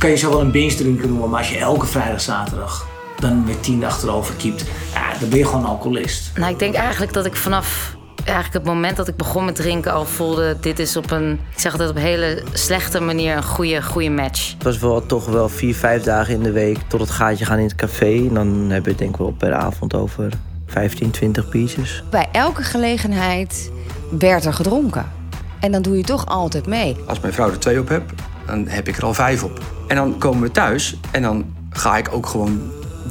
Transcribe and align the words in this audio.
kan 0.00 0.10
je 0.10 0.16
zo 0.16 0.30
wel 0.30 0.40
een 0.40 0.50
binge 0.50 0.74
drinken 0.74 1.08
noemen, 1.08 1.30
maar 1.30 1.38
als 1.38 1.50
je 1.50 1.58
elke 1.58 1.86
vrijdag, 1.86 2.20
zaterdag 2.20 2.86
dan 3.18 3.44
met 3.44 3.62
tien 3.62 3.84
achterover 3.84 4.34
kiept, 4.34 4.64
ja, 4.92 5.18
dan 5.20 5.28
ben 5.28 5.38
je 5.38 5.46
gewoon 5.46 5.64
alcoholist. 5.64 6.30
Nou, 6.34 6.52
ik 6.52 6.58
denk 6.58 6.74
eigenlijk 6.74 7.12
dat 7.12 7.26
ik 7.26 7.36
vanaf 7.36 7.96
eigenlijk 8.24 8.52
het 8.52 8.64
moment 8.74 8.96
dat 8.96 9.08
ik 9.08 9.16
begon 9.16 9.44
met 9.44 9.54
drinken 9.54 9.92
al 9.92 10.04
voelde... 10.04 10.56
dit 10.60 10.78
is 10.78 10.96
op 10.96 11.10
een, 11.10 11.32
ik 11.32 11.60
zeg 11.60 11.72
altijd 11.72 11.90
op 11.90 11.96
een 11.96 12.02
hele 12.02 12.42
slechte 12.52 13.00
manier 13.00 13.36
een 13.36 13.42
goede, 13.42 13.82
goede 13.82 14.10
match. 14.10 14.52
Het 14.52 14.62
was 14.62 14.78
wel 14.78 15.06
toch 15.06 15.26
wel 15.26 15.48
vier, 15.48 15.74
vijf 15.74 16.02
dagen 16.02 16.34
in 16.34 16.42
de 16.42 16.52
week 16.52 16.78
tot 16.86 17.00
het 17.00 17.10
gaatje 17.10 17.44
gaan 17.44 17.58
in 17.58 17.64
het 17.64 17.74
café. 17.74 18.14
En 18.28 18.34
dan 18.34 18.46
hebben 18.46 18.82
we 18.82 18.88
het 18.88 18.98
denk 18.98 19.10
ik 19.10 19.16
wel 19.16 19.34
per 19.38 19.54
avond 19.54 19.94
over 19.94 20.32
15, 20.66 21.10
20 21.10 21.48
pieces. 21.48 22.02
Bij 22.10 22.28
elke 22.32 22.62
gelegenheid 22.62 23.70
werd 24.18 24.44
er 24.44 24.52
gedronken. 24.54 25.12
En 25.60 25.72
dan 25.72 25.82
doe 25.82 25.96
je 25.96 26.02
toch 26.02 26.26
altijd 26.26 26.66
mee. 26.66 26.96
Als 27.06 27.20
mijn 27.20 27.32
vrouw 27.32 27.50
er 27.50 27.58
twee 27.58 27.80
op 27.80 27.88
heb, 27.88 28.02
dan 28.50 28.68
heb 28.68 28.88
ik 28.88 28.96
er 28.96 29.04
al 29.04 29.14
vijf 29.14 29.44
op. 29.44 29.60
En 29.86 29.96
dan 29.96 30.18
komen 30.18 30.42
we 30.42 30.50
thuis 30.50 30.96
en 31.10 31.22
dan 31.22 31.44
ga 31.70 31.96
ik 31.96 32.12
ook 32.12 32.26
gewoon 32.26 32.60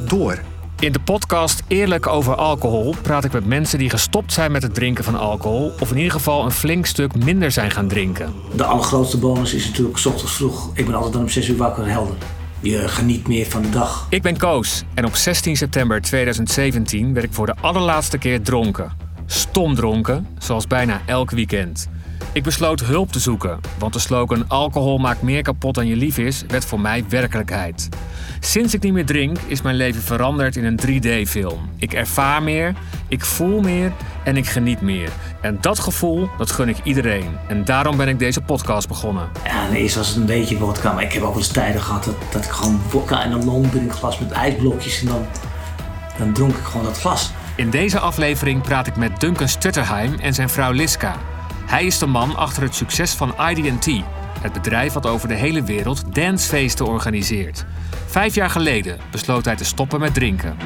door. 0.08 0.40
In 0.80 0.92
de 0.92 1.00
podcast 1.00 1.62
Eerlijk 1.68 2.08
over 2.08 2.36
alcohol 2.36 2.96
praat 3.02 3.24
ik 3.24 3.32
met 3.32 3.46
mensen 3.46 3.80
die 3.80 3.90
gestopt 3.90 4.34
zijn 4.34 4.52
met 4.52 4.62
het 4.62 4.74
drinken 4.74 5.04
van 5.04 5.16
alcohol. 5.16 5.72
Of 5.80 5.92
in 5.92 5.98
ieder 5.98 6.12
geval 6.12 6.46
een 6.46 6.52
flink 6.52 6.86
stuk 6.86 7.24
minder 7.24 7.52
zijn 7.52 7.72
gaan 7.72 7.88
drinken. 7.88 8.34
De 8.56 8.64
allergrootste 8.64 9.18
bonus 9.18 9.54
is 9.54 9.66
natuurlijk 9.68 9.98
s 9.98 10.06
ochtends 10.06 10.34
vroeg. 10.34 10.70
Ik 10.74 10.86
ben 10.86 10.96
altijd 10.96 11.14
dan 11.14 11.22
om 11.22 11.30
6 11.30 11.48
uur 11.48 11.58
wakker 11.58 11.88
helder. 11.88 12.16
Je 12.60 12.88
geniet 12.88 13.28
meer 13.28 13.46
van 13.46 13.62
de 13.62 13.70
dag. 13.70 14.08
Ik 14.10 14.22
ben 14.22 14.38
Koos 14.38 14.84
en 14.94 15.06
op 15.06 15.16
16 15.16 15.58
september 15.58 16.02
2017 16.02 17.14
werd 17.14 17.26
ik 17.26 17.34
voor 17.34 17.46
de 17.46 17.56
allerlaatste 17.62 18.18
keer 18.18 18.42
dronken. 18.42 18.92
Stom 19.26 19.76
dronken, 19.76 20.28
zoals 20.38 20.68
bijna 20.68 21.02
elk 21.06 21.32
weekend. 21.32 21.90
Ik 22.32 22.44
besloot 22.44 22.80
hulp 22.80 23.12
te 23.12 23.20
zoeken, 23.20 23.60
want 23.80 23.94
de 23.94 24.00
slogan 24.00 24.48
alcohol 24.48 24.98
maakt 24.98 25.22
meer 25.22 25.42
kapot 25.42 25.76
dan 25.76 25.88
je 25.88 25.96
lief 25.96 26.18
is, 26.18 26.44
werd 26.48 26.66
voor 26.66 26.80
mij 26.80 27.04
werkelijkheid. 27.10 27.90
Sinds 28.40 28.74
ik 28.74 28.82
niet 28.82 28.94
meer 28.94 29.06
drink, 29.06 29.38
is 29.48 29.62
mijn 29.62 29.76
leven 29.76 30.02
veranderd 30.02 30.56
in 30.56 30.66
een 30.66 30.80
3D-film. 30.88 31.70
Ik 31.78 31.94
ervaar 31.94 32.44
meer, 32.44 32.74
ik 33.08 33.26
voel 33.26 33.62
meer 33.62 33.92
en 34.24 34.38
ik 34.38 34.48
geniet 34.48 34.82
meer. 34.82 35.10
En 35.42 35.58
dat 35.62 35.80
gevoel, 35.80 36.30
dat 36.38 36.52
gun 36.52 36.70
ik 36.70 36.78
iedereen. 36.84 37.38
En 37.48 37.66
daarom 37.66 37.98
ben 37.98 38.08
ik 38.08 38.20
deze 38.20 38.42
podcast 38.42 38.88
begonnen. 38.88 39.30
Ja, 39.44 39.68
en 39.68 39.74
eerst 39.74 39.96
was 39.96 40.08
het 40.08 40.18
een 40.18 40.26
beetje 40.26 40.58
vodka, 40.58 40.94
maar 40.94 41.04
ik 41.04 41.14
heb 41.14 41.24
ook 41.24 41.30
wel 41.30 41.38
eens 41.38 41.52
tijden 41.52 41.82
gehad 41.82 42.04
dat, 42.04 42.16
dat 42.32 42.46
ik 42.46 42.52
gewoon 42.52 42.80
vodka 42.88 43.24
in 43.24 43.32
een 43.32 43.46
long 43.46 43.68
glas 43.90 44.20
met 44.20 44.32
ijsblokjes 44.32 45.02
en 45.02 45.08
dan, 45.08 45.26
dan 46.18 46.34
dronk 46.34 46.56
ik 46.56 46.64
gewoon 46.64 46.86
dat 46.86 47.00
glas. 47.00 47.32
In 47.56 47.70
deze 47.70 48.00
aflevering 48.00 48.62
praat 48.62 48.88
ik 48.88 48.96
met 48.96 49.20
Duncan 49.20 49.48
Stutterheim 49.48 50.20
en 50.20 50.34
zijn 50.34 50.50
vrouw 50.50 50.72
Liska. 50.72 51.16
Hij 51.70 51.86
is 51.86 51.98
de 51.98 52.06
man 52.06 52.36
achter 52.36 52.64
het 52.64 52.76
succes 52.76 53.14
van 53.14 53.34
ID&T, 53.50 53.88
het 54.42 54.54
bedrijf 54.54 54.94
wat 54.94 55.06
over 55.06 55.28
de 55.28 55.34
hele 55.34 55.64
wereld 55.64 56.16
dancefeesten 56.16 56.86
organiseert. 56.86 57.66
Vijf 58.06 58.36
jaar 58.36 58.50
geleden 58.50 58.98
besloot 59.12 59.46
hij 59.46 59.56
te 59.56 59.66
stoppen 59.66 60.00
met 60.00 60.14
drinken. 60.14 60.58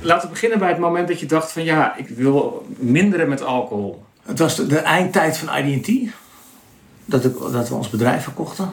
Laten 0.00 0.26
we 0.28 0.32
beginnen 0.32 0.58
bij 0.58 0.68
het 0.68 0.78
moment 0.78 1.08
dat 1.08 1.20
je 1.20 1.26
dacht 1.26 1.52
van 1.52 1.64
ja, 1.64 1.96
ik 1.96 2.08
wil 2.08 2.66
minderen 2.78 3.28
met 3.28 3.42
alcohol. 3.42 4.04
Het 4.22 4.38
was 4.38 4.56
de, 4.56 4.66
de 4.66 4.78
eindtijd 4.78 5.38
van 5.38 5.56
ID&T, 5.64 6.10
dat, 7.04 7.24
ik- 7.24 7.38
dat 7.52 7.68
we 7.68 7.74
ons 7.74 7.90
bedrijf 7.90 8.22
verkochten. 8.22 8.70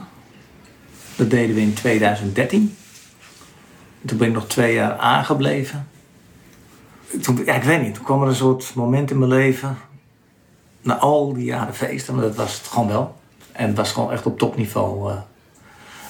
Dat 1.16 1.30
deden 1.30 1.56
we 1.56 1.62
in 1.62 1.73
2013. 1.73 2.75
Toen 4.06 4.18
ben 4.18 4.28
ik 4.28 4.34
nog 4.34 4.48
twee 4.48 4.73
jaar 4.73 4.98
aangebleven. 4.98 5.88
Toen, 7.22 7.42
ja, 7.45 7.53
ik 7.53 7.64
weet 7.64 7.81
niet, 7.81 7.94
toen 7.95 8.03
kwam 8.03 8.22
er 8.22 8.28
een 8.28 8.36
soort 8.36 8.72
moment 8.75 9.12
in 9.12 9.18
mijn 9.20 9.31
leven. 9.31 9.78
Na 10.88 10.98
al 10.98 11.34
die 11.34 11.46
jaren 11.46 11.74
feesten, 11.76 12.16
maar 12.16 12.24
dat 12.24 12.36
was 12.36 12.54
het 12.58 12.68
gewoon 12.68 12.88
wel. 12.88 13.16
En 13.52 13.68
het 13.68 13.78
was 13.78 13.92
gewoon 13.92 14.12
echt 14.12 14.26
op 14.26 14.38
topniveau 14.40 15.12
eh, 15.12 15.18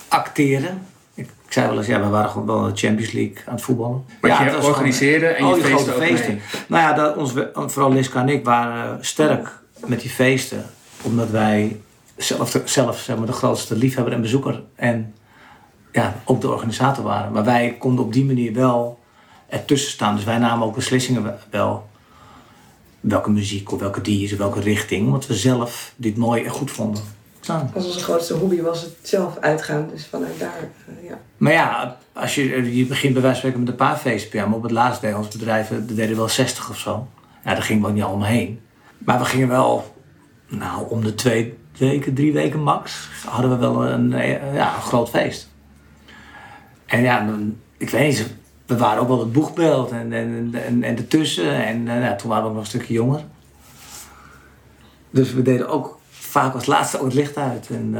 acteren. 0.08 0.81
Ik, 1.14 1.25
ik 1.45 1.53
zei 1.53 1.67
wel 1.67 1.78
eens, 1.78 1.88
ja, 1.88 2.00
we 2.02 2.08
waren 2.08 2.30
gewoon 2.30 2.47
wel 2.47 2.66
in 2.67 2.73
de 2.73 2.78
Champions 2.80 3.11
League 3.11 3.36
aan 3.45 3.53
het 3.53 3.61
voetballen. 3.64 4.05
Wat 4.22 4.31
ja, 4.31 4.44
je 4.44 4.64
organiseerde 4.64 5.25
en 5.28 5.45
je 5.45 5.50
al 5.50 5.53
die 5.55 5.64
feesten 5.64 5.93
grote 5.93 5.99
ook 6.02 6.08
feesten. 6.08 6.30
mee. 6.33 6.42
Nou 6.67 6.82
ja, 6.83 6.93
dat, 6.93 7.16
ons, 7.17 7.33
vooral 7.54 7.92
Liska 7.93 8.20
en 8.21 8.30
ik 8.30 8.45
waren 8.45 9.05
sterk 9.05 9.60
met 9.86 10.02
die 10.02 10.10
feesten. 10.10 10.66
Omdat 11.02 11.30
wij 11.30 11.82
zelf, 12.16 12.52
de- 12.52 12.61
zelf 12.66 12.99
zeg 12.99 13.17
maar, 13.17 13.26
de 13.26 13.32
grootste 13.32 13.76
liefhebber 13.76 14.14
en 14.14 14.21
bezoeker 14.21 14.64
en 14.76 15.14
ja, 15.92 16.16
ook 16.26 16.42
de 16.42 16.49
organisator 16.52 17.04
waren. 17.04 17.32
Maar 17.32 17.43
wij 17.43 17.76
konden 17.80 18.05
op 18.05 18.14
die 18.14 18.26
manier 18.26 18.54
wel 18.54 18.99
ertussen 19.49 19.92
staan. 19.92 20.16
Dus 20.16 20.23
wij 20.23 20.37
namen 20.37 20.67
ook 20.67 20.76
beslissingen 20.76 21.23
we- 21.23 21.33
wel. 21.49 21.87
Welke 23.07 23.29
muziek 23.29 23.71
of 23.71 23.79
welke 23.79 24.01
DJ's 24.01 24.31
of 24.31 24.37
welke 24.37 24.59
richting. 24.59 25.05
Omdat 25.05 25.27
we 25.27 25.35
zelf 25.35 25.93
dit 25.95 26.17
mooi 26.17 26.43
en 26.43 26.51
goed 26.51 26.71
vonden. 26.71 27.03
Staan. 27.39 27.71
Als 27.73 27.85
onze 27.85 27.99
grootste 27.99 28.33
hobby 28.33 28.61
was 28.61 28.81
het 28.81 28.95
zelf 29.01 29.37
uitgaan. 29.37 29.89
Dus 29.91 30.05
vanuit 30.05 30.39
daar, 30.39 30.69
eh, 30.87 31.09
ja. 31.09 31.19
Maar 31.37 31.51
ja, 31.51 31.97
als 32.13 32.35
je, 32.35 32.75
je 32.75 32.85
begint 32.85 33.13
bij 33.13 33.21
wijze 33.21 33.41
van 33.41 33.49
spreken 33.49 33.59
met 33.59 33.69
een 33.69 33.87
paar 33.87 33.97
feesten 33.97 34.29
per 34.29 34.39
jaar. 34.39 34.47
Maar 34.47 34.57
op 34.57 34.63
het 34.63 34.71
laatste 34.71 35.05
deel 35.05 35.17
ons 35.17 35.27
bedrijven, 35.27 35.85
er 35.89 35.95
deden 35.95 36.15
wel 36.15 36.29
60 36.29 36.69
of 36.69 36.77
zo. 36.77 37.07
Ja, 37.43 37.53
daar 37.53 37.63
gingen 37.63 37.81
we 37.81 37.87
ook 37.87 37.93
niet 37.93 38.03
allemaal 38.03 38.27
heen. 38.27 38.59
Maar 38.97 39.19
we 39.19 39.25
gingen 39.25 39.47
wel, 39.47 39.95
nou, 40.47 40.89
om 40.89 41.03
de 41.03 41.15
twee 41.15 41.57
weken, 41.77 42.13
drie 42.13 42.33
weken 42.33 42.63
max, 42.63 43.09
hadden 43.25 43.49
we 43.49 43.57
wel 43.57 43.85
een, 43.85 44.13
eh, 44.13 44.53
ja, 44.53 44.75
een 44.75 44.81
groot 44.81 45.09
feest. 45.09 45.49
En 46.85 47.01
ja, 47.01 47.29
ik 47.77 47.89
weet 47.89 48.07
niet, 48.07 48.33
we 48.67 48.78
waren 48.78 49.02
ook 49.02 49.08
wel 49.08 49.20
het 49.20 49.32
boegbeeld 49.32 49.92
en, 49.92 50.14
en, 50.14 50.50
en, 50.66 50.83
en 50.83 50.98
ertussen. 50.98 51.66
En 51.66 51.88
eh, 51.88 52.02
ja, 52.02 52.16
toen 52.16 52.30
waren 52.30 52.44
we 52.44 52.50
nog 52.50 52.60
een 52.60 52.66
stukje 52.66 52.94
jonger. 52.94 53.23
Dus 55.10 55.33
we 55.33 55.42
deden 55.42 55.70
ook 55.70 56.00
vaak 56.10 56.54
als 56.54 56.66
laatste 56.66 56.98
ook 56.98 57.05
het 57.05 57.14
licht 57.14 57.38
uit. 57.38 57.70
En, 57.70 57.95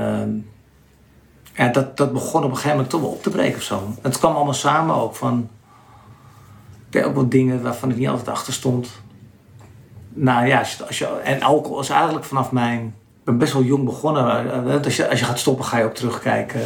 ja, 1.54 1.68
dat, 1.68 1.98
dat 1.98 2.14
begon 2.14 2.44
op 2.44 2.50
een 2.50 2.56
gegeven 2.56 2.72
moment 2.72 2.90
toch 2.90 3.02
wel 3.02 3.10
op 3.10 3.24
te 3.24 3.30
breken 3.30 3.58
of 3.58 3.64
zo. 3.64 3.94
Het 4.02 4.18
kwam 4.18 4.36
allemaal 4.36 4.54
samen 4.54 4.96
ook 4.96 5.16
van... 5.16 5.50
Ik 6.86 6.94
deed 6.94 7.04
ook 7.04 7.16
wat 7.16 7.32
dingen 7.32 7.62
waarvan 7.62 7.90
ik 7.90 7.98
niet 7.98 8.08
altijd 8.08 8.28
achter 8.28 8.54
stond. 8.54 8.90
Nou 10.10 10.48
ja, 10.48 10.60
als 10.60 10.76
je, 10.76 10.86
als 10.86 10.98
je, 10.98 11.06
en 11.06 11.42
alcohol 11.42 11.80
is 11.80 11.90
eigenlijk 11.90 12.26
vanaf 12.26 12.52
mijn... 12.52 12.86
Ik 12.86 13.24
ben 13.24 13.38
best 13.38 13.54
wel 13.54 13.64
jong 13.64 13.86
begonnen. 13.86 14.52
eh, 14.68 14.84
Als 14.84 14.96
je, 14.96 15.10
als 15.10 15.20
je 15.20 15.26
gaat 15.26 15.40
stoppen 15.40 15.66
ga 15.66 15.78
je 15.78 15.84
ook 15.86 15.96
terugkijken. 15.96 16.62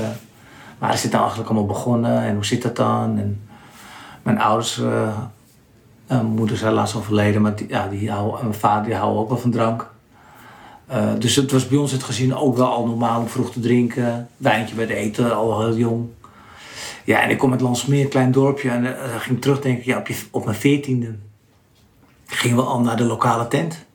Waar 0.77 0.93
is 0.93 1.01
dit 1.01 1.11
nou 1.11 1.23
eigenlijk 1.23 1.51
allemaal 1.51 1.69
begonnen? 1.73 2.21
En 2.23 2.33
hoe 2.33 2.45
zit 2.45 2.61
dat 2.61 2.75
dan? 2.75 3.17
En 3.17 3.41
mijn 4.23 4.39
ouders... 4.39 4.81
mijn 6.07 6.25
moeder 6.25 6.55
is 6.55 6.61
helaas 6.61 6.95
overleden, 6.95 7.41
maar 7.41 7.55
die, 7.55 7.67
ja, 7.69 7.87
die 7.87 8.11
houden, 8.11 8.39
en 8.39 8.45
mijn 8.45 8.59
vader 8.59 8.85
die 8.85 8.95
houden 8.95 9.21
ook 9.21 9.29
wel 9.29 9.37
van 9.37 9.51
drank. 9.51 9.91
Eh, 10.87 11.11
dus 11.19 11.35
het 11.35 11.51
was 11.51 11.67
bij 11.67 11.77
ons 11.77 11.91
het 11.91 12.03
gezin 12.03 12.35
ook 12.35 12.57
wel 12.57 12.67
al 12.67 12.85
normaal 12.85 13.19
om 13.19 13.27
vroeg 13.27 13.51
te 13.51 13.59
drinken. 13.59 14.27
Wijntje 14.37 14.75
bij 14.75 14.85
de 14.85 14.95
eten, 14.95 15.35
al 15.35 15.59
heel 15.61 15.75
jong. 15.77 16.07
Ja, 17.05 17.21
en 17.21 17.29
ik 17.29 17.37
kom 17.37 17.51
uit 17.51 17.61
Landsmeer, 17.61 18.03
een 18.03 18.09
klein 18.09 18.31
dorpje. 18.31 18.69
En 18.69 18.83
uh, 18.83 18.91
ging 19.17 19.41
terugdenken, 19.41 19.83
ja, 19.85 19.97
op, 19.97 20.07
je, 20.07 20.15
op 20.31 20.45
mijn 20.45 20.57
veertiende 20.57 21.15
gingen 22.25 22.57
we 22.57 22.63
al 22.63 22.79
naar 22.79 22.97
de 22.97 23.03
lokale 23.03 23.47
tent. 23.47 23.85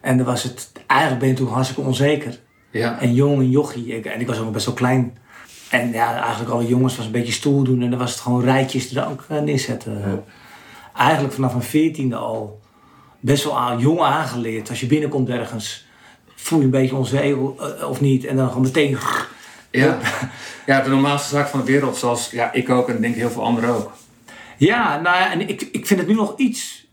En 0.00 0.16
dan 0.16 0.26
was 0.26 0.42
het, 0.42 0.72
eigenlijk 0.86 1.20
ben 1.20 1.28
je 1.28 1.34
toen 1.34 1.48
hartstikke 1.48 1.82
onzeker. 1.82 2.38
Ja. 2.70 3.00
En 3.00 3.14
jong 3.14 3.38
en 3.38 3.50
jochie. 3.50 3.96
Ik- 3.96 4.04
en 4.06 4.20
ik 4.20 4.26
was 4.26 4.38
ook 4.38 4.52
best 4.52 4.66
wel 4.66 4.74
klein. 4.74 5.18
En 5.70 5.92
ja, 5.92 6.20
eigenlijk 6.20 6.50
alle 6.50 6.66
jongens 6.66 6.96
was 6.96 7.06
een 7.06 7.12
beetje 7.12 7.32
stoel 7.32 7.62
doen. 7.62 7.82
En 7.82 7.90
dan 7.90 7.98
was 7.98 8.10
het 8.10 8.20
gewoon 8.20 8.42
rijtjes 8.44 8.88
drank 8.88 9.24
eh, 9.28 9.40
neerzetten. 9.40 10.24
Eigenlijk 10.96 11.34
vanaf 11.34 11.52
mijn 11.52 11.64
veertiende 11.64 12.16
al 12.16 12.60
best 13.20 13.44
wel 13.44 13.78
jong 13.78 14.00
aangeleerd. 14.00 14.68
Als 14.68 14.80
je 14.80 14.86
binnenkomt 14.86 15.28
ergens, 15.28 15.86
voel 16.34 16.58
je 16.58 16.64
een 16.64 16.70
beetje 16.70 16.96
onzeker 16.96 17.38
eh, 17.58 17.88
of 17.88 18.00
niet. 18.00 18.24
En 18.24 18.36
dan 18.36 18.48
gewoon 18.48 18.62
meteen... 18.62 18.98
Ja. 19.70 19.98
ja, 20.66 20.80
de 20.80 20.90
normaalste 20.90 21.28
zaak 21.28 21.48
van 21.48 21.60
de 21.60 21.66
wereld, 21.66 21.96
zoals 21.96 22.30
ja, 22.30 22.52
ik 22.52 22.70
ook 22.70 22.88
en 22.88 23.00
denk 23.00 23.14
heel 23.14 23.30
veel 23.30 23.42
anderen 23.42 23.74
ook. 23.74 23.92
Ja, 24.56 25.00
nou 25.00 25.16
ja, 25.16 25.32
en 25.32 25.48
ik, 25.48 25.68
ik 25.72 25.86
vind 25.86 26.00
het 26.00 26.08
nu 26.08 26.14
nog 26.14 26.34
iets, 26.36 26.86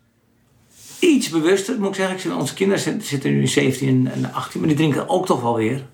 iets 0.99 1.29
bewuster, 1.29 1.79
moet 1.79 1.89
ik 1.89 1.95
zeggen. 1.95 2.31
Ik 2.31 2.37
onze 2.37 2.53
kinderen 2.53 2.83
zitten, 2.83 3.07
zitten 3.07 3.31
nu 3.31 3.41
in 3.41 3.47
17 3.47 4.11
en 4.13 4.33
18, 4.33 4.59
maar 4.59 4.69
die 4.69 4.77
drinken 4.77 5.09
ook 5.09 5.25
toch 5.25 5.41
wel 5.41 5.55
weer. 5.55 5.85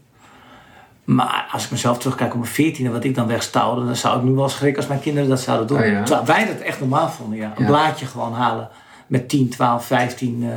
Maar 1.04 1.50
als 1.52 1.64
ik 1.66 1.72
mezelf 1.72 1.98
terugkijk 1.98 2.34
op 2.34 2.40
mijn 2.40 2.52
14 2.52 2.86
en 2.86 2.92
wat 2.92 3.04
ik 3.04 3.16
dan 3.16 3.28
wegstouwde, 3.28 3.86
dan 3.86 3.96
zou 3.96 4.18
ik 4.18 4.24
nu 4.24 4.32
wel 4.32 4.50
schrikken 4.50 4.78
als 4.82 4.88
mijn 4.88 5.00
kinderen 5.02 5.30
dat 5.30 5.40
zouden 5.40 5.68
doen. 5.68 5.80
Oh 5.80 5.86
ja? 5.86 6.04
Terwijl 6.04 6.26
wij 6.26 6.46
dat 6.46 6.60
echt 6.64 6.80
normaal 6.80 7.10
vonden, 7.10 7.38
ja. 7.38 7.54
Een 7.56 7.62
Ja. 7.64 7.70
blaadje 7.70 8.06
gewoon 8.06 8.34
halen 8.34 8.70
met 9.08 9.30
10, 9.30 9.50
12, 9.50 9.86
15 9.86 10.44
eh, 10.44 10.50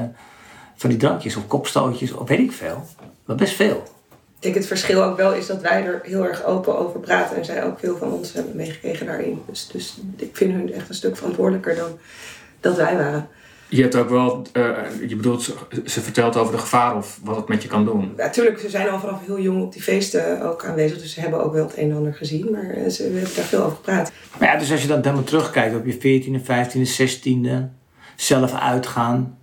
van 0.76 0.90
die 0.90 0.98
drankjes 0.98 1.36
of 1.36 1.46
kopstootjes 1.46 2.12
of 2.12 2.28
weet 2.28 2.38
ik 2.38 2.52
veel. 2.52 2.86
Maar 3.24 3.36
best 3.36 3.54
veel. 3.54 3.82
Ik 4.36 4.42
denk 4.42 4.54
het 4.54 4.66
verschil 4.66 5.02
ook 5.02 5.16
wel 5.16 5.32
is 5.34 5.46
dat 5.46 5.60
wij 5.60 5.84
er 5.84 6.00
heel 6.04 6.24
erg 6.26 6.44
open 6.44 6.78
over 6.78 7.00
praten. 7.00 7.36
En 7.36 7.44
zij 7.44 7.64
ook 7.64 7.78
veel 7.78 7.96
van 7.96 8.12
ons 8.12 8.32
hebben 8.32 8.56
meegekregen 8.56 9.06
daarin. 9.06 9.42
Dus, 9.48 9.68
dus 9.72 9.96
ik 10.16 10.36
vind 10.36 10.52
hun 10.52 10.72
echt 10.72 10.88
een 10.88 10.94
stuk 10.94 11.16
verantwoordelijker 11.16 11.76
dan 11.76 11.98
dat 12.60 12.76
wij 12.76 12.96
waren. 12.96 13.28
Je 13.68 13.82
hebt 13.82 13.96
ook 13.96 14.08
wel, 14.08 14.42
eh, 14.52 14.68
je 15.08 15.16
bedoelt, 15.16 15.42
ze, 15.86 16.00
vertelt 16.00 16.36
over 16.36 16.52
de 16.52 16.58
gevaren 16.58 16.96
of 16.96 17.20
wat 17.24 17.36
het 17.36 17.48
met 17.48 17.62
je 17.62 17.68
kan 17.68 17.84
doen. 17.84 18.12
Natuurlijk, 18.16 18.58
ze 18.58 18.68
zijn 18.70 18.88
al 18.88 18.98
vanaf 19.00 19.26
heel 19.26 19.40
jong 19.40 19.62
op 19.62 19.72
die 19.72 19.82
feesten 19.82 20.42
ook 20.42 20.64
aanwezig. 20.64 20.98
Dus 20.98 21.14
ze 21.14 21.20
hebben 21.20 21.44
ook 21.44 21.52
wel 21.52 21.66
het 21.66 21.76
een 21.76 21.90
en 21.90 21.96
ander 21.96 22.14
gezien. 22.14 22.48
Maar 22.50 22.70
eh, 22.70 22.90
ze 22.90 23.02
hebben 23.02 23.20
daar 23.22 23.44
veel 23.44 23.62
over 23.62 23.76
gepraat. 23.76 24.12
Maar 24.38 24.48
ja, 24.52 24.58
dus 24.58 24.70
als 24.72 24.82
je 24.82 24.88
dan 24.88 24.98
helemaal 25.02 25.24
terugkijkt 25.24 25.76
op 25.76 25.86
je 25.86 25.94
14e, 25.94 26.40
15e, 26.44 26.86
16e, 26.86 27.70
zelf 28.16 28.52
uitgaan. 28.54 29.38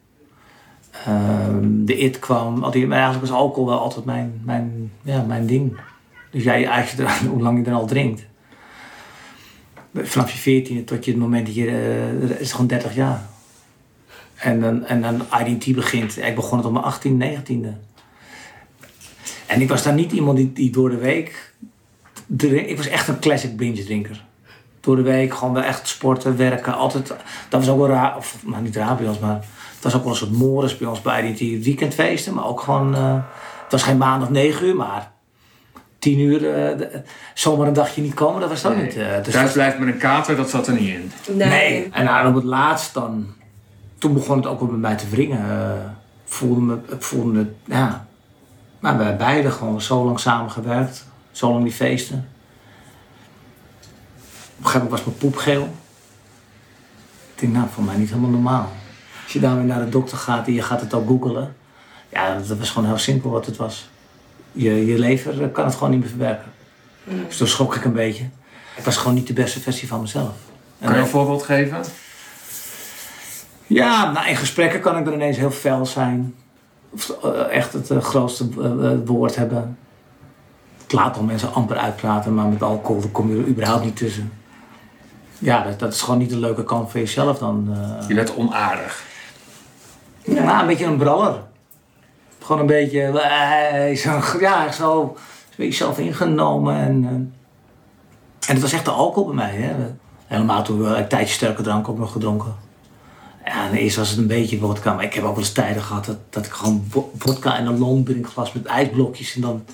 Ehm, 1.06 1.86
de 1.86 1.98
it 1.98 2.20
kwam. 2.20 2.64
al 2.64 2.72
die- 2.72 2.88
Maar 2.88 2.98
eigenlijk 2.98 3.28
was 3.30 3.38
alcohol 3.40 3.70
wel 3.70 3.80
altijd 3.80 4.06
mijn, 4.06 4.42
mijn, 4.46 4.92
ja, 5.02 5.22
mijn 5.22 5.46
ding. 5.46 5.78
Dus 6.32 6.44
jij, 6.44 6.70
als 6.70 6.92
je 6.92 7.04
er, 7.04 7.12
hoe 7.30 7.42
lang 7.42 7.66
je 7.66 7.72
er 7.72 7.78
al 7.78 7.86
drinkt. 7.86 8.22
Vanaf 9.96 10.32
je 10.32 10.38
veertiende 10.38 10.84
tot 10.84 11.06
je 11.06 11.12
het 11.12 11.20
moment 11.20 11.46
dat 11.46 11.56
je, 11.56 11.68
eh, 11.68 12.24
is 12.30 12.38
het 12.40 12.52
gewoon 12.52 12.68
30 12.68 12.96
jaar. 12.96 13.26
En 14.44 14.60
dan, 14.62 14.86
en 14.86 15.02
dan 15.02 15.22
IDT 15.46 15.76
begint. 15.76 16.18
Ik 16.18 16.36
begon 16.36 16.58
het 16.58 16.68
op 16.68 16.74
mijn 16.74 16.86
18, 16.86 17.22
19e. 17.24 17.68
En 19.46 19.62
ik 19.62 19.70
was 19.70 19.84
daar 19.84 19.94
niet 19.94 20.12
iemand 20.12 20.38
die, 20.38 20.54
die 20.54 20.72
door 20.72 20.90
de 20.90 20.98
week. 20.98 21.54
drink- 22.26 22.68
ik 22.68 22.78
was 22.78 22.88
echt 22.88 23.08
een 23.08 23.20
classic 23.20 23.58
binge 23.58 23.84
drinker. 23.84 24.24
Door 24.80 24.96
de 24.96 25.02
week 25.02 25.34
gewoon 25.34 25.54
wel 25.54 25.64
echt 25.64 25.88
sporten, 25.88 26.38
werken. 26.38 26.74
Altijd, 26.76 27.08
dat 27.50 27.60
was 27.66 27.70
ook 27.70 27.78
wel 27.78 27.88
raar. 27.88 28.18
Of 28.18 28.36
nou, 28.46 28.64
niet 28.64 28.76
raar 28.76 28.96
bij 28.96 29.08
ons, 29.08 29.20
maar. 29.20 29.36
Het 29.76 29.84
was 29.84 29.96
ook 29.96 30.02
wel 30.04 30.12
een 30.12 30.18
soort 30.18 30.32
morris 30.32 30.78
bij 30.78 30.88
ons 30.88 31.02
bij 31.02 31.28
IDT. 31.30 31.64
Weekendfeesten, 31.66 32.34
maar 32.34 32.46
ook 32.48 32.60
gewoon. 32.62 32.96
eh, 32.96 33.14
het 33.64 33.72
was 33.72 33.84
geen 33.84 33.98
maandag 33.98 34.30
9 34.30 34.66
uur, 34.68 34.76
maar. 34.76 35.12
10 36.00 36.20
uur, 36.20 36.36
eh, 36.54 36.78
de- 36.78 37.02
zomaar 37.34 37.68
een 37.68 37.74
dagje 37.74 38.02
niet 38.02 38.14
komen, 38.14 38.40
dat 38.42 38.50
was 38.50 38.66
ook 38.66 38.76
niet. 38.76 38.96
eh, 38.96 39.24
dus 39.24 39.34
Thuis 39.34 39.52
blijft 39.52 39.80
met 39.80 39.88
een 39.88 39.98
kater, 39.98 40.36
dat 40.36 40.50
zat 40.50 40.68
er 40.68 40.74
niet 40.74 40.90
in. 40.90 41.12
Nee. 41.34 41.90
En 41.92 42.04
nou, 42.06 42.28
op 42.28 42.36
het 42.36 42.44
laatst 42.44 42.94
dan, 42.94 43.28
toen 44.04 44.14
begon 44.14 44.38
het 44.38 44.46
ook 44.46 44.60
wel 44.60 44.70
met 44.70 44.80
mij 44.80 44.96
te 44.96 45.10
wringen. 45.10 45.50
Eh, 45.50 45.72
voelde 46.26 46.62
me, 46.62 46.78
ik 46.96 47.02
voelde 47.04 47.32
me, 47.32 47.52
ja. 47.66 48.06
Maar 48.80 48.98
wij 48.98 49.16
beiden 49.18 49.52
gewoon 49.52 49.82
zo 49.82 50.06
lang 50.06 50.20
samengewerkt, 50.20 51.06
zo 51.32 51.52
lang 51.52 51.64
die 51.64 51.74
feesten. 51.74 52.18
Op 54.58 54.60
een 54.60 54.66
gegeven 54.66 54.82
moment 54.82 54.90
was 54.90 55.04
mijn 55.04 55.18
poep 55.18 55.36
geel. 55.36 55.64
Ik 57.34 57.40
denk, 57.40 57.54
nou, 57.54 57.68
voor 57.74 57.84
mij 57.84 57.96
niet 57.98 58.10
helemaal 58.10 58.30
normaal. 58.30 58.72
Als 59.24 59.34
je 59.34 59.40
daarmee 59.40 59.66
naar 59.66 59.84
de 59.86 59.90
dokter 59.90 60.18
gaat 60.18 60.48
en 60.48 60.54
je 60.54 60.62
gaat 60.62 60.82
het 60.82 60.94
ook 60.94 61.08
googelen. 61.08 61.56
Ja, 62.10 62.38
dat 62.48 62.58
was 62.58 62.70
gewoon 62.70 62.88
heel 62.88 62.98
simpel 62.98 63.30
wat 63.30 63.46
het 63.46 63.58
was. 63.58 63.90
Je, 64.52 64.86
je 64.86 65.00
lever 65.00 65.44
eh, 65.44 65.52
kan 65.52 65.66
het 65.66 65.74
gewoon 65.76 65.90
niet 65.92 66.00
meer 66.00 66.10
verwerken. 66.10 66.52
Dus 67.28 67.38
toen 67.38 67.48
schrok 67.48 67.76
ik 67.76 67.86
een 67.86 67.94
beetje. 67.94 68.24
Ik 68.76 68.84
was 68.84 68.98
gewoon 68.98 69.14
niet 69.14 69.28
de 69.28 69.34
beste 69.34 69.60
versie 69.60 69.88
van 69.88 70.02
mezelf. 70.02 70.34
En 70.80 70.86
Kan 70.86 70.90
je 70.94 71.00
ook- 71.00 71.06
een 71.06 71.12
voorbeeld 71.12 71.44
geven? 71.44 71.84
Ja, 73.68 74.12
nou, 74.12 74.28
in 74.28 74.36
gesprekken 74.36 74.80
kan 74.82 74.98
ik 74.98 75.06
dan 75.06 75.14
ineens 75.14 75.38
heel 75.38 75.52
fel 75.52 75.86
zijn. 75.86 76.36
Of 76.90 77.10
eh, 77.24 77.56
echt 77.56 77.74
het 77.74 77.90
eh, 77.92 78.02
grootste 78.02 78.48
eh, 78.62 78.90
woord 79.06 79.36
hebben. 79.36 79.78
Het 80.84 80.94
laat 80.94 81.18
al 81.18 81.24
mensen 81.24 81.54
amper 81.54 81.78
uitpraten, 81.78 82.34
maar 82.34 82.46
met 82.46 82.64
alcohol 82.64 83.02
kom 83.12 83.30
je 83.30 83.42
er 83.42 83.48
überhaupt 83.48 83.84
niet 83.84 83.96
tussen. 83.98 84.32
Ja, 85.40 85.64
dat, 85.64 85.80
dat 85.80 85.94
is 85.94 86.02
gewoon 86.02 86.20
niet 86.20 86.30
de 86.30 86.38
leuke 86.38 86.64
kant 86.64 86.92
van 86.92 87.00
jezelf 87.00 87.38
dan. 87.38 87.70
eh. 88.02 88.08
Je 88.08 88.14
werd 88.16 88.36
onaardig. 88.36 89.04
Nou, 90.26 90.62
een 90.62 90.68
beetje 90.68 90.86
een 90.86 90.98
braller. 90.98 91.42
Gewoon 92.42 92.62
een 92.62 92.68
beetje, 92.68 93.02
eh, 93.20 93.96
zo, 93.98 94.22
ja, 94.40 94.72
zo 94.72 95.02
een 95.02 95.56
beetje 95.56 95.74
zelf 95.84 95.98
ingenomen. 96.00 96.76
En, 96.76 97.06
en 98.48 98.54
het 98.54 98.62
was 98.62 98.74
echt 98.74 98.86
de 98.86 98.92
alcohol 98.92 99.26
bij 99.26 99.36
mij. 99.36 99.56
Hè. 99.56 99.74
Helemaal 100.26 100.64
toen 100.64 100.82
we 100.84 100.88
een 100.96 101.08
tijdje 101.08 101.34
sterke 101.34 101.62
drank 101.62 101.90
ook 101.90 101.98
nog 101.98 102.12
gedronken. 102.12 102.56
Ja, 103.46 103.68
en 103.68 103.74
eerst 103.74 103.96
was 103.96 104.10
het 104.10 104.18
een 104.18 104.28
beetje 104.28 104.60
vodka, 104.60 104.94
maar 104.94 105.04
ik 105.04 105.14
heb 105.14 105.24
ook 105.24 105.30
wel 105.36 105.40
eens 105.40 105.52
tijden 105.52 105.84
gehad 105.84 106.06
dat, 106.06 106.18
dat 106.30 106.46
ik 106.46 106.52
gewoon 106.52 106.86
vo- 106.90 107.12
vodka 107.18 107.58
en 107.58 107.66
een 107.66 107.78
longdrinkglas 107.80 108.52
met 108.54 108.66
ijsblokjes 108.66 109.36
en 109.36 109.42
dan, 109.42 109.66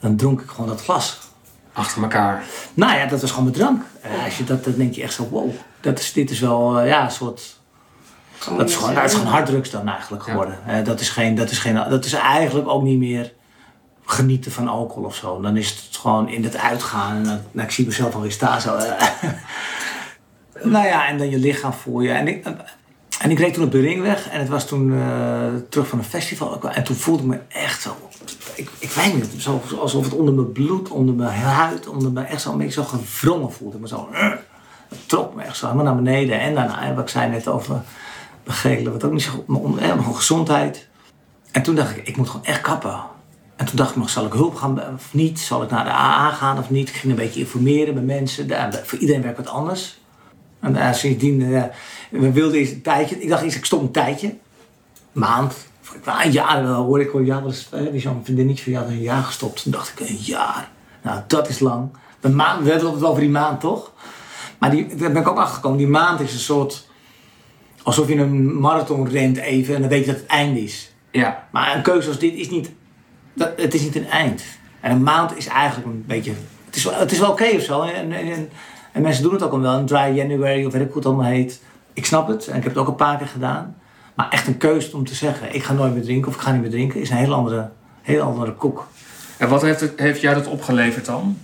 dan 0.00 0.16
dronk 0.16 0.40
ik 0.40 0.48
gewoon 0.50 0.68
dat 0.68 0.82
glas. 0.82 1.18
Achter 1.72 2.02
elkaar. 2.02 2.44
Nou 2.74 2.98
ja, 2.98 3.06
dat 3.06 3.20
was 3.20 3.30
gewoon 3.30 3.44
mijn 3.44 3.56
drank. 3.56 3.82
En 4.00 4.24
als 4.24 4.38
je 4.38 4.44
dat, 4.44 4.64
dan 4.64 4.74
denk 4.76 4.94
je 4.94 5.02
echt 5.02 5.12
zo, 5.14 5.28
wow, 5.30 5.50
dat 5.80 5.98
is, 5.98 6.12
dit 6.12 6.30
is 6.30 6.40
wel 6.40 6.78
eh, 6.80 6.88
ja, 6.88 7.04
een 7.04 7.10
soort 7.10 7.56
dat 8.56 8.68
is 8.68 8.76
gewoon, 8.76 8.94
dat 8.94 9.04
is 9.04 9.12
gewoon 9.12 9.26
harddrugs 9.32 9.70
dan 9.70 9.88
eigenlijk 9.88 10.22
geworden. 10.22 10.58
Eh, 10.66 10.84
dat, 10.84 11.00
is 11.00 11.08
geen, 11.10 11.34
dat, 11.34 11.50
is 11.50 11.58
geen, 11.58 11.74
dat 11.74 12.04
is 12.04 12.12
eigenlijk 12.12 12.68
ook 12.68 12.82
niet 12.82 12.98
meer 12.98 13.32
genieten 14.04 14.52
van 14.52 14.68
alcohol 14.68 15.04
of 15.04 15.14
zo. 15.14 15.40
Dan 15.40 15.56
is 15.56 15.68
het 15.70 15.96
gewoon 15.96 16.28
in 16.28 16.44
het 16.44 16.56
uitgaan. 16.56 17.16
En 17.16 17.22
dan, 17.24 17.40
nou, 17.52 17.66
ik 17.66 17.72
zie 17.72 17.86
mezelf 17.86 18.14
alweer 18.14 18.32
staan 18.32 18.60
zo. 18.60 18.76
nou 20.62 20.86
ja, 20.86 21.08
en 21.08 21.18
dan 21.18 21.30
je 21.30 21.38
lichaam 21.38 21.72
voel 21.72 22.00
je. 22.00 22.10
En 22.10 22.28
ik, 22.28 22.44
en 23.20 23.30
ik 23.30 23.38
reed 23.38 23.54
toen 23.54 23.64
op 23.64 23.72
de 23.72 23.80
ringweg. 23.80 24.28
En 24.28 24.38
het 24.38 24.48
was 24.48 24.66
toen 24.66 24.92
eh, 25.00 25.46
terug 25.68 25.88
van 25.88 25.98
een 25.98 26.04
festival. 26.04 26.60
En 26.70 26.84
toen 26.84 26.96
voelde 26.96 27.22
ik 27.22 27.28
me 27.28 27.38
echt 27.48 27.82
zo... 27.82 27.96
Ik, 28.54 28.70
ik 28.78 28.90
weet 28.90 29.14
niet, 29.14 29.26
zo, 29.38 29.62
alsof 29.80 30.04
het 30.04 30.14
onder 30.14 30.34
mijn 30.34 30.52
bloed, 30.52 30.88
onder 30.88 31.14
mijn 31.14 31.30
huid, 31.40 31.88
onder 31.88 32.12
mijn... 32.12 32.26
Echt 32.26 32.42
zo 32.42 32.58
een 32.58 32.72
zo 32.72 32.82
gewrongen 32.84 33.52
voelde 33.52 33.78
me 33.78 33.88
zo. 33.88 34.08
eh. 34.12 34.30
Het 34.88 35.08
trok 35.08 35.34
me 35.34 35.42
echt 35.42 35.56
zo 35.56 35.66
helemaal 35.66 35.94
naar 35.94 36.02
beneden. 36.02 36.40
En 36.40 36.54
daarna, 36.54 36.94
wat 36.94 37.02
ik 37.04 37.08
zei 37.08 37.30
net 37.30 37.48
over 37.48 37.82
begelen, 38.44 38.92
wat 38.92 39.04
ook 39.04 39.12
niet 39.12 39.22
zo 39.22 39.30
goed, 39.30 39.46
maar 39.46 39.60
gewoon 39.88 40.16
gezondheid. 40.16 40.88
En 41.50 41.62
toen 41.62 41.74
dacht 41.74 41.96
ik, 41.96 42.06
ik 42.08 42.16
moet 42.16 42.28
gewoon 42.28 42.44
echt 42.46 42.60
kappen. 42.60 43.00
En 43.56 43.66
toen 43.66 43.76
dacht 43.76 43.90
ik 43.90 43.96
nog, 43.96 44.10
zal 44.10 44.26
ik 44.26 44.32
hulp 44.32 44.54
gaan 44.54 44.94
of 44.94 45.14
niet? 45.14 45.40
Zal 45.40 45.62
ik 45.62 45.70
naar 45.70 45.84
de 45.84 45.90
AA 45.90 46.30
gaan 46.30 46.58
of 46.58 46.70
niet? 46.70 46.88
Ik 46.88 46.94
ging 46.94 47.12
een 47.12 47.18
beetje 47.18 47.40
informeren 47.40 47.94
met 47.94 48.06
mensen. 48.06 48.48
Daar- 48.48 48.80
voor 48.84 48.98
iedereen 48.98 49.22
werkt 49.22 49.36
wat 49.38 49.48
anders. 49.48 49.97
En 50.60 50.74
uh, 50.74 50.92
sindsdien, 50.92 51.54
eh, 51.54 51.62
we 52.10 52.32
wilden 52.32 52.58
eerst 52.58 52.72
een 52.72 52.82
tijdje. 52.82 53.20
Ik 53.20 53.28
dacht 53.28 53.42
eerst, 53.42 53.56
ik 53.56 53.64
stop 53.64 53.80
een 53.80 53.90
tijdje. 53.90 54.34
Maand. 55.12 55.54
Of 55.82 55.94
ik 55.94 56.04
wou 56.04 56.22
een 56.22 56.30
jaar 56.30 56.62
wel 56.62 56.84
hoor. 56.84 57.00
Ik 57.00 57.08
hoor 57.08 57.24
ja, 57.24 57.40
wel 57.40 57.50
eens, 57.50 57.68
eh, 57.72 57.90
die 57.90 58.00
zo'n 58.00 58.20
vriendinnetje 58.24 58.62
van 58.62 58.72
jou 58.72 58.84
had 58.84 58.94
een 58.94 59.00
jaar 59.00 59.22
gestopt. 59.22 59.62
Toen 59.62 59.72
dacht 59.72 60.00
ik, 60.00 60.08
een 60.08 60.16
jaar. 60.16 60.70
Nou, 61.02 61.20
dat 61.26 61.48
is 61.48 61.58
lang. 61.58 61.88
Een 62.20 62.36
maand, 62.36 62.64
we 62.64 62.70
hebben 62.70 62.92
het 62.92 63.04
over 63.04 63.20
die 63.20 63.30
maand, 63.30 63.60
toch? 63.60 63.92
Maar 64.58 64.70
die, 64.70 64.94
daar 64.94 65.12
ben 65.12 65.22
ik 65.22 65.28
ook 65.28 65.38
achtergekomen. 65.38 65.78
Die 65.78 65.86
maand 65.86 66.20
is 66.20 66.32
een 66.32 66.38
soort... 66.38 66.86
Alsof 67.82 68.08
je 68.08 68.16
een 68.16 68.60
marathon 68.60 69.08
rent 69.08 69.36
even 69.36 69.74
en 69.74 69.80
dan 69.80 69.90
weet 69.90 70.04
je 70.04 70.12
dat 70.12 70.20
het 70.20 70.30
einde 70.30 70.62
is. 70.62 70.92
Ja. 71.10 71.48
Maar 71.50 71.76
een 71.76 71.82
keuze 71.82 72.08
als 72.08 72.18
dit 72.18 72.34
is 72.34 72.50
niet... 72.50 72.70
Dat, 73.34 73.52
het 73.56 73.74
is 73.74 73.82
niet 73.82 73.96
een 73.96 74.08
eind. 74.08 74.42
En 74.80 74.90
een 74.90 75.02
maand 75.02 75.36
is 75.36 75.46
eigenlijk 75.46 75.86
een 75.86 76.04
beetje... 76.06 76.32
Het 76.66 76.76
is 76.76 76.84
wel, 76.84 76.94
het 76.94 77.12
is 77.12 77.18
wel 77.18 77.30
oké 77.30 77.48
of 77.54 77.62
zo. 77.62 77.82
En, 77.82 78.12
en, 78.12 78.32
en, 78.32 78.50
en 78.92 79.02
mensen 79.02 79.22
doen 79.22 79.32
het 79.32 79.42
ook 79.42 79.52
al 79.52 79.60
wel. 79.60 79.78
Een 79.78 79.86
dry 79.86 80.16
January 80.16 80.64
of 80.64 80.72
weet 80.72 80.82
ik 80.82 80.88
hoe 80.88 80.96
het 80.96 81.06
allemaal 81.06 81.26
heet. 81.26 81.62
Ik 81.92 82.06
snap 82.06 82.28
het. 82.28 82.46
En 82.46 82.56
ik 82.56 82.62
heb 82.62 82.72
het 82.72 82.82
ook 82.82 82.88
een 82.88 82.94
paar 82.94 83.18
keer 83.18 83.26
gedaan. 83.26 83.76
Maar 84.14 84.28
echt 84.28 84.46
een 84.46 84.56
keuze 84.56 84.96
om 84.96 85.06
te 85.06 85.14
zeggen... 85.14 85.54
Ik 85.54 85.62
ga 85.62 85.72
nooit 85.72 85.94
meer 85.94 86.02
drinken 86.02 86.28
of 86.28 86.34
ik 86.34 86.40
ga 86.40 86.52
niet 86.52 86.60
meer 86.60 86.70
drinken... 86.70 87.00
is 87.00 87.10
een 87.10 87.16
heel 87.16 87.34
andere, 87.34 87.70
heel 88.02 88.22
andere 88.22 88.52
koek. 88.52 88.86
En 89.36 89.48
wat 89.48 89.62
heeft, 89.62 89.80
het, 89.80 89.92
heeft 89.96 90.20
jou 90.20 90.34
dat 90.34 90.46
opgeleverd 90.46 91.04
dan? 91.04 91.38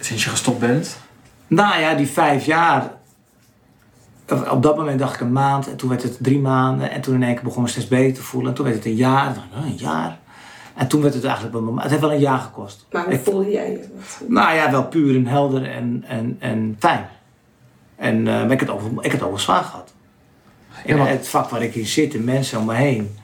Sinds 0.00 0.24
je 0.24 0.30
gestopt 0.30 0.58
bent? 0.58 0.98
Nou 1.46 1.80
ja, 1.80 1.94
die 1.94 2.06
vijf 2.06 2.44
jaar. 2.44 2.90
Op 4.50 4.62
dat 4.62 4.76
moment 4.76 4.98
dacht 4.98 5.14
ik 5.14 5.20
een 5.20 5.32
maand. 5.32 5.68
En 5.68 5.76
toen 5.76 5.88
werd 5.88 6.02
het 6.02 6.16
drie 6.20 6.38
maanden. 6.38 6.90
En 6.90 7.00
toen 7.00 7.14
in 7.14 7.22
één 7.22 7.34
keer 7.34 7.44
begon 7.44 7.62
me 7.62 7.68
steeds 7.68 7.88
beter 7.88 8.14
te 8.14 8.22
voelen. 8.22 8.50
En 8.50 8.56
toen 8.56 8.64
werd 8.64 8.76
het 8.76 8.86
een 8.86 8.94
jaar. 8.94 9.34
Dacht 9.34 9.46
ik, 9.46 9.58
oh, 9.58 9.66
een 9.66 9.76
jaar. 9.76 10.18
En 10.78 10.88
toen 10.88 11.02
werd 11.02 11.14
het 11.14 11.24
eigenlijk 11.24 11.54
wel 11.54 11.62
normaal. 11.62 11.82
Het 11.82 11.90
heeft 11.90 12.02
wel 12.02 12.12
een 12.12 12.18
jaar 12.20 12.38
gekost. 12.38 12.86
Maar 12.90 13.04
hoe 13.04 13.12
Ik- 13.12 13.20
voelde 13.24 13.50
jij 13.50 13.70
je? 13.70 13.84
Nou 14.28 14.54
ja, 14.54 14.70
wel 14.70 14.84
puur 14.86 15.16
en 15.16 15.26
helder 15.26 15.70
en, 15.70 16.04
en, 16.08 16.36
en 16.38 16.76
fijn. 16.78 17.06
En 17.96 18.28
eh, 18.28 18.42
ik 18.42 18.48
heb 18.50 18.60
het 18.60 18.70
ook, 18.70 18.80
wel- 18.80 19.04
ik 19.04 19.14
ook 19.14 19.20
wel 19.20 19.38
zwaar 19.38 19.64
gehad. 19.64 19.92
Ja, 20.86 20.96
want- 20.96 21.08
Het 21.08 21.28
vak 21.28 21.48
waar 21.50 21.62
ik 21.62 21.74
in 21.74 21.86
zit, 21.86 22.12
de 22.12 22.18
mensen 22.20 22.58
om 22.58 22.64
me 22.66 22.74
heen. 22.74 23.16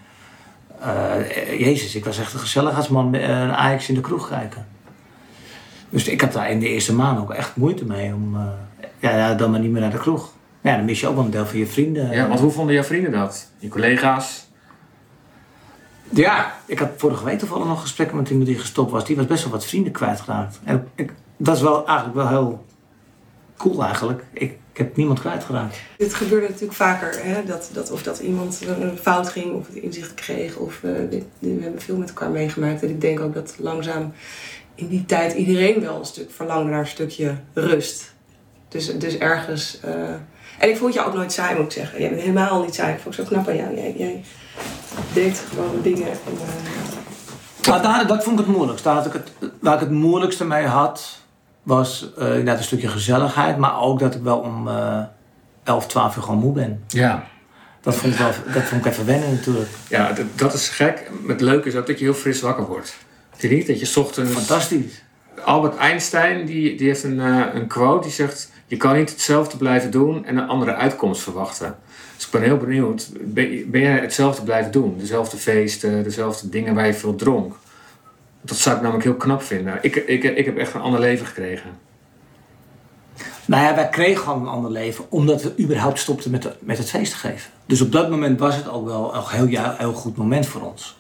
Eh, 0.81 1.61
Jezus, 1.61 1.95
ik 1.95 2.05
was 2.05 2.19
echt 2.19 2.33
een 2.33 2.39
gezelligheidsman 2.41 3.11
met 3.11 3.21
eh, 3.21 3.29
een 3.29 3.53
Ajax 3.55 3.89
in 3.89 3.95
de 3.95 4.01
kroeg 4.01 4.29
kijken. 4.29 4.67
Dus 5.91 6.09
ik 6.09 6.21
had 6.21 6.33
daar 6.33 6.51
in 6.51 6.61
de 6.61 6.69
eerste 6.69 6.95
maanden 6.95 7.23
ook 7.23 7.33
echt 7.33 7.57
moeite 7.57 7.85
mee 7.85 8.15
om 8.15 8.37
eh, 8.37 8.43
ja, 8.99 9.17
ja, 9.17 9.35
dan 9.35 9.51
maar 9.51 9.61
niet 9.61 9.71
meer 9.71 9.81
naar 9.81 9.91
de 9.91 9.99
kroeg. 9.99 10.33
Ja, 10.61 10.77
dan 10.77 10.85
mis 10.85 11.01
je 11.01 11.07
ook 11.07 11.15
wel 11.15 11.25
een 11.25 11.31
deel 11.31 11.47
van 11.47 11.59
je 11.59 11.67
vrienden. 11.67 12.11
Ja, 12.11 12.29
want 12.29 12.41
hoe 12.41 12.51
vonden 12.51 12.75
jouw 12.75 12.85
vrienden 12.85 13.13
dat? 13.13 13.49
Je 13.59 13.69
collega's? 13.69 14.44
Ja, 16.11 16.55
ik 16.67 16.79
had 16.79 16.89
vorige 16.97 17.25
week 17.25 17.39
toevallig 17.39 17.67
nog 17.67 17.81
gesprekken 17.81 18.17
met 18.17 18.29
iemand 18.31 18.47
die 18.47 18.59
gestopt 18.59 18.91
was. 18.91 19.05
Die 19.05 19.17
was 19.17 19.27
best 19.27 19.43
wel 19.43 19.53
wat 19.53 19.65
vrienden 19.65 19.93
kwijtgeraakt. 19.93 20.61
En 20.65 20.89
ik, 20.95 21.13
dat 21.37 21.57
is 21.57 21.63
wel 21.63 21.87
eigenlijk 21.87 22.17
wel 22.17 22.29
heel 22.29 22.65
cool 23.57 23.83
eigenlijk. 23.85 24.25
Ik, 24.33 24.53
heb 24.73 24.97
niemand 24.97 25.21
kwijtgeraakt. 25.21 25.77
Dit 25.99 26.15
gebeurde 26.15 26.47
natuurlijk 26.47 26.73
vaker, 26.75 27.25
hè? 27.25 27.45
Dat, 27.45 27.71
dat, 27.73 27.91
of 27.91 28.03
dat 28.03 28.19
iemand 28.19 28.61
een 28.67 28.99
fout 28.99 29.29
ging 29.29 29.55
of 29.55 29.67
het 29.67 29.77
inzicht 29.77 30.15
kreeg. 30.15 30.57
Of, 30.57 30.75
eh, 30.75 30.91
we 31.39 31.59
hebben 31.61 31.81
veel 31.81 31.97
met 31.97 32.09
elkaar 32.09 32.31
meegemaakt. 32.31 32.83
En 32.83 32.89
ik 32.89 33.01
denk 33.01 33.21
ook 33.21 33.35
dat 33.35 33.55
langzaam 33.59 34.13
in 34.75 34.89
die 34.89 35.05
tijd 35.07 35.33
iedereen 35.33 35.81
wel 35.81 35.99
een 35.99 36.05
stuk 36.05 36.31
verlangde 36.31 36.71
naar 36.71 36.81
een 36.81 36.87
stukje 36.87 37.35
rust. 37.53 38.15
Dus, 38.69 38.99
dus 38.99 39.19
ergens... 39.19 39.81
eh, 39.81 39.93
En 40.59 40.69
ik 40.69 40.77
vond 40.77 40.95
jou 40.95 41.07
ook 41.09 41.15
nooit 41.15 41.33
saai, 41.33 41.57
moet 41.57 41.65
ik 41.65 41.71
zeggen. 41.73 42.01
Jij 42.01 42.09
bent 42.09 42.21
helemaal 42.21 42.63
niet 42.63 42.75
saai. 42.75 42.93
Ik 42.95 43.01
vond 43.01 43.17
het 43.17 43.27
zo 43.27 43.35
knap 43.35 43.49
aan 43.49 43.57
jou. 43.57 43.75
Jij 43.75 44.23
deed 45.15 45.45
gewoon 45.49 45.83
dingen. 45.83 46.07
En, 46.07 46.19
eh, 47.63 47.69
Maar 47.69 47.83
daar, 47.83 48.07
dat 48.07 48.25
vond 48.25 48.41
ik 48.41 48.47
het 48.47 48.55
moeilijkst. 48.55 48.85
Daar 48.85 48.95
had 48.95 49.07
ik 49.07 49.13
het, 49.13 49.31
waar 49.61 49.75
ik 49.75 49.81
het 49.81 49.91
moeilijkste 49.91 50.45
mee 50.45 50.67
had, 50.67 51.19
was 51.63 52.13
eh, 52.19 52.29
inderdaad 52.29 52.59
een 52.59 52.65
stukje 52.65 52.89
gezelligheid. 52.89 53.57
Maar 53.57 53.81
ook 53.81 53.99
dat 53.99 54.15
ik 54.15 54.23
wel 54.23 54.39
om 54.39 54.69
eh 54.69 55.03
11, 55.65 55.87
12 55.87 56.17
uur 56.17 56.23
gewoon 56.23 56.39
moe 56.39 56.53
ben. 56.53 56.85
Ja. 56.89 57.25
Dat 57.81 57.95
vond 57.95 58.13
ik, 58.13 58.19
wel, 58.19 58.31
dat 58.53 58.63
vond 58.63 58.85
ik 58.85 58.93
even 58.93 59.07
wennen 59.07 59.31
natuurlijk. 59.31 59.71
Ja, 59.89 60.13
dat, 60.13 60.27
dat 60.35 60.55
is 60.55 60.69
gek. 60.69 61.11
Het 61.27 61.41
leuke 61.41 61.69
is 61.69 61.75
ook 61.77 61.87
dat 61.87 61.99
je 61.99 62.05
heel 62.05 62.15
fris 62.15 62.41
wakker 62.41 62.67
wordt. 62.67 62.97
Je 63.37 63.49
niet? 63.49 63.67
Dat 63.67 63.79
je 63.79 63.87
's 63.87 63.97
ochtends... 63.97 64.33
Fantastisch. 64.33 65.03
Albert 65.45 65.77
Einstein 65.77 66.47
die, 66.47 66.77
die 66.77 66.87
heeft 66.87 67.05
een, 67.05 67.21
eh, 67.21 67.55
een 67.55 67.67
quote 67.67 68.03
die 68.03 68.13
zegt... 68.13 68.53
Je 68.67 68.77
kan 68.77 68.97
niet 68.97 69.11
hetzelfde 69.11 69.57
blijven 69.57 69.91
doen 69.91 70.25
en 70.25 70.37
een 70.37 70.49
andere 70.49 70.75
uitkomst 70.75 71.23
verwachten. 71.23 71.77
Dus 72.17 72.25
ik 72.25 72.31
ben 72.31 72.43
heel 72.43 72.57
benieuwd. 72.57 73.09
Ben, 73.21 73.71
ben 73.71 73.81
jij 73.81 73.99
hetzelfde 73.99 74.43
blijven 74.43 74.73
doen? 74.73 74.95
Dezelfde 74.99 75.37
feesten, 75.37 76.03
dezelfde 76.03 76.49
dingen 76.49 76.75
waar 76.75 76.87
je 76.87 76.95
veel 76.95 77.15
dronk? 77.15 77.55
Dat 78.41 78.57
zou 78.57 78.75
ik 78.77 78.81
namelijk 78.83 79.05
heel 79.07 79.17
knap 79.17 79.43
vinden. 79.43 79.79
Ik, 79.83 79.97
ik, 79.97 80.23
ik 80.25 80.45
heb 80.45 80.57
echt 80.59 80.75
een 80.75 80.81
ander 80.81 81.01
leven 81.01 81.27
gekregen. 81.27 81.71
Nou 83.47 83.63
ja, 83.65 83.75
wij 83.75 83.89
kregen 83.89 84.23
gewoon 84.23 84.41
een 84.41 84.49
ander 84.49 84.71
leven 84.71 85.05
omdat 85.11 85.43
we 85.43 85.53
überhaupt 85.61 85.99
stopten 85.99 86.31
met, 86.31 86.45
het- 86.45 86.57
met 86.61 86.79
het 86.79 86.91
feest 86.91 87.13
te 87.13 87.19
geven. 87.19 87.51
Dus 87.67 87.81
op 87.81 87.93
dat 87.93 88.11
moment 88.11 88.39
was 88.39 88.57
het 88.57 88.69
ook 88.69 88.87
wel 88.87 89.15
een 89.15 89.23
heel, 89.49 89.75
heel 89.77 89.93
goed 89.93 90.17
moment 90.17 90.47
voor 90.47 90.63
ons. 90.63 90.97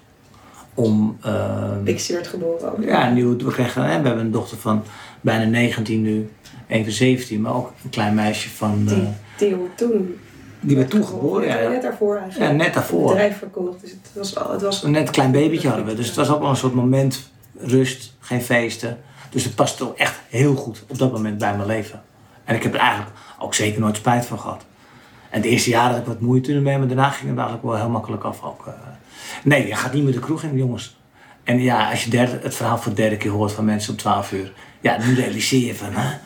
Om, 0.74 1.16
eh, 1.22 1.70
Pixie 1.84 2.14
werd 2.14 2.26
geboren 2.26 2.72
ook. 2.72 2.84
ja, 2.84 3.10
nieuw, 3.10 3.36
we, 3.36 3.52
kregen, 3.52 3.82
hè, 3.82 4.00
we 4.00 4.06
hebben 4.06 4.24
een 4.24 4.30
dochter 4.30 4.56
van 4.58 4.82
bijna 5.20 5.44
19 5.44 6.02
nu, 6.02 6.28
even 6.66 6.92
17, 6.92 7.40
maar 7.40 7.54
ook 7.54 7.72
een 7.84 7.90
klein 7.90 8.14
meisje 8.14 8.50
van, 8.50 8.84
eh, 8.88 8.94
Die, 8.94 9.08
die 9.36 9.56
toen. 9.74 10.18
Die 10.66 10.76
werd 10.76 10.90
toen 10.90 11.04
geboren. 11.04 11.46
Ja, 11.48 11.68
Net 11.68 11.82
daarvoor 11.82 12.16
eigenlijk. 12.16 12.50
Ja, 12.50 12.56
net 12.56 12.74
daarvoor. 12.74 13.00
Het 13.00 13.08
bedrijf 13.08 13.38
verkocht. 13.38 13.80
Dus 13.80 13.90
het 13.90 14.10
was, 14.14 14.36
al- 14.36 14.52
het 14.52 14.62
was 14.62 14.82
Net 14.82 15.06
een 15.06 15.12
klein 15.12 15.32
babytje 15.32 15.68
hadden 15.68 15.86
we, 15.86 15.94
dus 15.94 16.06
het 16.06 16.16
was 16.16 16.30
ook 16.30 16.40
wel 16.40 16.50
een 16.50 16.56
soort 16.56 16.74
moment, 16.74 17.30
rust, 17.58 18.12
geen 18.20 18.42
feesten. 18.42 18.98
Dus 19.30 19.44
het 19.44 19.54
past 19.54 19.80
ook 19.82 19.96
echt 19.98 20.20
heel 20.28 20.54
goed 20.54 20.84
op 20.88 20.98
dat 20.98 21.12
moment 21.12 21.38
bij 21.38 21.54
mijn 21.56 21.66
leven. 21.68 22.02
En 22.44 22.54
ik 22.54 22.62
heb 22.62 22.74
er 22.74 22.80
eigenlijk 22.80 23.10
ook 23.38 23.54
zeker 23.54 23.80
nooit 23.80 23.96
spijt 23.96 24.26
van 24.26 24.38
gehad. 24.40 24.64
En 25.30 25.40
de 25.40 25.48
eerste 25.48 25.70
jaren 25.70 25.90
had 25.90 26.00
ik 26.00 26.06
wat 26.06 26.20
moeite 26.20 26.52
ermee, 26.54 26.78
maar 26.78 26.86
daarna 26.86 27.08
ging 27.10 27.28
het 27.28 27.38
eigenlijk 27.38 27.66
wel 27.68 27.76
heel 27.76 27.88
makkelijk 27.88 28.22
af 28.24 28.42
ook. 28.42 28.66
eh. 28.66 28.72
Nee, 29.44 29.66
je 29.66 29.74
gaat 29.74 29.92
niet 29.92 30.04
meer 30.04 30.12
de 30.12 30.18
kroeg 30.18 30.42
in, 30.42 30.56
jongens. 30.56 30.96
En 31.44 31.60
ja, 31.60 31.90
als 31.90 32.04
je 32.04 32.10
derde, 32.10 32.38
het 32.42 32.54
verhaal 32.54 32.78
voor 32.78 32.94
de 32.94 33.00
derde 33.00 33.16
keer 33.16 33.30
hoort 33.30 33.52
van 33.52 33.64
mensen 33.64 33.90
om 33.90 33.96
12 33.98 34.32
uur, 34.32 34.52
ja, 34.80 34.98
nu 35.06 35.14
realiseer 35.14 35.66
je 35.66 35.74
van, 35.74 35.88
hè, 35.92 36.16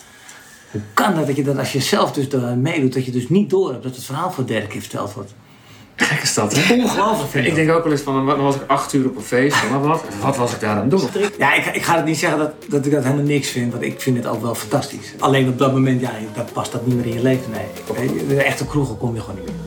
hoe 0.70 0.80
kan 0.94 1.14
dat 1.14 1.26
dat 1.26 1.36
je 1.36 1.44
dat 1.44 1.58
als 1.58 1.72
je 1.72 1.80
zelf 1.80 2.12
dus 2.12 2.26
meedoet, 2.56 2.94
dat 2.94 3.04
je 3.04 3.10
dus 3.10 3.28
niet 3.28 3.50
door 3.50 3.70
hebt 3.70 3.82
dat 3.82 3.94
het 3.94 4.04
verhaal 4.04 4.34
derde 4.46 4.66
keer 4.66 4.80
verteld 4.80 5.12
wordt. 5.12 5.34
Gek 5.96 6.22
is 6.22 6.34
dat, 6.34 6.54
hè? 6.56 6.74
Ongelooflijk 6.74 7.30
vind 7.30 7.44
ik. 7.44 7.50
Ik 7.50 7.56
denk 7.56 7.70
ook 7.70 7.82
wel 7.82 7.92
eens 7.92 8.00
van, 8.00 8.26
dan 8.26 8.42
was 8.42 8.54
ik 8.54 8.62
acht 8.66 8.92
uur 8.92 9.06
op 9.06 9.16
een 9.16 9.22
feest. 9.22 9.56
Maar 9.70 9.80
wat, 9.80 10.02
wat 10.20 10.36
was 10.36 10.52
ik 10.52 10.60
daar 10.60 10.76
aan 10.76 10.80
het 10.80 10.90
doen? 10.90 11.08
Ja, 11.38 11.54
ik, 11.54 11.66
ik 11.66 11.82
ga 11.82 11.96
het 11.96 12.04
niet 12.04 12.18
zeggen 12.18 12.38
dat, 12.38 12.52
dat 12.68 12.86
ik 12.86 12.92
dat 12.92 13.04
helemaal 13.04 13.24
niks 13.24 13.48
vind, 13.48 13.72
want 13.72 13.84
ik 13.84 14.00
vind 14.00 14.16
het 14.16 14.26
ook 14.26 14.42
wel 14.42 14.54
fantastisch. 14.54 15.14
Alleen 15.18 15.48
op 15.48 15.58
dat 15.58 15.72
moment, 15.72 16.00
ja, 16.00 16.10
dat 16.34 16.52
past 16.52 16.72
dat 16.72 16.86
niet 16.86 16.96
meer 16.96 17.06
in 17.06 17.12
je 17.12 17.22
leven, 17.22 17.50
nee. 17.50 18.26
De 18.28 18.42
echte 18.42 18.66
kroegen 18.66 18.98
kom 18.98 19.14
je 19.14 19.20
gewoon 19.20 19.36
niet 19.36 19.44
meer. 19.44 19.57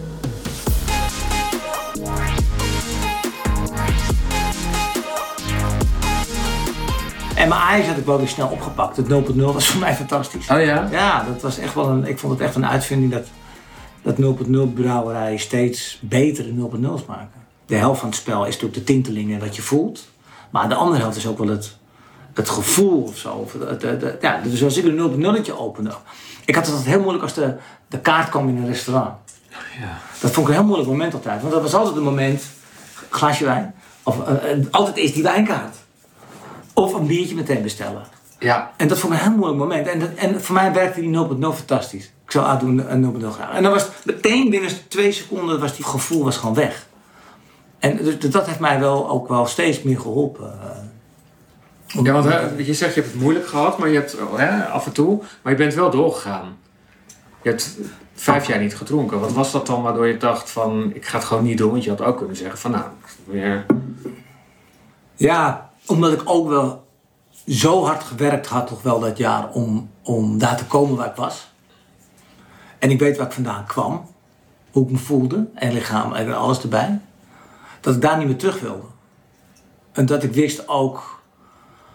En 7.42 7.48
mijn 7.50 7.62
Ajax 7.62 7.88
had 7.88 7.98
ik 7.98 8.06
wel 8.06 8.18
weer 8.18 8.28
snel 8.28 8.48
opgepakt. 8.48 8.98
Het 8.98 9.08
0.0 9.10 9.36
was 9.36 9.68
voor 9.70 9.80
mij 9.80 9.96
fantastisch. 9.96 10.50
Oh 10.50 10.64
ja? 10.64 10.88
Ja, 10.92 11.24
dat 11.24 11.42
was 11.42 11.58
echt 11.58 11.74
wel 11.74 11.90
een, 11.90 12.06
ik 12.06 12.20
vond 12.20 12.34
het 12.34 12.42
echt 12.42 12.56
een 12.56 12.66
uitvinding 12.66 13.12
dat, 13.12 13.28
dat 14.02 14.16
0.0 14.70 14.74
brouwerijen 14.74 15.40
steeds 15.40 16.00
betere 16.02 16.50
0.0's 16.52 17.06
maken. 17.08 17.42
De 17.66 17.76
helft 17.76 18.00
van 18.00 18.10
het 18.10 18.18
spel 18.18 18.42
is 18.46 18.54
natuurlijk 18.54 18.74
de 18.74 18.84
tinteling 18.84 19.34
en 19.34 19.40
wat 19.40 19.56
je 19.56 19.62
voelt. 19.62 20.08
Maar 20.50 20.70
de 20.70 20.76
andere 20.76 21.02
helft 21.02 21.18
is 21.18 21.28
ook 21.28 21.38
wel 21.38 21.48
het, 21.48 21.78
het 22.34 22.50
gevoel 22.50 23.02
of 23.04 23.18
zo. 23.18 23.30
Of 23.34 23.54
het, 23.54 23.82
het- 23.82 24.02
het- 24.02 24.18
ja, 24.22 24.40
dus 24.44 24.64
als 24.64 24.78
ik 24.78 24.86
een 24.86 24.98
0.0'tje 25.46 25.58
opende. 25.58 25.92
Ik 26.46 26.56
had 26.56 26.66
het 26.66 26.74
altijd 26.76 26.92
heel 26.94 27.02
moeilijk 27.02 27.24
als 27.24 27.34
de, 27.34 27.56
de 27.88 28.00
kaart 28.00 28.30
kwam 28.30 28.48
in 28.50 28.58
een 28.58 28.68
restaurant. 28.68 29.14
Ja. 29.80 29.98
Dat 30.22 30.32
vond 30.32 30.48
ik 30.48 30.54
een 30.54 30.60
heel 30.60 30.68
moeilijk 30.68 30.90
moment 30.90 31.14
altijd. 31.14 31.42
Want 31.42 31.54
dat 31.54 31.62
was 31.62 31.74
altijd 31.74 31.96
een 31.96 32.04
moment, 32.04 32.44
glaasje 33.10 33.46
wijn. 33.46 33.74
Of 34.04 34.28
eh, 34.28 34.52
eh, 34.52 34.58
altijd 34.72 34.98
is 34.98 35.14
die 35.14 35.24
wijnkaart. 35.24 35.76
Of 36.82 36.94
een 36.94 37.08
biertje 37.08 37.36
meteen 37.36 37.62
bestellen. 37.62 38.04
Ja. 38.40 38.72
En 38.78 38.88
dat 38.88 39.00
vond 39.00 39.14
ik 39.14 39.20
een 39.20 39.26
heel 39.26 39.36
moeilijk 39.36 39.60
moment. 39.60 39.88
En, 39.88 40.00
dat, 40.00 40.10
en 40.16 40.42
voor 40.42 40.56
mij 40.56 40.74
werkte 40.74 41.02
die 41.02 41.18
0.0 41.28 41.40
fantastisch. 41.40 42.06
Ik 42.26 42.32
zou 42.32 42.46
aandoen 42.46 42.92
een 42.92 43.22
0.0 43.22 43.28
graag. 43.28 43.56
En 43.56 43.64
dan 43.64 43.72
was 43.72 43.84
het 43.84 44.06
meteen 44.06 44.50
binnen 44.50 44.72
twee 44.88 45.12
seconden 45.12 45.60
was 45.60 45.76
die 45.76 45.86
gevoel 45.86 46.24
was 46.24 46.38
gewoon 46.38 46.56
weg. 46.56 46.88
En 47.80 47.98
dus 47.98 48.20
dat 48.20 48.46
heeft 48.46 48.60
mij 48.60 48.80
wel 48.80 49.10
ook 49.10 49.28
wel 49.28 49.46
steeds 49.46 49.82
meer 49.82 50.00
geholpen. 50.00 50.60
eh. 50.62 52.04
Ja, 52.04 52.12
want 52.12 52.26
hè, 52.26 52.40
je 52.58 52.74
zegt 52.74 52.94
je 52.96 53.02
hebt 53.02 53.14
het 53.14 53.22
moeilijk 53.22 53.48
gehad, 53.48 53.78
maar 53.78 53.90
je 53.90 53.96
hebt 53.96 54.16
hè, 54.36 54.66
af 54.66 54.86
en 54.86 54.92
toe, 54.92 55.22
maar 55.42 55.52
je 55.52 55.58
bent 55.58 55.74
wel 55.74 55.90
doorgegaan. 55.90 56.58
Je 57.42 57.50
hebt 57.50 57.78
vijf 58.14 58.48
jaar 58.48 58.60
niet 58.60 58.76
gedronken. 58.76 59.20
Wat 59.20 59.34
was 59.34 59.52
dat 59.52 59.68
dan 59.68 59.82
waardoor 59.82 60.08
je 60.08 60.18
dacht 60.18 60.52
van, 60.52 60.92
ik 60.94 61.06
ga 61.06 61.18
het 61.18 61.28
gewoon 61.28 61.44
niet 61.44 61.58
doen? 61.58 61.72
Want 61.72 61.84
je 61.84 61.90
had 61.90 62.02
ook 62.02 62.18
kunnen 62.18 62.36
zeggen 62.36 62.60
van, 62.60 62.72
nou, 62.72 62.84
weer... 63.26 63.66
Ja, 65.16 65.71
omdat 65.86 66.14
ik 66.14 66.22
ook 66.24 66.48
wel 66.48 66.88
zo 67.48 67.86
hard 67.86 68.04
gewerkt 68.04 68.48
had 68.48 68.68
toch 68.68 68.82
wel 68.82 69.00
dat 69.00 69.18
jaar 69.18 69.52
om, 69.52 69.90
om 70.04 70.38
daar 70.38 70.58
te 70.58 70.66
komen 70.66 70.98
waar 70.98 71.10
ik 71.10 71.16
was. 71.16 71.50
En 72.80 72.90
ik 72.90 73.00
weet 73.00 73.18
waar 73.18 73.28
ik 73.28 73.34
vandaan 73.34 73.66
kwam. 73.66 74.10
Hoe 74.72 74.84
ik 74.84 74.92
me 74.92 74.98
voelde. 74.98 75.48
En 75.54 75.74
lichaam 75.74 76.14
en 76.14 76.36
alles 76.38 76.62
erbij. 76.62 77.00
Dat 77.82 77.96
ik 77.96 78.02
daar 78.02 78.18
niet 78.18 78.28
meer 78.28 78.38
terug 78.38 78.60
wilde. 78.60 78.88
En 79.92 80.06
dat 80.06 80.24
ik 80.24 80.34
wist 80.34 80.68
ook... 80.68 81.20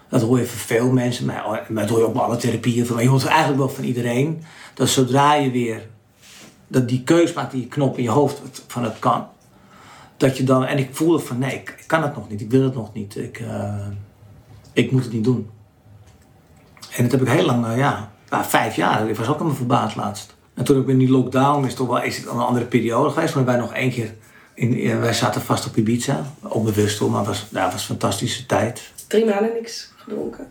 Dat 0.08 0.22
hoor 0.22 0.38
je 0.38 0.46
van 0.46 0.58
veel 0.58 0.90
mensen. 0.90 1.26
Maar, 1.26 1.66
dat 1.68 1.88
hoor 1.88 1.98
je 1.98 2.06
ook 2.06 2.12
bij 2.12 2.22
alle 2.22 2.36
therapieën. 2.36 2.86
Maar 2.92 3.02
je 3.02 3.08
hoort 3.08 3.24
eigenlijk 3.24 3.58
wel 3.58 3.68
van 3.68 3.84
iedereen. 3.84 4.42
Dat 4.74 4.88
zodra 4.88 5.34
je 5.34 5.50
weer... 5.50 5.88
Dat 6.68 6.88
die 6.88 7.02
keus 7.02 7.32
maakt, 7.32 7.52
die 7.52 7.66
knop 7.66 7.96
in 7.96 8.02
je 8.02 8.10
hoofd 8.10 8.40
van 8.66 8.84
het 8.84 8.98
kan 8.98 9.26
dat 10.16 10.36
je 10.36 10.44
dan, 10.44 10.64
en 10.64 10.78
ik 10.78 10.88
voelde 10.92 11.18
van 11.18 11.38
nee, 11.38 11.54
ik, 11.54 11.84
kan 11.86 12.02
het 12.02 12.14
nog 12.16 12.28
niet, 12.28 12.40
ik 12.40 12.50
wil 12.50 12.62
het 12.62 12.74
nog 12.74 12.92
niet, 12.94 13.16
ik, 13.16 13.38
eh, 13.40 13.86
ik 14.72 14.90
moet 14.92 15.02
het 15.04 15.12
niet 15.12 15.24
doen. 15.24 15.50
En 16.96 17.02
dat 17.02 17.12
heb 17.12 17.20
ik 17.22 17.28
heel 17.28 17.44
lang, 17.46 17.66
eh, 17.66 17.76
ja, 17.78 18.10
nou, 18.30 18.44
vijf 18.44 18.76
jaar, 18.76 19.08
ik 19.08 19.16
was 19.16 19.26
ook 19.28 19.34
helemaal 19.34 19.54
verbaasd 19.56 19.96
laatst. 19.96 20.34
En 20.54 20.64
toen 20.64 20.80
ik 20.80 20.88
in 20.88 20.98
die 20.98 21.10
lockdown, 21.10 21.64
is, 21.66 21.74
toch 21.74 21.86
wel, 21.86 22.02
is 22.02 22.16
het 22.16 22.26
een 22.26 22.38
andere 22.38 22.64
periode 22.64 23.10
geweest, 23.10 23.34
maar 23.34 23.44
wij 23.44 23.56
nog 23.56 23.72
één 23.72 23.90
keer, 23.90 24.14
in, 24.54 24.74
in- 24.74 25.00
wij 25.00 25.12
zaten 25.12 25.40
vast 25.42 25.66
op 25.66 25.76
Ibiza, 25.76 26.24
onbewust 26.40 26.98
hoor, 26.98 27.10
maar 27.10 27.18
het 27.18 27.28
was, 27.28 27.40
het 27.40 27.50
was 27.52 27.72
een 27.72 27.78
fantastische 27.80 28.46
tijd. 28.46 28.90
Drie 29.06 29.24
maanden 29.24 29.52
niks 29.54 29.92
gedronken. 29.96 30.46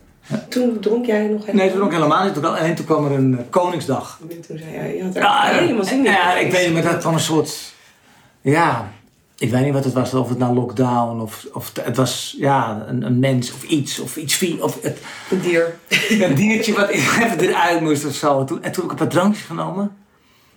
Toen 0.49 0.79
dronk 0.79 1.05
jij 1.05 1.27
nog 1.27 1.45
helemaal 1.45 1.65
Nee, 1.65 1.73
toen 1.75 1.83
ook 1.83 1.91
helemaal 1.91 2.25
niet, 2.25 2.37
alleen 2.37 2.75
toen 2.75 2.85
kwam 2.85 3.05
er 3.05 3.11
een 3.11 3.37
eh, 3.37 3.43
Koningsdag. 3.49 4.19
En 4.29 4.41
Toen 4.41 4.57
zei 4.57 4.71
jij, 4.71 4.95
je 4.97 5.03
had 5.03 5.15
er 5.15 5.21
Ja, 5.21 5.41
helemaal 5.43 5.83
zin 5.83 5.97
in. 5.97 6.03
Ja, 6.03 6.37
ik 6.37 6.51
weet 6.51 6.65
niet, 6.65 6.73
maar 6.83 6.91
dat 6.91 7.01
kwam 7.01 7.13
een 7.13 7.19
soort. 7.19 7.73
Ja, 8.41 8.91
ik 9.37 9.51
weet 9.51 9.63
niet 9.63 9.73
wat 9.73 9.83
het 9.83 9.93
was, 9.93 10.13
of 10.13 10.29
het 10.29 10.37
nou 10.37 10.53
lockdown 10.53 11.19
of, 11.19 11.45
of 11.53 11.71
het 11.81 11.97
was 11.97 12.35
ja, 12.37 12.85
een, 12.87 13.01
een 13.03 13.19
mens 13.19 13.53
of 13.53 13.63
iets 13.63 13.99
of 13.99 14.17
iets 14.17 14.59
of 14.59 14.81
het, 14.81 14.99
Een 15.31 15.41
dier. 15.41 15.77
een 16.27 16.35
diertje 16.35 16.73
wat 16.73 16.89
even 17.19 17.39
eruit 17.39 17.81
moest 17.81 18.05
of 18.05 18.13
zo. 18.13 18.39
En 18.39 18.45
toen, 18.45 18.63
en 18.63 18.71
toen 18.71 18.83
heb 18.83 18.91
ik 18.93 18.99
een 18.99 19.07
paar 19.07 19.17
drankjes 19.17 19.45
genomen. 19.45 19.95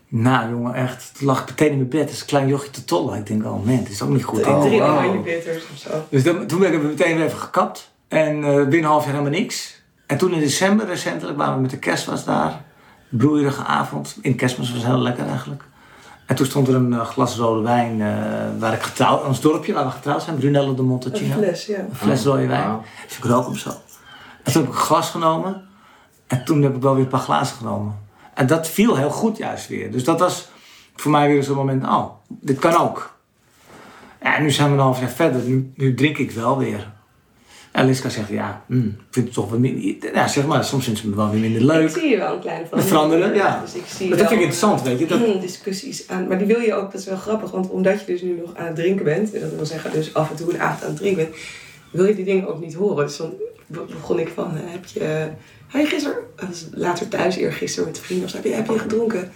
Nou 0.09 0.51
jongen, 0.51 0.75
echt, 0.75 1.11
toen 1.19 1.27
lag 1.27 1.41
ik 1.41 1.49
meteen 1.49 1.71
in 1.71 1.77
mijn 1.77 1.89
bed 1.89 2.09
als 2.09 2.21
een 2.21 2.27
klein 2.27 2.49
jochje 2.49 2.71
te 2.71 2.85
tollen. 2.85 3.19
Ik 3.19 3.27
denk, 3.27 3.45
oh 3.45 3.65
man, 3.65 3.77
dit 3.77 3.89
is 3.89 4.03
ook 4.03 4.09
niet 4.09 4.25
goed. 4.25 4.43
Drie 4.43 4.55
Oh, 4.55 4.65
drie 4.65 4.81
wow. 4.81 5.25
bitters 5.25 5.63
of 5.73 5.79
zo. 5.79 6.05
Dus 6.11 6.23
dan, 6.23 6.47
toen 6.47 6.59
ben 6.59 6.73
ik 6.73 6.83
meteen 6.83 7.17
weer 7.17 7.25
even 7.25 7.39
gekapt. 7.39 7.91
En 8.09 8.45
eh, 8.45 8.55
binnen 8.55 8.79
een 8.79 8.85
half 8.85 9.05
jaar 9.05 9.13
helemaal 9.13 9.39
niks. 9.39 9.83
En 10.07 10.19
toen 10.19 10.33
in 10.33 10.41
december 10.41 10.87
recentelijk 10.87 11.39
waren 11.39 11.55
we 11.55 11.61
met 11.61 11.71
de 11.71 11.79
kerstmis 11.79 12.25
daar. 12.25 12.65
Broeierige 13.09 13.65
avond. 13.65 14.19
In 14.21 14.35
kerstmis 14.35 14.73
was 14.73 14.85
heel 14.85 14.99
lekker 14.99 15.27
eigenlijk. 15.27 15.63
En 16.29 16.35
toen 16.35 16.47
stond 16.47 16.69
er 16.69 16.75
een 16.75 16.93
eh, 16.93 17.07
glas 17.07 17.37
rode 17.37 17.63
wijn 17.63 18.01
eh, 18.01 18.09
waar 18.59 18.73
ik 18.73 18.83
getrouwd, 18.83 19.25
ons 19.25 19.41
dorpje 19.41 19.73
waar 19.73 19.85
we 19.85 19.91
getrouwd 19.91 20.23
zijn, 20.23 20.37
Brunello 20.37 20.75
de 20.75 20.81
Een 20.81 20.87
Montalcino. 20.87 21.35
fles, 21.35 21.67
ja. 21.67 21.79
Een 21.79 21.95
fles 21.95 22.25
rode 22.25 22.47
wijn. 22.47 22.67
Wauw. 22.69 22.83
Dus 23.07 23.17
ik 23.17 23.25
rook 23.25 23.47
hem 23.47 23.57
zo. 23.57 23.71
En 24.43 24.53
toen 24.53 24.63
heb 24.63 24.71
ik 24.71 24.77
een 24.77 24.85
glas 24.85 25.11
genomen. 25.11 25.69
En 26.27 26.45
toen 26.45 26.63
heb 26.63 26.75
ik 26.75 26.83
wel 26.83 26.95
weer 26.95 27.03
een 27.03 27.09
paar 27.09 27.21
glazen 27.21 27.57
genomen. 27.57 27.99
En 28.35 28.47
dat 28.47 28.69
viel 28.69 28.97
heel 28.97 29.11
goed 29.11 29.37
juist 29.37 29.69
weer. 29.69 29.93
Dus 29.93 30.05
dat 30.05 30.21
was 30.21 30.49
voor 30.97 31.11
mij 31.11 31.29
weer 31.29 31.43
zo'n 31.43 31.57
moment, 31.57 31.85
oh, 31.85 32.05
dit 32.29 32.59
kan 32.59 32.77
ook. 32.77 33.17
Ja, 34.23 34.37
en 34.37 34.43
nu 34.43 34.51
zijn 34.51 34.69
we 34.69 34.75
een 34.75 34.83
half 34.83 35.01
jaar 35.01 35.09
verder. 35.09 35.43
Nu, 35.43 35.73
nu 35.77 35.95
drink 35.95 36.19
ik 36.19 36.31
wel 36.31 36.59
weer. 36.59 36.93
En 37.73 37.87
Liska 37.87 38.09
zegt, 38.09 38.29
ja, 38.29 38.65
hm, 38.67 38.87
ik 38.87 38.93
vind 39.11 39.25
het 39.27 39.35
toch 39.35 39.51
wat 39.51 39.59
minder... 39.59 40.13
Ja, 40.15 40.29
zeg 40.29 40.47
maar, 40.47 40.65
soms 40.65 40.85
vindt 40.85 40.99
ze 41.01 41.09
me 41.09 41.17
wel 41.17 41.31
weer 41.31 41.41
minder 41.41 41.61
Ik 41.61 41.67
leuk. 41.67 41.91
zie 41.91 42.09
je 42.09 42.17
wel 42.17 42.35
een 42.35 42.41
kleine 42.41 42.67
Met 42.75 42.85
veranderen, 42.85 43.35
ja. 43.35 43.61
Dus 43.65 43.75
ik 43.75 43.83
zie 43.97 44.09
Maar 44.09 44.19
dat 44.19 44.27
vind 44.29 44.41
ik 44.41 44.47
interessant, 44.47 44.83
weet 44.83 44.99
je. 44.99 45.07
Dat, 45.07 45.27
mm, 45.27 45.41
discussies 45.51 46.09
aan. 46.09 46.27
Maar 46.29 46.39
die 46.39 46.47
wil 46.47 46.61
je 46.61 46.75
ook, 46.75 46.93
dat 46.93 47.01
is 47.01 47.07
wel 47.07 47.17
grappig, 47.17 47.51
want 47.51 47.71
omdat 47.71 48.01
je 48.01 48.07
dus 48.07 48.23
nu 48.23 48.41
nog 48.41 48.57
aan 48.57 48.67
het 48.67 48.77
drinken 48.77 49.05
bent, 49.05 49.35
en 49.35 49.41
dat 49.41 49.55
wil 49.55 49.67
zeggen 49.67 49.93
dus 49.93 50.15
af 50.15 50.31
en 50.31 50.37
toe 50.37 50.53
een 50.55 50.61
avond 50.61 50.83
aan 50.83 50.89
het 50.89 50.99
drinken 50.99 51.25
bent, 51.25 51.37
wil 51.93 52.05
je 52.07 52.15
die 52.15 52.25
dingen 52.25 52.49
ook 52.49 52.61
niet 52.61 52.75
horen. 52.75 53.07
Dus 53.07 53.17
dan 53.17 53.33
be- 53.67 53.85
begon 53.91 54.19
ik 54.19 54.29
van, 54.35 54.57
eh, 54.57 54.63
heb 54.73 54.85
je, 54.85 55.29
hey, 55.67 55.85
gisteren, 55.87 56.17
later 56.75 57.09
thuis, 57.09 57.37
eergisteren 57.37 57.89
met 57.89 57.99
vrienden 57.99 58.25
of 58.25 58.31
zo, 58.31 58.37
heb 58.37 58.47
je, 58.47 58.53
heb 58.53 58.67
je 58.67 58.79
gedronken? 58.79 59.31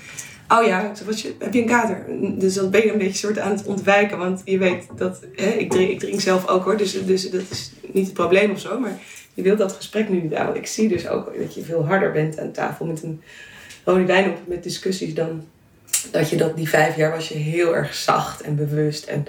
Oh 0.52 0.66
ja, 0.66 0.92
je, 1.14 1.34
heb 1.38 1.54
je 1.54 1.60
een 1.60 1.66
kater? 1.66 2.04
Dus 2.38 2.54
dan 2.54 2.70
ben 2.70 2.82
je 2.82 2.92
een 2.92 2.98
beetje 2.98 3.16
soort 3.16 3.38
aan 3.38 3.50
het 3.50 3.66
ontwijken, 3.66 4.18
want 4.18 4.42
je 4.44 4.58
weet 4.58 4.86
dat, 4.96 5.20
hè, 5.36 5.48
ik, 5.48 5.70
drink, 5.70 5.90
ik 5.90 5.98
drink 5.98 6.20
zelf 6.20 6.48
ook 6.48 6.64
hoor, 6.64 6.76
dus, 6.76 7.04
dus 7.04 7.30
dat 7.30 7.42
is 7.50 7.72
niet 7.92 8.04
het 8.04 8.14
probleem 8.14 8.50
of 8.50 8.60
zo, 8.60 8.78
maar 8.78 8.98
je 9.34 9.42
wilt 9.42 9.58
dat 9.58 9.72
gesprek 9.72 10.08
nu 10.08 10.20
niet 10.20 10.34
houden. 10.34 10.56
Ik 10.56 10.66
zie 10.66 10.88
dus 10.88 11.08
ook 11.08 11.32
dat 11.38 11.54
je 11.54 11.62
veel 11.62 11.86
harder 11.86 12.12
bent 12.12 12.38
aan 12.38 12.52
tafel 12.52 12.86
met 12.86 13.02
een 13.02 13.22
rode 13.84 14.04
wijn 14.04 14.30
op, 14.30 14.38
met 14.44 14.62
discussies 14.62 15.14
dan 15.14 15.44
dat 16.10 16.30
je 16.30 16.36
dat 16.36 16.56
die 16.56 16.68
vijf 16.68 16.96
jaar 16.96 17.10
was 17.10 17.28
je 17.28 17.34
heel 17.34 17.76
erg 17.76 17.94
zacht 17.94 18.40
en 18.40 18.56
bewust. 18.56 19.04
En 19.04 19.26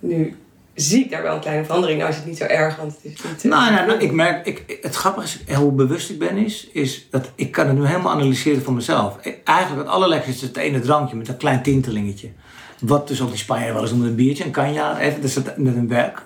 nu 0.00 0.36
zie 0.76 1.04
ik 1.04 1.10
daar 1.10 1.22
wel 1.22 1.34
een 1.34 1.40
kleine 1.40 1.64
verandering. 1.64 1.98
Nou 1.98 2.10
is 2.10 2.16
het 2.16 2.26
niet 2.26 2.36
zo 2.36 2.44
erg, 2.44 2.76
want 2.76 2.92
het 2.92 3.00
is 3.02 3.10
niet... 3.22 3.44
eh, 3.44 3.50
Nou, 3.50 3.72
nou, 3.74 3.86
nou, 3.86 3.98
ik 4.00 4.12
merk, 4.12 4.46
ik, 4.46 4.78
het 4.82 4.94
grappige 4.94 5.26
is, 5.46 5.54
hoe 5.54 5.72
bewust 5.72 6.10
ik 6.10 6.18
ben, 6.18 6.36
is, 6.36 6.68
is 6.72 7.06
dat 7.10 7.30
ik 7.34 7.50
kan 7.52 7.66
het 7.66 7.76
nu 7.78 7.86
helemaal 7.86 8.12
analyseren 8.12 8.62
voor 8.62 8.72
mezelf. 8.74 9.16
Ik- 9.22 9.38
Eigenlijk 9.44 9.82
het 9.86 9.94
allerlekkerste 9.94 10.42
is 10.42 10.48
het 10.48 10.56
ene 10.56 10.80
drankje 10.80 11.16
met 11.16 11.28
een 11.28 11.36
klein 11.36 11.62
tintelingetje. 11.62 12.28
Wat 12.80 13.08
dus 13.08 13.20
ook 13.22 13.28
die 13.28 13.38
Spanjaarden 13.38 13.74
wel 13.74 13.82
eens 13.82 13.92
noemen 13.92 14.08
een 14.08 14.14
biertje, 14.16 14.44
een 14.44 14.50
canja, 14.50 14.98
even 14.98 15.20
dus 15.20 15.34
het, 15.34 15.56
met 15.56 15.76
een 15.76 15.88
werk. 15.88 16.22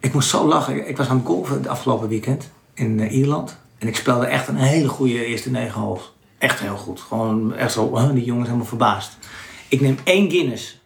Ik 0.00 0.12
moest 0.12 0.28
zo 0.28 0.46
lachen. 0.46 0.88
Ik 0.88 0.96
was 0.96 1.08
aan 1.08 1.16
het 1.16 1.26
golfen 1.26 1.54
het 1.56 1.68
afgelopen 1.68 2.08
weekend 2.08 2.50
in 2.74 3.00
eh, 3.00 3.12
Ierland. 3.16 3.56
En 3.78 3.88
ik 3.88 3.96
speelde 3.96 4.26
echt 4.26 4.48
een 4.48 4.56
hele 4.56 4.88
goede 4.88 5.24
eerste 5.26 5.50
negen 5.50 5.80
holes. 5.80 6.12
Echt 6.38 6.60
heel 6.60 6.76
goed. 6.76 7.00
Gewoon 7.00 7.54
echt 7.54 7.72
zo, 7.72 8.10
die 8.12 8.24
jongens 8.24 8.46
helemaal 8.46 8.66
verbaasd. 8.68 9.16
Ik 9.68 9.80
neem 9.80 9.98
één 10.04 10.30
Guinness. 10.30 10.77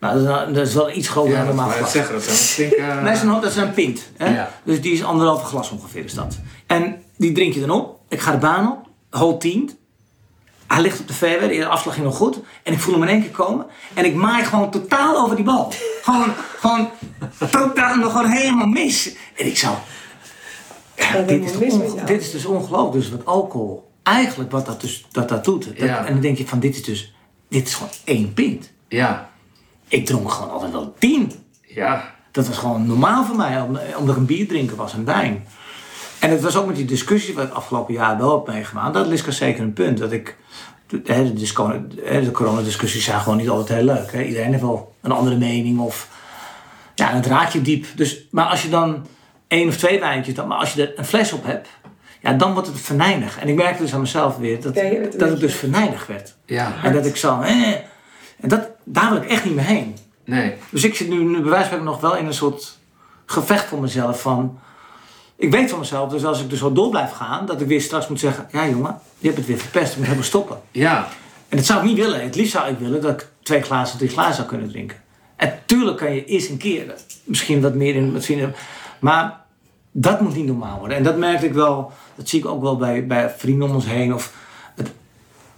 Nou, 0.00 0.12
dat 0.14 0.22
is, 0.22 0.28
wel- 0.28 0.52
dat 0.52 0.66
is 0.66 0.74
wel 0.74 0.90
iets 0.90 1.08
groter 1.08 1.30
Ja, 1.32 1.36
dan 1.36 1.46
dat 1.46 1.54
normaal 1.56 1.72
ik 1.74 1.78
glas. 1.80 1.92
zeggen. 1.92 2.14
Dat 2.14 2.26
een 2.26 2.32
flinke... 2.34 2.80
Nee, 2.80 3.04
dat 3.04 3.12
is 3.14 3.22
een, 3.22 3.28
dat 3.28 3.44
is 3.44 3.56
een 3.56 3.72
pint. 3.72 4.02
Hè? 4.16 4.34
Ja. 4.34 4.50
Dus 4.64 4.80
die 4.80 4.92
is 4.92 5.04
anderhalve 5.04 5.44
glas 5.44 5.70
ongeveer 5.70 6.04
is 6.04 6.14
dat. 6.14 6.38
En 6.66 7.02
die 7.16 7.32
drink 7.32 7.54
je 7.54 7.60
dan 7.60 7.70
op. 7.70 7.98
Ik 8.08 8.20
ga 8.20 8.30
de 8.32 8.38
baan 8.38 8.72
op. 8.72 8.78
Hole 9.20 9.36
10. 9.36 9.70
Hij 10.66 10.80
ligt 10.82 11.00
op 11.00 11.08
de 11.08 11.14
fairway. 11.14 11.48
De 11.58 11.66
afslag 11.66 11.94
ging 11.94 12.06
nog 12.06 12.16
goed. 12.16 12.38
En 12.62 12.72
ik 12.72 12.78
voel 12.78 12.94
hem 12.94 13.02
in 13.02 13.08
één 13.08 13.20
keer 13.20 13.30
komen. 13.30 13.66
En 13.94 14.04
ik 14.04 14.14
maai 14.14 14.44
gewoon 14.44 14.70
totaal 14.70 15.16
over 15.24 15.36
die 15.36 15.44
bal. 15.44 15.72
Gewoon, 16.02 16.32
gewoon 16.60 16.88
totaal 17.50 17.96
nog 17.96 18.12
gewoon 18.12 18.30
helemaal 18.30 18.66
mis. 18.66 19.14
En 19.36 19.46
ik 19.46 19.56
zou... 19.58 19.74
Ja, 20.96 21.20
dit, 21.22 21.44
is 21.60 21.72
onge- 21.72 22.04
dit 22.04 22.20
is 22.20 22.30
dus 22.30 22.44
ongelooflijk. 22.44 22.92
Dus 23.04 23.10
wat 23.10 23.26
alcohol 23.26 23.90
eigenlijk 24.02 24.50
wat 24.50 24.66
dat, 24.66 24.80
dus, 24.80 25.06
dat, 25.12 25.28
dat 25.28 25.44
doet. 25.44 25.64
Dat- 25.64 25.76
Ja. 25.88 26.04
En 26.04 26.12
dan 26.12 26.20
denk 26.22 26.38
je 26.38 26.46
van 26.46 26.60
dit 26.60 26.74
is 26.74 26.82
dus... 26.84 27.14
Dit 27.48 27.66
is 27.68 27.74
gewoon 27.74 27.92
één 28.04 28.32
pint. 28.34 28.70
Ja. 28.88 29.30
Ik 29.88 30.06
dronk 30.06 30.30
gewoon 30.30 30.50
altijd 30.50 30.72
wel 30.72 30.94
tien. 30.98 31.32
Ja. 31.62 32.14
Dat 32.30 32.46
was 32.46 32.58
gewoon 32.58 32.86
normaal 32.86 33.24
voor 33.24 33.36
mij, 33.36 33.60
om- 33.60 33.78
omdat 33.98 34.14
ik 34.14 34.20
een 34.20 34.26
bier 34.26 34.48
drinken 34.48 34.76
was 34.76 34.92
en 34.92 35.04
wijn. 35.04 35.46
En 36.20 36.30
het 36.30 36.40
was 36.40 36.56
ook 36.56 36.66
met 36.66 36.76
die 36.76 36.84
discussie 36.84 37.34
wat 37.34 37.42
ik 37.42 37.48
het 37.48 37.58
afgelopen 37.58 37.94
jaar 37.94 38.18
wel 38.18 38.36
heb 38.44 38.54
meegemaakt. 38.54 38.94
Dat 38.94 39.10
is 39.10 39.24
zeker 39.36 39.62
een 39.62 39.72
punt. 39.72 39.98
Dat 39.98 40.12
ik, 40.12 40.36
de, 40.86 41.00
hè, 41.04 41.24
de, 41.24 41.32
disco- 41.32 41.82
hè, 42.04 42.22
de 42.24 42.30
coronadiscussies 42.30 43.04
zijn 43.04 43.20
gewoon 43.20 43.36
niet 43.38 43.48
altijd 43.48 43.78
heel 43.78 43.94
leuk. 43.94 44.12
Hè. 44.12 44.22
Iedereen 44.22 44.50
heeft 44.50 44.62
wel 44.62 44.94
een 45.02 45.10
andere 45.10 45.36
mening 45.36 45.78
of 45.78 46.08
ja, 46.94 47.12
het 47.14 47.26
raakt 47.26 47.52
je 47.52 47.62
diep. 47.62 47.86
Dus, 47.96 48.26
maar 48.30 48.46
als 48.46 48.62
je 48.62 48.68
dan 48.68 49.06
één 49.48 49.68
of 49.68 49.76
twee 49.76 50.00
wijntjes, 50.00 50.34
dan, 50.34 50.46
maar 50.48 50.58
als 50.58 50.72
je 50.72 50.82
er 50.82 50.98
een 50.98 51.04
fles 51.04 51.32
op 51.32 51.44
hebt, 51.44 51.68
ja, 52.20 52.32
dan 52.32 52.52
wordt 52.52 52.68
het 52.68 52.80
venijnig. 52.80 53.38
En 53.38 53.48
ik 53.48 53.54
merkte 53.54 53.82
dus 53.82 53.94
aan 53.94 54.00
mezelf 54.00 54.36
weer 54.36 54.60
dat, 54.62 54.76
een 54.76 55.10
dat 55.18 55.28
het 55.28 55.40
dus 55.40 55.54
venijnig 55.54 56.06
werd. 56.06 56.34
Ja. 56.46 56.72
En 56.82 56.92
dat 56.92 57.06
ik 57.06 57.16
zo, 57.16 57.40
eh, 57.40 57.72
en 58.40 58.48
dat, 58.48 58.68
daar 58.88 59.10
wil 59.12 59.22
ik 59.22 59.28
echt 59.28 59.44
niet 59.44 59.54
meer 59.54 59.64
heen. 59.64 59.96
Nee. 60.24 60.54
Dus 60.70 60.84
ik 60.84 60.94
zit 60.94 61.08
nu, 61.08 61.24
nu 61.24 61.40
bij 61.40 61.50
wijze 61.50 61.68
van 61.68 61.84
nog 61.84 62.00
wel 62.00 62.16
in 62.16 62.26
een 62.26 62.34
soort 62.34 62.78
gevecht 63.26 63.64
voor 63.64 63.80
mezelf 63.80 64.20
van... 64.20 64.58
Ik 65.36 65.50
weet 65.50 65.70
van 65.70 65.78
mezelf, 65.78 66.10
dus 66.10 66.24
als 66.24 66.40
ik 66.40 66.50
dus 66.50 66.58
zo 66.58 66.72
door 66.72 66.90
blijf 66.90 67.10
gaan, 67.10 67.46
dat 67.46 67.60
ik 67.60 67.66
weer 67.66 67.80
straks 67.80 68.08
moet 68.08 68.20
zeggen... 68.20 68.48
Ja 68.52 68.68
jongen, 68.68 69.00
je 69.18 69.26
hebt 69.26 69.38
het 69.38 69.46
weer 69.46 69.58
verpest, 69.58 69.90
ik 69.90 69.96
moet 69.96 70.04
helemaal 70.04 70.26
stoppen. 70.26 70.60
Ja. 70.70 71.08
En 71.48 71.56
dat 71.56 71.66
zou 71.66 71.80
ik 71.80 71.86
niet 71.86 71.96
willen. 71.96 72.22
Het 72.22 72.34
liefst 72.34 72.52
zou 72.52 72.68
ik 72.68 72.78
willen 72.78 73.00
dat 73.00 73.12
ik 73.12 73.28
twee 73.42 73.62
glazen, 73.62 73.98
drie 73.98 74.10
glazen 74.10 74.34
zou 74.34 74.46
kunnen 74.46 74.68
drinken. 74.68 74.96
En 75.36 75.58
tuurlijk 75.66 75.96
kan 75.96 76.14
je 76.14 76.24
eens 76.24 76.48
een 76.48 76.56
keer, 76.56 76.94
misschien 77.24 77.60
wat 77.62 77.74
meer 77.74 77.94
in 77.94 78.12
met 78.12 78.24
vrienden... 78.24 78.54
Maar 78.98 79.40
dat 79.92 80.20
moet 80.20 80.34
niet 80.34 80.46
normaal 80.46 80.78
worden. 80.78 80.96
En 80.96 81.02
dat 81.02 81.16
merkte 81.16 81.46
ik 81.46 81.52
wel, 81.52 81.92
dat 82.14 82.28
zie 82.28 82.38
ik 82.38 82.46
ook 82.46 82.62
wel 82.62 82.76
bij, 82.76 83.06
bij 83.06 83.30
vrienden 83.36 83.68
om 83.68 83.74
ons 83.74 83.86
heen. 83.86 84.14
Of 84.14 84.32
het, 84.74 84.90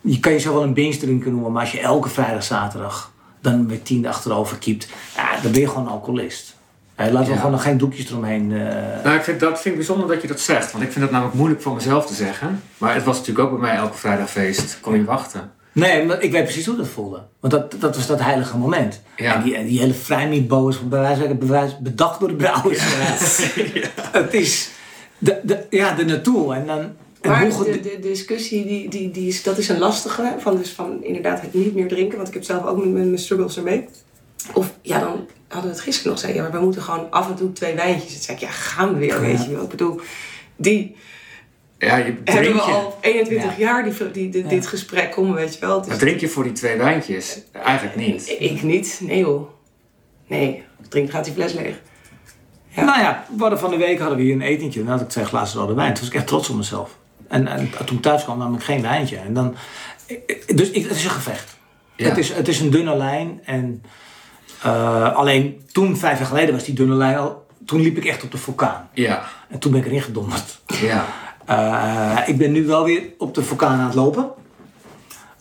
je 0.01 0.21
kan 0.21 0.33
jezelf 0.33 0.55
wel 0.55 0.65
een 0.65 0.75
binge 0.75 0.97
drinker 0.97 1.31
noemen, 1.31 1.53
maar 1.53 1.61
als 1.61 1.73
je 1.73 1.81
elke 1.81 2.09
vrijdag, 2.09 2.43
zaterdag 2.43 3.13
dan 3.41 3.67
met 3.67 3.85
tien 3.85 4.07
achterover 4.07 4.57
kiept, 4.59 4.89
ja, 5.17 5.41
dan 5.43 5.53
ben 5.53 5.61
je 5.61 5.69
gewoon 5.69 5.85
een 5.87 5.93
alcoholist. 5.93 6.57
Hè, 6.95 7.05
laten 7.11 7.27
we 7.27 7.31
Ja. 7.33 7.37
gewoon 7.37 7.53
nog 7.53 7.63
geen 7.63 7.79
doekjes 7.79 8.11
eromheen. 8.11 8.53
eh, 8.53 9.05
Nou, 9.05 9.17
ik 9.17 9.23
vind, 9.23 9.41
dat 9.41 9.53
vind 9.61 9.65
ik 9.65 9.75
bijzonder 9.77 10.09
dat 10.09 10.23
je 10.23 10.29
dat 10.29 10.41
zegt. 10.41 10.73
Want 10.73 10.85
ik 10.85 10.91
vind 10.91 11.01
dat 11.05 11.11
namelijk 11.11 11.37
moeilijk 11.37 11.63
voor 11.63 11.75
mezelf 11.75 12.07
te 12.07 12.15
zeggen. 12.15 12.63
Maar 12.79 12.95
het 12.95 13.05
was 13.05 13.19
natuurlijk 13.19 13.47
ook 13.49 13.61
bij 13.61 13.69
mij 13.69 13.77
elke 13.79 13.97
vrijdagfeest. 13.97 14.79
Kon 14.81 14.93
niet 14.93 15.07
wachten. 15.07 15.51
Nee, 15.73 16.07
maar 16.07 16.23
ik 16.23 16.33
weet 16.33 16.45
precies 16.45 16.67
hoe 16.67 16.77
dat 16.77 16.89
voelde. 16.89 17.23
Want 17.41 17.53
dat, 17.53 17.75
dat 17.81 17.97
was 17.97 18.07
dat 18.07 18.21
heilige 18.21 18.57
moment. 18.57 19.01
Ja. 19.17 19.35
En 19.35 19.43
die, 19.43 19.57
en 19.57 19.67
die 19.67 19.79
hele 19.81 19.95
vrijmietbo 19.95 20.69
is 20.69 20.89
bij 20.89 21.01
wijze 21.01 21.27
van 21.27 21.39
bewijs- 21.39 21.79
bedacht 21.79 22.21
door 22.21 22.29
de 22.29 22.35
brouwers. 22.35 22.83
Het 24.13 24.35
is 24.35 24.71
de, 25.19 25.41
de, 25.43 25.67
ja, 25.71 25.95
de 25.95 26.05
naartoe. 26.05 26.55
En 26.55 26.67
dan, 26.67 26.93
Maar 27.23 27.51
hoe 27.51 27.65
de, 27.65 27.81
de 27.81 27.99
discussie, 28.01 28.67
die, 28.67 28.89
die, 28.91 29.11
die 29.11 29.29
is, 29.29 29.43
dat 29.43 29.59
is 29.59 29.69
een 29.69 29.79
lastige. 29.79 30.35
Van, 30.39 30.57
dus 30.57 30.71
van 30.71 31.05
inderdaad 31.05 31.41
het 31.41 31.55
niet 31.55 31.75
meer 31.75 31.89
drinken. 31.89 32.17
Want 32.17 32.29
ik 32.29 32.35
heb 32.35 32.43
zelf 32.45 32.65
ook 32.65 32.77
mijn, 32.79 32.93
mijn 32.93 33.19
struggles 33.19 33.57
ermee. 33.57 33.89
Of 34.55 34.73
ja, 34.83 34.99
dan 35.01 35.27
hadden 35.49 35.71
we 35.71 35.77
het 35.77 35.85
gisteren 35.85 36.11
nog. 36.11 36.21
Zei 36.21 36.35
ja, 36.35 36.43
maar 36.43 36.53
we 36.53 36.61
moeten 36.61 36.83
gewoon 36.83 37.11
af 37.11 37.29
en 37.29 37.35
toe 37.35 37.53
twee 37.53 37.75
wijntjes. 37.75 38.13
Dan 38.13 38.23
zei 38.23 38.37
ik, 38.37 38.43
ja, 38.43 38.51
gaan 38.51 38.93
we 38.93 38.99
weer, 38.99 39.21
weet 39.21 39.45
je 39.45 39.51
wel. 39.51 39.63
Ik 39.63 39.69
bedoel, 39.69 40.01
die 40.57 40.97
Ja, 41.79 41.97
je 41.97 42.15
hebben 42.25 42.53
we 42.55 42.61
al 42.61 42.99
21 43.01 43.51
Ja. 43.51 43.65
jaar 43.65 43.85
die, 43.85 44.11
die, 44.11 44.29
die- 44.31 44.47
dit 44.47 44.67
gesprek 44.67 45.17
om, 45.17 45.35
weet 45.35 45.55
je 45.55 45.61
wel. 45.61 45.75
Het 45.75 45.83
is- 45.85 45.89
Maar 45.89 45.99
drink 45.99 46.21
je 46.21 46.29
voor 46.29 46.43
die 46.45 46.53
twee 46.53 46.77
wijntjes? 46.77 47.41
Eigenlijk 47.53 47.97
niet. 47.97 48.37
Ik 48.39 48.63
niet, 48.63 49.01
nee 49.03 49.19
joh. 49.19 49.49
Nee, 50.27 50.63
drink 50.89 51.11
gaat 51.11 51.25
die 51.25 51.33
fles 51.35 51.53
leeg. 51.53 51.81
Ja. 52.69 52.85
Nou 52.85 53.01
ja, 53.01 53.25
we 53.37 53.41
hadden 53.41 53.59
van 53.59 53.71
de 53.71 53.77
week 53.77 53.99
hadden 53.99 54.17
we 54.19 54.23
hier 54.25 54.33
een 54.35 54.41
etentje. 54.43 54.81
En 54.81 54.87
dan 54.87 54.95
had 54.95 55.05
ik 55.05 55.11
twee 55.11 55.25
glazen 55.25 55.61
rode 55.61 55.75
wijn. 55.75 55.93
Toen 55.93 56.01
was 56.01 56.09
ik 56.13 56.15
echt 56.17 56.27
trots 56.27 56.49
op 56.51 56.57
mezelf. 56.57 56.97
En, 57.29 57.47
en 57.47 57.71
toen 57.85 57.97
ik 57.97 58.03
thuis 58.03 58.25
kwam 58.25 58.39
nam 58.39 58.55
ik 58.55 58.63
geen 58.63 58.83
wijntje. 58.83 59.17
En 59.17 59.35
dan, 59.35 59.55
dus 60.55 60.71
ik, 60.71 60.83
het 60.89 60.97
is 60.97 61.05
een 61.05 61.11
gevecht. 61.11 61.57
Ja. 61.97 62.09
Het, 62.09 62.19
is, 62.19 62.33
het 62.33 62.49
is 62.49 62.61
een 62.61 62.71
dunne 62.71 62.97
lijn. 62.97 63.41
En, 63.45 63.83
eh, 64.63 65.15
alleen 65.15 65.63
toen, 65.73 65.97
vijf 65.97 66.19
jaar 66.19 66.29
geleden, 66.29 66.55
was 66.55 66.65
die 66.65 66.75
dunne 66.75 66.95
lijn 66.95 67.17
al... 67.17 67.47
Toen 67.67 67.81
liep 67.81 67.97
ik 67.97 68.05
echt 68.05 68.23
op 68.23 68.31
de 68.31 68.39
vulkaan. 68.39 68.89
Ja. 68.93 69.23
En 69.49 69.59
toen 69.59 69.71
ben 69.73 69.81
ik 69.81 69.87
erin 69.87 70.03
gedonderd. 70.03 70.61
Ja. 70.67 71.05
Eh, 71.49 72.19
ik 72.27 72.39
ben 72.39 72.53
nu 72.53 72.67
wel 72.67 72.85
weer 72.85 73.03
op 73.19 73.35
de 73.35 73.43
vulkaan 73.43 73.79
aan 73.79 73.85
het 73.87 73.95
lopen. 73.95 74.29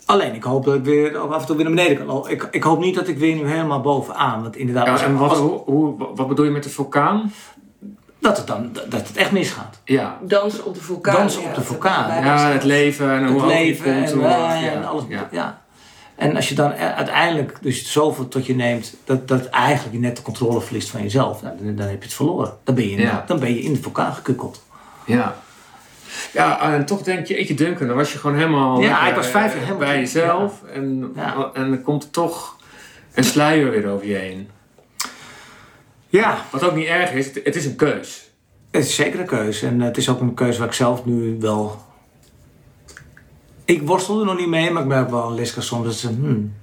Alleen, 0.06 0.34
ik 0.36 0.44
hoop 0.44 0.66
dat 0.66 0.76
ik 0.76 0.84
weer 0.84 1.18
af 1.18 1.42
en 1.42 1.46
toe 1.48 1.56
weer 1.56 1.66
naar 1.66 1.74
beneden 1.76 1.98
kan 1.98 2.06
lopen. 2.06 2.32
Ik, 2.32 2.48
ik 2.52 2.64
hoop 2.64 2.80
niet 2.80 2.96
dat 2.96 3.08
ik 3.08 3.18
weer 3.18 3.36
nu 3.36 3.48
helemaal 3.48 3.82
bovenaan. 3.82 4.42
Want 4.42 4.56
inderdaad, 4.56 5.00
Ja, 5.00 5.06
en 5.06 5.18
wat, 5.18 5.30
als- 5.30 5.40
hoe, 5.40 5.62
hoe- 5.66 5.96
wat 6.16 6.28
bedoel 6.28 6.46
je 6.46 6.52
met 6.52 6.64
de 6.64 6.70
vulkaan? 6.70 7.34
Dat, 8.28 8.38
het 8.38 8.48
dan, 8.48 8.70
dat 8.90 9.08
het 9.08 9.18
echt 9.18 9.32
misgaat. 9.32 9.80
Ja. 9.84 10.18
Dansen 10.22 10.66
op 10.66 10.74
de 10.74 10.82
vulkaan. 10.82 11.16
Dansen 11.16 11.42
op 11.42 11.48
ja, 11.48 11.54
de 11.54 11.62
vulkaan. 11.62 12.24
Ja, 12.24 12.52
het 12.52 12.64
leven 12.64 13.10
en 13.12 13.28
hoe 13.28 13.42
het 13.42 13.50
leven 13.54 13.94
komt. 13.94 14.06
en 14.06 14.14
hoe- 14.14 14.22
wijn 14.24 14.64
ja. 14.64 14.72
en 14.72 14.86
alles. 14.86 15.04
Ja. 15.10 15.28
Ja. 15.32 15.62
En 16.16 16.36
als 16.36 16.50
je 16.50 16.56
dan 16.56 16.72
e- 16.72 16.76
uiteindelijk 16.96 17.58
dus 17.62 17.92
zoveel 17.92 18.28
tot 18.28 18.46
je 18.46 18.56
neemt, 18.56 18.94
dat, 19.06 19.28
dat 19.28 19.46
eigenlijk 19.46 19.94
je 19.96 20.00
net 20.02 20.16
de 20.16 20.22
controle 20.22 20.62
verliest 20.62 20.90
van 20.90 21.02
jezelf, 21.02 21.42
nou, 21.42 21.56
dan, 21.62 21.76
dan 21.76 21.86
heb 21.88 21.98
je 21.98 22.04
het 22.06 22.14
verloren. 22.14 22.54
Dan 22.64 22.76
ben 22.76 22.84
je 22.84 22.92
in, 22.92 23.00
Ja. 23.02 23.24
dan 23.28 23.40
ben 23.40 23.50
je 23.54 23.62
in 23.62 23.74
de 23.74 23.82
vulkaan 23.82 24.14
gekukkeld. 24.14 24.64
Ja. 25.06 25.36
Ja, 26.34 26.62
en 26.62 26.86
toch 26.86 27.02
denk 27.02 27.28
je, 27.28 27.36
eetje 27.38 27.54
Duncan, 27.54 27.88
dan 27.88 27.96
was 27.96 28.12
je 28.12 28.18
gewoon 28.18 28.36
helemaal 28.36 28.82
Ja, 28.82 28.90
lekker, 28.90 29.08
ik 29.08 29.16
was 29.16 29.28
vijf 29.28 29.52
jaar 29.54 29.62
eh, 29.62 29.68
helemaal- 29.68 29.88
bij 29.88 30.00
jezelf. 30.00 30.64
En, 30.74 31.12
Ja. 31.16 31.50
en 31.54 31.70
dan 31.70 31.82
komt 31.82 32.04
er 32.04 32.10
toch 32.10 32.56
een 33.14 33.24
sluier 33.24 33.72
weer 33.72 33.88
over 33.90 34.08
je 34.08 34.16
heen. 34.16 34.50
Ja, 36.10 36.46
Wat 36.52 36.64
ook 36.64 36.76
niet 36.76 36.88
erg 36.88 37.12
is, 37.12 37.26
het, 37.26 37.40
het 37.44 37.56
is 37.56 37.66
een 37.66 37.76
keus. 37.76 38.32
het 38.72 38.84
is 38.84 38.96
zeker 38.96 39.20
een 39.20 39.26
keuze. 39.26 39.68
En 39.68 39.82
het 39.82 39.98
is 39.98 40.10
ook 40.10 40.20
een 40.20 40.34
keuze 40.34 40.60
waar 40.60 40.68
ik 40.68 40.74
zelf 40.74 41.06
nu 41.06 41.38
wel... 41.40 41.86
Ik 43.66 43.82
worstel 43.82 44.20
er 44.20 44.26
nog 44.26 44.38
niet 44.38 44.48
mee, 44.48 44.72
maar 44.72 44.82
ik 44.82 44.88
merk 44.88 45.10
wel 45.10 45.24
aan 45.24 45.34
Liska 45.34 45.62
soms 45.62 45.86
dat 45.86 45.94
ze... 45.94 46.08
Hmm, 46.08 46.54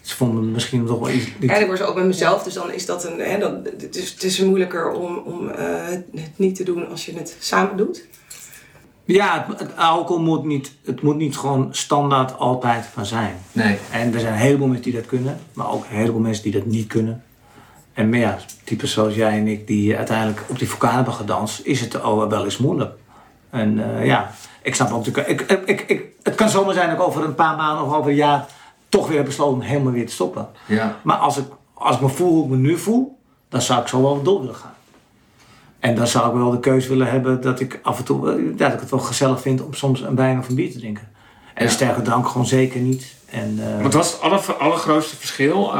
ze 0.00 0.16
vonden 0.16 0.50
misschien 0.50 0.86
toch 0.86 0.98
wel 0.98 1.10
iets... 1.10 1.26
Ja, 1.40 1.54
ik 1.54 1.66
word 1.66 1.78
zo 1.78 1.84
ook 1.84 1.94
met 1.94 2.06
mezelf, 2.06 2.42
dus 2.42 2.54
dan 2.54 2.72
is 2.72 2.86
dat 2.86 3.04
een. 3.04 3.18
Hè, 3.18 3.38
dan, 3.38 3.64
het, 3.78 3.96
is, 3.96 4.10
het 4.10 4.22
is 4.22 4.40
moeilijker 4.40 4.90
om, 4.90 5.16
om 5.16 5.48
eh, 5.48 5.86
het 5.86 6.04
het 6.14 6.30
niet 6.38 6.54
te 6.54 6.64
doen 6.64 6.88
als 6.88 7.06
je 7.06 7.14
het 7.14 7.36
samen 7.38 7.76
doet. 7.76 8.06
Ja, 9.04 9.46
het, 9.48 9.58
het 9.58 9.76
alcohol 9.76 10.22
moet 10.22 10.44
niet, 10.44 10.72
het 10.84 11.02
moet 11.02 11.16
niet 11.16 11.36
gewoon 11.36 11.68
standaard 11.74 12.38
altijd 12.38 12.86
van 12.86 13.06
zijn. 13.06 13.36
Nee. 13.52 13.76
En 13.90 14.14
er 14.14 14.20
zijn 14.20 14.32
een 14.32 14.38
heleboel 14.38 14.66
mensen 14.66 14.84
die 14.84 15.00
dat 15.00 15.06
kunnen, 15.06 15.38
maar 15.52 15.70
ook 15.70 15.84
een 15.84 15.96
heleboel 15.96 16.20
mensen 16.20 16.42
die 16.42 16.52
dat 16.52 16.66
niet 16.66 16.86
kunnen. 16.86 17.22
En 17.98 18.08
maar 18.08 18.18
ja, 18.18 18.38
types 18.64 18.92
zoals 18.92 19.14
jij 19.14 19.38
en 19.38 19.46
ik 19.46 19.66
die 19.66 19.96
uiteindelijk 19.96 20.44
op 20.48 20.58
die 20.58 20.68
vulkaan 20.68 20.94
hebben 20.94 21.12
gedanst, 21.12 21.60
is 21.64 21.80
het 21.80 22.02
wel 22.02 22.44
eens 22.44 22.58
moeilijk. 22.58 22.92
En 23.50 23.96
eh, 23.98 24.06
ja, 24.06 24.30
ik 24.62 24.74
snap 24.74 24.90
ook 24.92 25.06
natuurlijk, 25.06 25.40
ik, 25.40 25.60
ik, 25.66 25.80
ik, 25.80 26.04
het 26.22 26.34
kan 26.34 26.48
zomaar 26.48 26.74
zijn 26.74 26.88
dat 26.88 26.98
ik 26.98 27.04
over 27.04 27.24
een 27.24 27.34
paar 27.34 27.56
maanden 27.56 27.84
of 27.84 27.92
over 27.92 28.10
een 28.10 28.16
jaar 28.16 28.46
toch 28.88 29.08
weer 29.08 29.16
heb 29.16 29.26
besloten 29.26 29.60
helemaal 29.60 29.92
weer 29.92 30.06
te 30.06 30.12
stoppen. 30.12 30.48
Ja. 30.66 30.96
Maar 31.02 31.16
als 31.16 31.36
ik, 31.36 31.44
als 31.74 31.94
ik 31.96 32.02
me 32.02 32.08
voel 32.08 32.28
hoe 32.30 32.44
ik 32.44 32.50
me 32.50 32.56
nu 32.56 32.76
voel, 32.76 33.18
dan 33.48 33.62
zou 33.62 33.80
ik 33.80 33.88
zo 33.88 34.02
wel 34.02 34.22
door 34.22 34.40
willen 34.40 34.54
gaan. 34.54 34.74
En 35.78 35.94
dan 35.94 36.06
zou 36.06 36.28
ik 36.28 36.34
wel 36.34 36.50
de 36.50 36.60
keuze 36.60 36.88
willen 36.88 37.10
hebben 37.10 37.40
dat 37.40 37.60
ik 37.60 37.80
af 37.82 37.98
en 37.98 38.04
toe, 38.04 38.30
eh, 38.32 38.58
dat 38.58 38.72
ik 38.72 38.80
het 38.80 38.90
wel 38.90 39.00
gezellig 39.00 39.40
vind 39.40 39.62
om 39.62 39.74
soms 39.74 40.00
een 40.00 40.16
wijn 40.16 40.38
of 40.38 40.48
een 40.48 40.54
bier 40.54 40.70
te 40.72 40.78
drinken. 40.78 41.08
En 41.54 41.64
Ja. 41.64 41.70
sterke 41.70 42.02
drank 42.02 42.28
gewoon 42.28 42.46
zeker 42.46 42.80
niet. 42.80 43.14
En, 43.30 43.58
eh, 43.76 43.82
Wat 43.82 43.94
was 43.94 44.12
het 44.12 44.20
aller, 44.20 44.54
allergrootste 44.58 45.16
verschil 45.16 45.72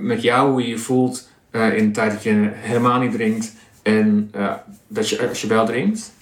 met 0.00 0.22
jou, 0.22 0.50
hoe 0.50 0.62
je 0.62 0.68
je 0.68 0.78
voelt 0.78 1.27
eh, 1.50 1.76
in 1.76 1.84
de 1.86 1.90
tijd 1.90 2.12
dat 2.12 2.22
je 2.22 2.50
helemaal 2.54 2.98
niet 3.00 3.12
drinkt 3.12 3.52
en 3.82 4.28
eh, 4.32 4.52
dat 4.88 5.08
je, 5.08 5.28
als 5.28 5.40
je 5.40 5.46
wel 5.46 5.66
drinkt? 5.66 6.12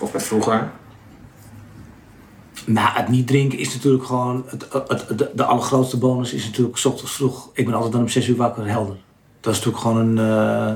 Of 0.00 0.12
met 0.12 0.22
vroeger? 0.22 0.70
Nou, 2.66 2.88
het 2.92 3.08
niet 3.08 3.26
drinken 3.26 3.58
is 3.58 3.74
natuurlijk 3.74 4.04
gewoon. 4.04 4.44
Het, 4.46 4.66
het, 4.88 5.18
de, 5.18 5.30
de 5.34 5.44
allergrootste 5.44 5.96
bonus 5.98 6.32
is 6.32 6.44
natuurlijk 6.44 6.76
's 6.78 6.84
ochtends 6.84 7.12
vroeg. 7.12 7.50
Ik 7.52 7.64
ben 7.64 7.74
altijd 7.74 7.92
dan 7.92 8.00
om 8.02 8.08
6 8.08 8.28
uur 8.28 8.36
wakker 8.36 8.68
helder. 8.68 8.96
Dat 9.40 9.52
is 9.54 9.58
natuurlijk 9.64 9.84
gewoon 9.84 10.18
een. 10.18 10.18
eh, 10.18 10.74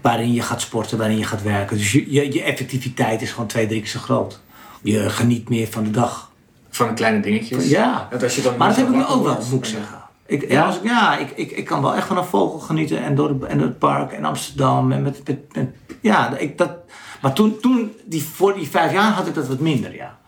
waarin 0.00 0.32
je 0.32 0.42
gaat 0.42 0.60
sporten, 0.60 0.98
waarin 0.98 1.18
je 1.18 1.24
gaat 1.24 1.42
werken. 1.42 1.76
Dus 1.76 1.92
je, 1.92 2.12
je, 2.12 2.32
je 2.32 2.42
effectiviteit 2.42 3.22
is 3.22 3.30
gewoon 3.32 3.46
twee, 3.46 3.66
drie 3.66 3.80
keer 3.80 3.90
zo 3.90 3.98
groot. 4.00 4.40
Je 4.82 5.10
geniet 5.10 5.48
meer 5.48 5.66
van 5.68 5.84
de 5.84 5.90
dag. 5.90 6.30
Van 6.70 6.86
de 6.88 6.94
kleine 6.94 7.20
dingetjes? 7.20 7.68
Ja. 7.68 8.06
Dat 8.10 8.22
als 8.22 8.36
je 8.36 8.42
dan 8.42 8.56
Maar 8.56 8.68
dat 8.68 8.76
heb 8.76 8.86
ik 8.88 8.94
nu 8.94 9.04
ook 9.04 9.24
wel, 9.24 9.38
moet 9.50 9.52
ik 9.52 9.64
en- 9.64 9.70
zeggen. 9.70 10.01
Ik, 10.32 10.50
Ja? 10.50 10.64
Als 10.66 10.76
ik, 10.76 10.82
ja, 10.84 11.16
ik, 11.16 11.30
ik, 11.30 11.50
ik 11.50 11.64
kan 11.64 11.82
wel 11.82 11.94
echt 11.94 12.06
van 12.06 12.16
een 12.16 12.24
vogel 12.24 12.58
genieten 12.58 13.02
en 13.02 13.14
door, 13.14 13.38
de, 13.38 13.46
en 13.46 13.58
het 13.58 13.78
park 13.78 14.12
en 14.12 14.24
Amsterdam. 14.24 14.92
En 14.92 15.02
met, 15.02 15.22
met, 15.26 15.54
met- 15.54 15.68
ja, 16.00 16.36
ik, 16.36 16.58
dat, 16.58 16.70
maar 17.22 17.32
toen, 17.32 17.60
toen 17.60 17.92
die, 18.04 18.22
voor 18.24 18.54
die 18.54 18.68
vijf 18.68 18.92
jaar 18.92 19.12
had 19.12 19.26
ik 19.26 19.34
dat 19.34 19.48
wat 19.48 19.58
minder, 19.58 19.94
ja. 19.94 20.18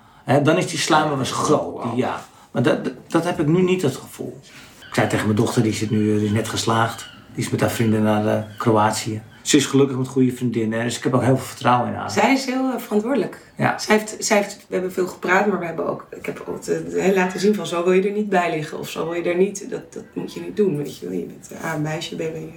Dan 0.42 0.56
is 0.56 0.66
die 0.66 0.78
sluimer 0.78 1.16
was 1.16 1.30
groot, 1.32 1.82
die- 1.82 1.96
ja. 1.96 2.20
Maar 2.50 2.62
dat, 2.62 2.84
dat, 2.84 2.92
dat 3.08 3.24
heb 3.24 3.40
ik 3.40 3.46
nu 3.46 3.62
niet, 3.62 3.82
het 3.82 3.96
gevoel. 3.96 4.40
Ik 4.88 4.94
zei 4.94 5.08
tegen 5.08 5.24
mijn 5.26 5.36
dochter, 5.38 5.62
die, 5.62 5.72
zit 5.72 5.90
nu, 5.90 6.16
die 6.18 6.24
is 6.26 6.30
net 6.32 6.48
geslaagd. 6.48 7.08
Die 7.34 7.44
is 7.44 7.50
met 7.50 7.60
haar 7.60 7.70
vrienden 7.70 8.02
naar 8.02 8.26
eh, 8.26 8.42
Kroatië. 8.58 9.22
Ze 9.44 9.56
is 9.56 9.66
gelukkig 9.66 9.96
met 9.96 10.08
goede 10.08 10.32
vriendinnen, 10.32 10.84
dus 10.84 10.96
ik 10.96 11.02
heb 11.04 11.14
ook 11.14 11.22
heel 11.22 11.36
veel 11.36 11.46
vertrouwen 11.46 11.88
in 11.88 11.94
haar. 11.94 12.10
Zij 12.10 12.32
is 12.32 12.44
heel 12.44 12.72
eh, 12.72 12.78
verantwoordelijk. 12.78 13.38
Ja. 13.56 13.78
Zij 13.78 13.96
heeft, 13.96 14.16
zij 14.18 14.36
heeft, 14.36 14.56
we 14.68 14.74
hebben 14.74 14.92
veel 14.92 15.06
gepraat, 15.06 15.46
maar 15.46 15.58
we 15.58 15.64
hebben 15.66 15.86
ook, 15.86 16.06
ik 16.10 16.26
heb 16.26 16.44
ook 16.46 16.62
te- 16.62 16.84
te- 16.90 17.12
laten 17.14 17.40
zien 17.40 17.54
van 17.54 17.66
zo 17.66 17.84
wil 17.84 17.92
je 17.92 18.02
er 18.02 18.14
niet 18.14 18.28
bij 18.28 18.50
liggen 18.56 18.78
of 18.78 18.88
zo 18.88 19.04
wil 19.04 19.14
je 19.14 19.30
er 19.30 19.36
niet, 19.36 19.70
dat, 19.70 19.92
dat 19.92 20.02
moet 20.12 20.34
je 20.34 20.40
niet 20.40 20.56
doen, 20.56 20.76
weet 20.76 20.98
je 20.98 21.08
wel. 21.08 21.18
Je 21.18 21.24
bent 21.24 21.50
eh, 21.62 21.72
een 21.74 21.82
meisje, 21.82 22.16
ben 22.16 22.26
je... 22.26 22.48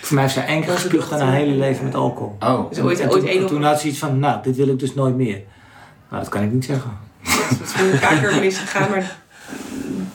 Voor 0.00 0.14
mij 0.14 0.22
heeft 0.22 0.34
zij 0.34 0.60
keer 0.60 0.72
gespuugd 0.72 1.12
aan 1.12 1.20
haar 1.20 1.34
hele 1.34 1.54
leven 1.54 1.84
met 1.84 1.94
alcohol. 1.94 2.36
Oh. 2.40 2.68
Dus 2.68 2.80
ooit, 2.80 3.00
en 3.00 3.10
ooit 3.10 3.20
toen, 3.20 3.28
één 3.28 3.38
en 3.38 3.42
op 3.42 3.48
toen 3.48 3.62
had 3.62 3.80
ze 3.80 3.88
iets 3.88 3.98
van, 3.98 4.18
nou, 4.18 4.42
dit 4.42 4.56
wil 4.56 4.68
ik 4.68 4.78
dus 4.78 4.94
nooit 4.94 5.16
meer. 5.16 5.42
Nou, 6.10 6.22
dat 6.22 6.28
kan 6.28 6.42
ik 6.42 6.52
niet 6.52 6.64
zeggen. 6.64 6.90
Het 7.22 7.60
is 7.64 7.80
een 7.80 7.98
keer 8.20 8.88
maar 8.90 9.16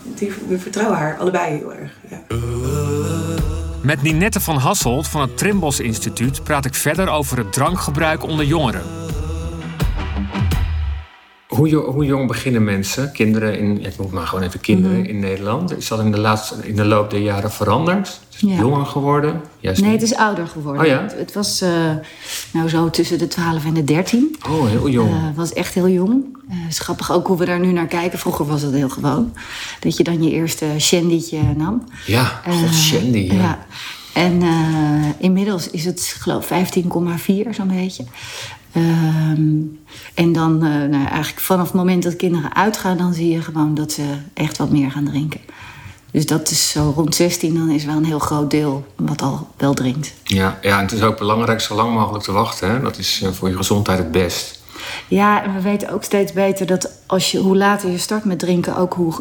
die, 0.03 0.33
we 0.47 0.59
vertrouwen 0.59 0.97
haar 0.97 1.17
allebei 1.17 1.57
heel 1.57 1.73
erg. 1.73 1.91
Ja. 2.09 2.21
Met 3.81 4.01
Ninette 4.01 4.39
van 4.39 4.57
Hasselt 4.57 5.07
van 5.07 5.21
het 5.21 5.37
Trimbos 5.37 5.79
Instituut 5.79 6.43
praat 6.43 6.65
ik 6.65 6.75
verder 6.75 7.07
over 7.07 7.37
het 7.37 7.53
drankgebruik 7.53 8.23
onder 8.23 8.45
jongeren. 8.45 8.81
Hoe, 11.49 11.75
hoe 11.75 12.05
jong 12.05 12.27
beginnen 12.27 12.63
mensen, 12.63 13.11
kinderen 13.11 13.59
in, 13.59 13.85
ik 13.85 13.97
noem 13.97 14.09
maar 14.11 14.27
gewoon 14.27 14.43
even 14.43 14.59
kinderen 14.59 15.05
in 15.07 15.19
Nederland? 15.19 15.77
Is 15.77 15.87
dat 15.87 15.99
in 15.99 16.11
de, 16.11 16.17
laatste, 16.19 16.55
in 16.63 16.75
de 16.75 16.85
loop 16.85 17.09
der 17.09 17.19
jaren 17.19 17.51
veranderd? 17.51 18.07
Is 18.07 18.41
het 18.41 18.49
Ja. 18.49 18.57
jonger 18.57 18.85
geworden? 18.85 19.41
Juist 19.59 19.81
Nee, 19.81 19.91
het 19.91 20.01
is 20.01 20.15
ouder 20.15 20.47
geworden. 20.47 20.81
Oh 20.81 20.87
ja? 20.87 21.01
Het, 21.01 21.15
het 21.17 21.33
was 21.33 21.61
eh, 21.61 21.69
nou 22.53 22.69
zo 22.69 22.89
tussen 22.89 23.17
de 23.17 23.27
12 23.27 23.65
en 23.65 23.73
de 23.73 23.83
13. 23.83 24.35
Oh, 24.49 24.67
heel 24.67 24.89
jong. 24.89 25.09
Het 25.27 25.35
was 25.35 25.53
echt 25.53 25.73
heel 25.73 25.89
jong. 25.89 26.23
Eh, 26.49 26.55
Het 26.59 26.71
is 26.71 26.79
grappig 26.79 27.11
ook 27.11 27.27
hoe 27.27 27.37
we 27.37 27.45
daar 27.45 27.59
nu 27.59 27.71
naar 27.71 27.87
kijken. 27.87 28.19
Vroeger 28.19 28.45
was 28.45 28.61
het 28.61 28.73
heel 28.73 28.89
gewoon. 28.89 29.33
Dat 29.79 29.97
je 29.97 30.03
dan 30.03 30.23
je 30.23 30.31
eerste 30.31 30.65
shandytje 30.77 31.39
nam. 31.57 31.83
ja, 32.05 32.23
god, 32.45 32.53
Eh, 32.63 32.71
Shandy. 32.71 33.17
Ja. 33.17 33.33
ja. 33.33 33.65
En 34.13 34.41
eh, 34.41 35.09
inmiddels 35.17 35.69
is 35.69 35.85
het, 35.85 36.15
geloof 36.19 36.51
ik, 36.51 36.83
15,4 36.85 37.49
zo'n 37.51 37.67
beetje. 37.67 38.03
Ehm, 38.71 39.61
en 40.13 40.31
dan, 40.31 40.63
eh, 40.63 40.69
nou, 40.69 41.05
eigenlijk 41.05 41.39
vanaf 41.39 41.65
het 41.65 41.75
moment 41.75 42.03
dat 42.03 42.15
kinderen 42.15 42.55
uitgaan, 42.55 42.97
dan 42.97 43.13
zie 43.13 43.29
je 43.29 43.41
gewoon 43.41 43.75
dat 43.75 43.91
ze 43.91 44.03
echt 44.33 44.57
wat 44.57 44.69
meer 44.69 44.91
gaan 44.91 45.05
drinken. 45.05 45.39
Dus 46.11 46.25
dat 46.25 46.49
is 46.49 46.69
zo 46.69 46.93
rond 46.95 47.15
16, 47.15 47.53
dan 47.53 47.69
is 47.69 47.85
wel 47.85 47.95
een 47.95 48.05
heel 48.05 48.19
groot 48.19 48.51
deel 48.51 48.85
wat 48.95 49.21
al 49.21 49.47
wel 49.57 49.73
drinkt. 49.73 50.13
Ja, 50.23 50.59
ja, 50.61 50.77
en 50.77 50.83
het 50.83 50.91
is 50.91 51.01
ook 51.01 51.17
belangrijk 51.17 51.61
zo 51.61 51.75
lang 51.75 51.93
mogelijk 51.93 52.23
te 52.23 52.31
wachten. 52.31 52.71
Hè? 52.71 52.79
Dat 52.81 52.97
is 52.97 53.21
eh, 53.23 53.31
voor 53.31 53.49
je 53.49 53.55
gezondheid 53.55 53.99
het 53.99 54.11
best. 54.11 54.58
Ja, 55.07 55.43
en 55.43 55.53
we 55.53 55.61
weten 55.61 55.89
ook 55.89 56.03
steeds 56.03 56.33
beter 56.33 56.65
dat 56.65 56.91
als 57.05 57.31
je, 57.31 57.37
hoe 57.39 57.57
later 57.57 57.89
je 57.89 57.97
start 57.97 58.23
met 58.25 58.39
drinken, 58.39 58.77
ook 58.77 58.93
hoe 58.93 59.13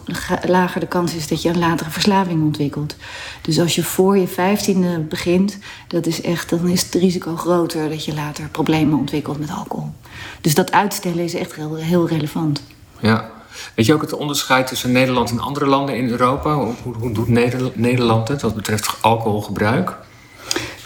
lager 0.46 0.80
de 0.80 0.86
kans 0.86 1.14
is 1.14 1.28
dat 1.28 1.42
je 1.42 1.48
een 1.48 1.58
latere 1.58 1.90
verslaving 1.90 2.42
ontwikkelt. 2.42 2.96
Dus 3.42 3.60
als 3.60 3.74
je 3.74 3.84
voor 3.84 4.18
je 4.18 4.28
vijftiende 4.28 4.98
begint, 4.98 5.58
dat 5.88 6.06
is 6.06 6.20
echt, 6.20 6.50
dan 6.50 6.68
is 6.68 6.82
het 6.82 6.94
risico 6.94 7.36
groter 7.36 7.88
dat 7.88 8.04
je 8.04 8.14
later 8.14 8.48
problemen 8.48 8.98
ontwikkelt 8.98 9.38
met 9.38 9.50
alcohol. 9.50 9.92
Dus 10.40 10.54
dat 10.54 10.72
uitstellen 10.72 11.24
is 11.24 11.34
echt 11.34 11.54
heel, 11.54 11.74
heel 11.74 12.08
relevant. 12.08 12.62
Ja. 13.00 13.30
Weet 13.74 13.86
je 13.86 13.94
ook 13.94 14.00
het 14.00 14.12
onderscheid 14.12 14.66
tussen 14.66 14.92
Nederland 14.92 15.30
en 15.30 15.38
andere 15.40 15.66
landen 15.66 15.96
in 15.96 16.08
Europa? 16.08 16.54
Hoe, 16.54 16.74
hoe, 16.98 17.12
doet 17.12 17.28
Neder- 17.28 17.70
Nederland 17.74 18.28
het 18.28 18.42
wat 18.42 18.54
betreft 18.54 18.96
alcoholgebruik? 19.00 19.96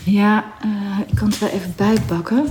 Ja, 0.04 0.44
eh, 0.62 0.68
ik 1.06 1.14
kan 1.14 1.28
het 1.28 1.38
wel 1.38 1.48
even 1.48 1.74
bijpakken. 1.76 2.46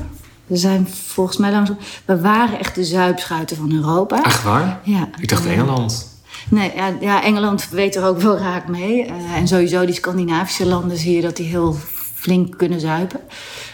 We 0.51 0.57
zijn 0.57 0.87
volgens 0.87 1.37
mij 1.37 1.51
langzaam. 1.51 1.77
We 2.05 2.21
waren 2.21 2.59
echt 2.59 2.75
de 2.75 2.83
zuipschuiten 2.83 3.57
van 3.57 3.71
Europa. 3.71 4.23
Echt 4.23 4.43
waar? 4.43 4.79
Ja. 4.83 5.09
Ik 5.19 5.29
dacht 5.29 5.45
Engeland. 5.45 6.07
Nee, 6.49 6.71
ja, 6.75 6.93
ja, 6.99 7.23
Engeland 7.23 7.69
weet 7.69 7.95
er 7.95 8.05
ook 8.05 8.21
wel 8.21 8.37
raak 8.37 8.67
mee. 8.67 9.05
Eh, 9.05 9.35
en 9.35 9.47
sowieso 9.47 9.85
die 9.85 9.95
Scandinavische 9.95 10.65
landen 10.65 10.97
zie 10.97 11.15
je 11.15 11.21
dat 11.21 11.35
die 11.35 11.47
heel 11.47 11.75
flink 12.21 12.57
kunnen 12.57 12.79
zuipen. 12.79 13.19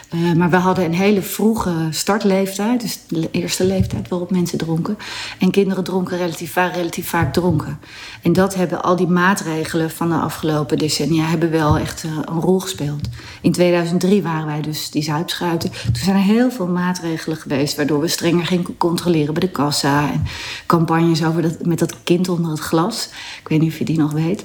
Eh, 0.09 0.33
maar 0.33 0.49
we 0.49 0.55
hadden 0.55 0.85
een 0.85 0.93
hele 0.93 1.21
vroege 1.21 1.73
startleeftijd. 1.89 2.81
Dus 2.81 2.99
de 3.07 3.27
eerste 3.31 3.65
leeftijd 3.65 4.07
waarop 4.07 4.31
mensen 4.31 4.57
dronken. 4.57 4.97
En 5.39 5.51
kinderen 5.51 5.83
dronken 5.83 6.17
relatief, 6.17 6.55
relatief 6.55 7.09
vaak 7.09 7.33
dronken. 7.33 7.79
En 8.21 8.33
dat 8.33 8.55
hebben 8.55 8.83
al 8.83 8.95
die 8.95 9.07
maatregelen 9.07 9.91
van 9.91 10.09
de 10.09 10.15
afgelopen 10.15 10.77
decennia... 10.77 11.25
hebben 11.25 11.51
wel 11.51 11.77
echt 11.77 12.03
eh, 12.03 12.11
een 12.25 12.41
rol 12.41 12.59
gespeeld. 12.59 13.07
In 13.41 13.51
2003 13.51 14.23
waren 14.23 14.45
wij 14.45 14.61
dus 14.61 14.91
die 14.91 15.03
zuipschuiten. 15.03 15.71
Toen 15.85 15.95
zijn 15.95 16.15
er 16.15 16.21
heel 16.21 16.51
veel 16.51 16.67
maatregelen 16.67 17.37
geweest... 17.37 17.75
waardoor 17.75 17.99
we 17.99 18.07
strenger 18.07 18.45
gingen 18.45 18.77
controleren 18.77 19.33
bij 19.33 19.41
de 19.41 19.51
kassa. 19.51 20.11
En 20.11 20.23
campagnes 20.65 21.23
over 21.23 21.41
dat, 21.41 21.65
met 21.65 21.79
dat 21.79 22.03
kind 22.03 22.29
onder 22.29 22.51
het 22.51 22.59
glas. 22.59 23.09
Ik 23.41 23.47
weet 23.47 23.59
niet 23.59 23.71
of 23.71 23.77
je 23.77 23.85
die 23.85 23.97
nog 23.97 24.11
weet. 24.11 24.43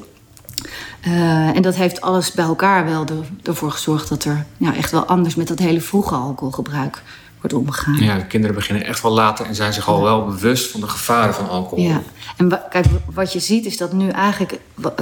Eh, 1.00 1.56
en 1.56 1.62
dat 1.62 1.74
heeft 1.74 2.00
alles 2.00 2.32
bij 2.32 2.44
elkaar 2.44 2.84
wel 2.84 3.02
er- 3.06 3.28
ervoor 3.48 3.70
gezorgd 3.70 4.08
dat 4.08 4.24
er 4.24 4.46
echt 4.74 4.90
wel 4.90 5.04
anders 5.04 5.34
met 5.34 5.48
dat 5.48 5.58
hele 5.58 5.80
vroege 5.80 6.14
alcoholgebruik 6.14 7.02
wordt 7.40 7.56
omgegaan. 7.56 7.96
Ja, 7.96 8.16
de 8.16 8.26
kinderen 8.26 8.56
beginnen 8.56 8.84
echt 8.86 9.02
wel 9.02 9.12
later 9.12 9.46
en 9.46 9.54
zijn 9.54 9.72
zich 9.72 9.88
al 9.88 10.02
wel 10.02 10.24
bewust 10.24 10.70
van 10.70 10.80
de 10.80 10.88
gevaren 10.88 11.34
van 11.34 11.48
alcohol. 11.48 11.84
Ja, 11.84 12.00
en 12.36 12.60
kijk, 12.70 12.86
wat 13.14 13.32
je 13.32 13.40
ziet 13.40 13.66
is 13.66 13.76
dat 13.76 13.92
nu 13.92 14.08
eigenlijk, 14.08 14.52
eh, 14.82 14.92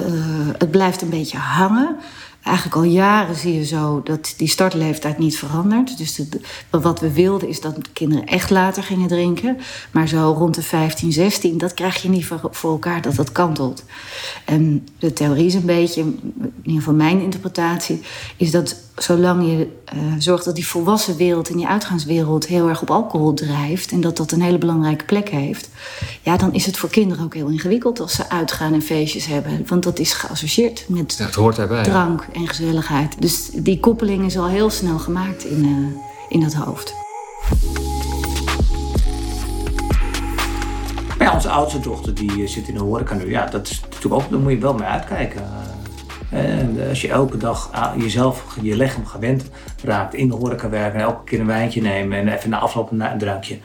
het 0.59 0.71
blijft 0.71 1.03
een 1.03 1.09
beetje 1.09 1.39
hangen. 1.39 1.97
Eigenlijk 2.43 2.77
al 2.77 2.83
jaren 2.83 3.37
zie 3.37 3.55
je 3.55 3.65
zo 3.65 4.01
dat 4.05 4.35
die 4.37 4.49
startleeftijd 4.49 5.19
niet 5.19 5.39
verandert. 5.39 5.99
Dus 5.99 6.23
wat 6.71 7.01
we 7.01 7.13
wilden 7.13 7.49
is 7.49 7.61
dat 7.61 7.93
kinderen 7.93 8.27
echt 8.27 8.51
later 8.51 8.83
gingen 8.83 9.09
drinken. 9.09 9.59
Maar 9.91 10.09
zo 10.09 10.35
rond 10.39 10.55
de 10.55 10.63
15, 10.63 11.13
16, 11.13 11.59
dat 11.59 11.75
krijg 11.75 12.03
je 12.03 12.09
niet 12.09 12.27
voor 12.51 12.71
elkaar 12.71 13.03
dat 13.03 13.15
dat 13.15 13.33
kantelt. 13.33 13.85
En 14.45 14.87
de 14.99 15.13
theorie 15.13 15.47
is 15.47 15.55
een 15.55 15.67
beetje, 15.67 16.01
in 16.01 16.53
ieder 16.63 16.79
geval 16.79 16.95
mijn 16.95 17.21
interpretatie, 17.21 18.01
is 18.37 18.51
dat 18.51 18.77
zolang 18.97 19.47
je 19.47 19.69
eh, 19.85 19.99
zorgt 20.19 20.45
dat 20.45 20.55
die 20.55 20.67
volwassen 20.67 21.17
wereld 21.17 21.49
en 21.49 21.57
die 21.57 21.67
uitgaanswereld 21.67 22.47
heel 22.47 22.69
erg 22.69 22.83
op 22.83 22.91
alcohol 22.91 23.35
drijft 23.35 23.91
en 23.93 24.01
dat 24.01 24.17
dat 24.17 24.33
een 24.33 24.43
hele 24.43 24.59
belangrijke 24.59 25.05
plek 25.05 25.29
heeft, 25.29 25.69
ja, 26.23 26.37
dan 26.37 26.53
is 26.55 26.67
het 26.67 26.77
voor 26.77 26.89
kinderen 26.91 27.25
ook 27.25 27.35
heel 27.35 27.49
ingewikkeld 27.49 28.01
als 28.01 28.15
ze 28.15 28.29
uitgaan 28.31 28.73
en 28.73 28.83
feestjes 28.83 29.27
hebben. 29.27 29.65
Want 29.67 29.83
dat 29.83 29.99
is 29.99 30.13
geassocieerd 30.13 30.85
met 30.89 31.15
Ja, 31.19 31.25
het 31.25 31.35
hoort 31.35 31.59
erbij. 31.59 31.83
drank 31.83 32.27
en 32.33 32.49
gezelligheid. 32.49 33.21
Dus 33.23 33.49
die 33.53 33.81
koppeling 33.81 34.25
is 34.25 34.39
al 34.39 34.47
heel 34.49 34.71
snel 34.71 34.99
gemaakt 34.99 35.45
in, 35.45 35.65
eh, 35.65 36.03
in 36.29 36.41
dat 36.41 36.55
hoofd. 36.55 36.95
Maar 41.19 41.29
ja, 41.29 41.35
onze 41.35 41.49
oudste 41.51 41.81
dochter 41.81 42.15
die 42.15 42.43
eh, 42.43 42.49
zit 42.49 42.69
in 42.69 42.75
de 42.75 42.81
horeca 42.81 43.15
nu. 43.15 43.31
Ja, 43.31 43.47
dat 43.47 43.71
is 43.71 43.81
natuurlijk 43.81 44.15
ook, 44.23 44.31
daar 44.31 44.41
moet 44.41 44.53
je 44.53 44.59
wel 44.59 44.75
mee 44.75 44.89
uitkijken. 44.89 45.43
Eh, 46.31 46.59
En 46.59 46.89
als 46.89 47.01
je 47.01 47.09
elke 47.09 47.37
dag 47.37 47.71
jezelf, 47.97 48.57
je 48.63 48.77
lichaam 48.77 49.07
gewend 49.07 49.45
raakt 49.85 50.15
in 50.15 50.29
de 50.29 50.35
horeca 50.35 50.69
werken... 50.69 51.01
en 51.01 51.05
elke 51.07 51.25
keer 51.25 51.41
een 51.41 51.47
wijntje 51.47 51.83
nemen 51.83 52.19
en 52.19 52.29
even 52.29 52.51
na 52.51 52.59
afloop 52.59 52.91
een 52.91 53.19
drankje... 53.19 53.59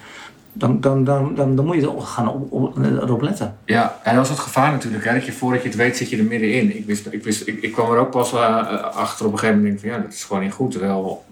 Dan, 0.58 0.82
dan, 0.82 1.04
dan, 1.04 1.36
dan, 1.36 1.56
dan 1.56 1.66
moet 1.66 1.76
je 1.76 1.82
er 1.82 2.02
gaan 2.02 2.30
op, 2.30 2.52
op, 2.52 2.78
erop 2.78 3.22
letten. 3.22 3.58
Ja, 3.66 4.00
en 4.04 4.16
dat 4.16 4.24
is 4.24 4.30
het 4.30 4.40
gevaar 4.40 4.72
natuurlijk. 4.72 5.06
Hè? 5.06 5.14
Dat 5.14 5.26
je 5.26 5.32
voordat 5.32 5.62
je 5.62 5.68
het 5.68 5.78
weet 5.78 5.98
zit 5.98 6.10
je 6.10 6.18
er 6.18 6.24
middenin. 6.24 6.78
Ik, 6.78 6.86
wist, 6.86 7.08
ik, 7.12 7.24
wist, 7.24 7.48
ik, 7.48 7.62
ik 7.62 7.72
kwam 7.72 7.92
er 7.92 7.98
ook 7.98 8.12
pas 8.12 8.34
eh, 8.34 8.68
achter 8.96 9.26
op 9.26 9.32
een 9.32 9.40
gegeven 9.40 9.62
moment. 9.62 9.82
Denk 9.82 9.94
van, 9.94 10.02
ja, 10.02 10.08
dat 10.08 10.16
is 10.16 10.24
gewoon 10.24 10.44
niet 10.44 10.54
goed. 10.54 10.72
Terwijl 10.72 11.26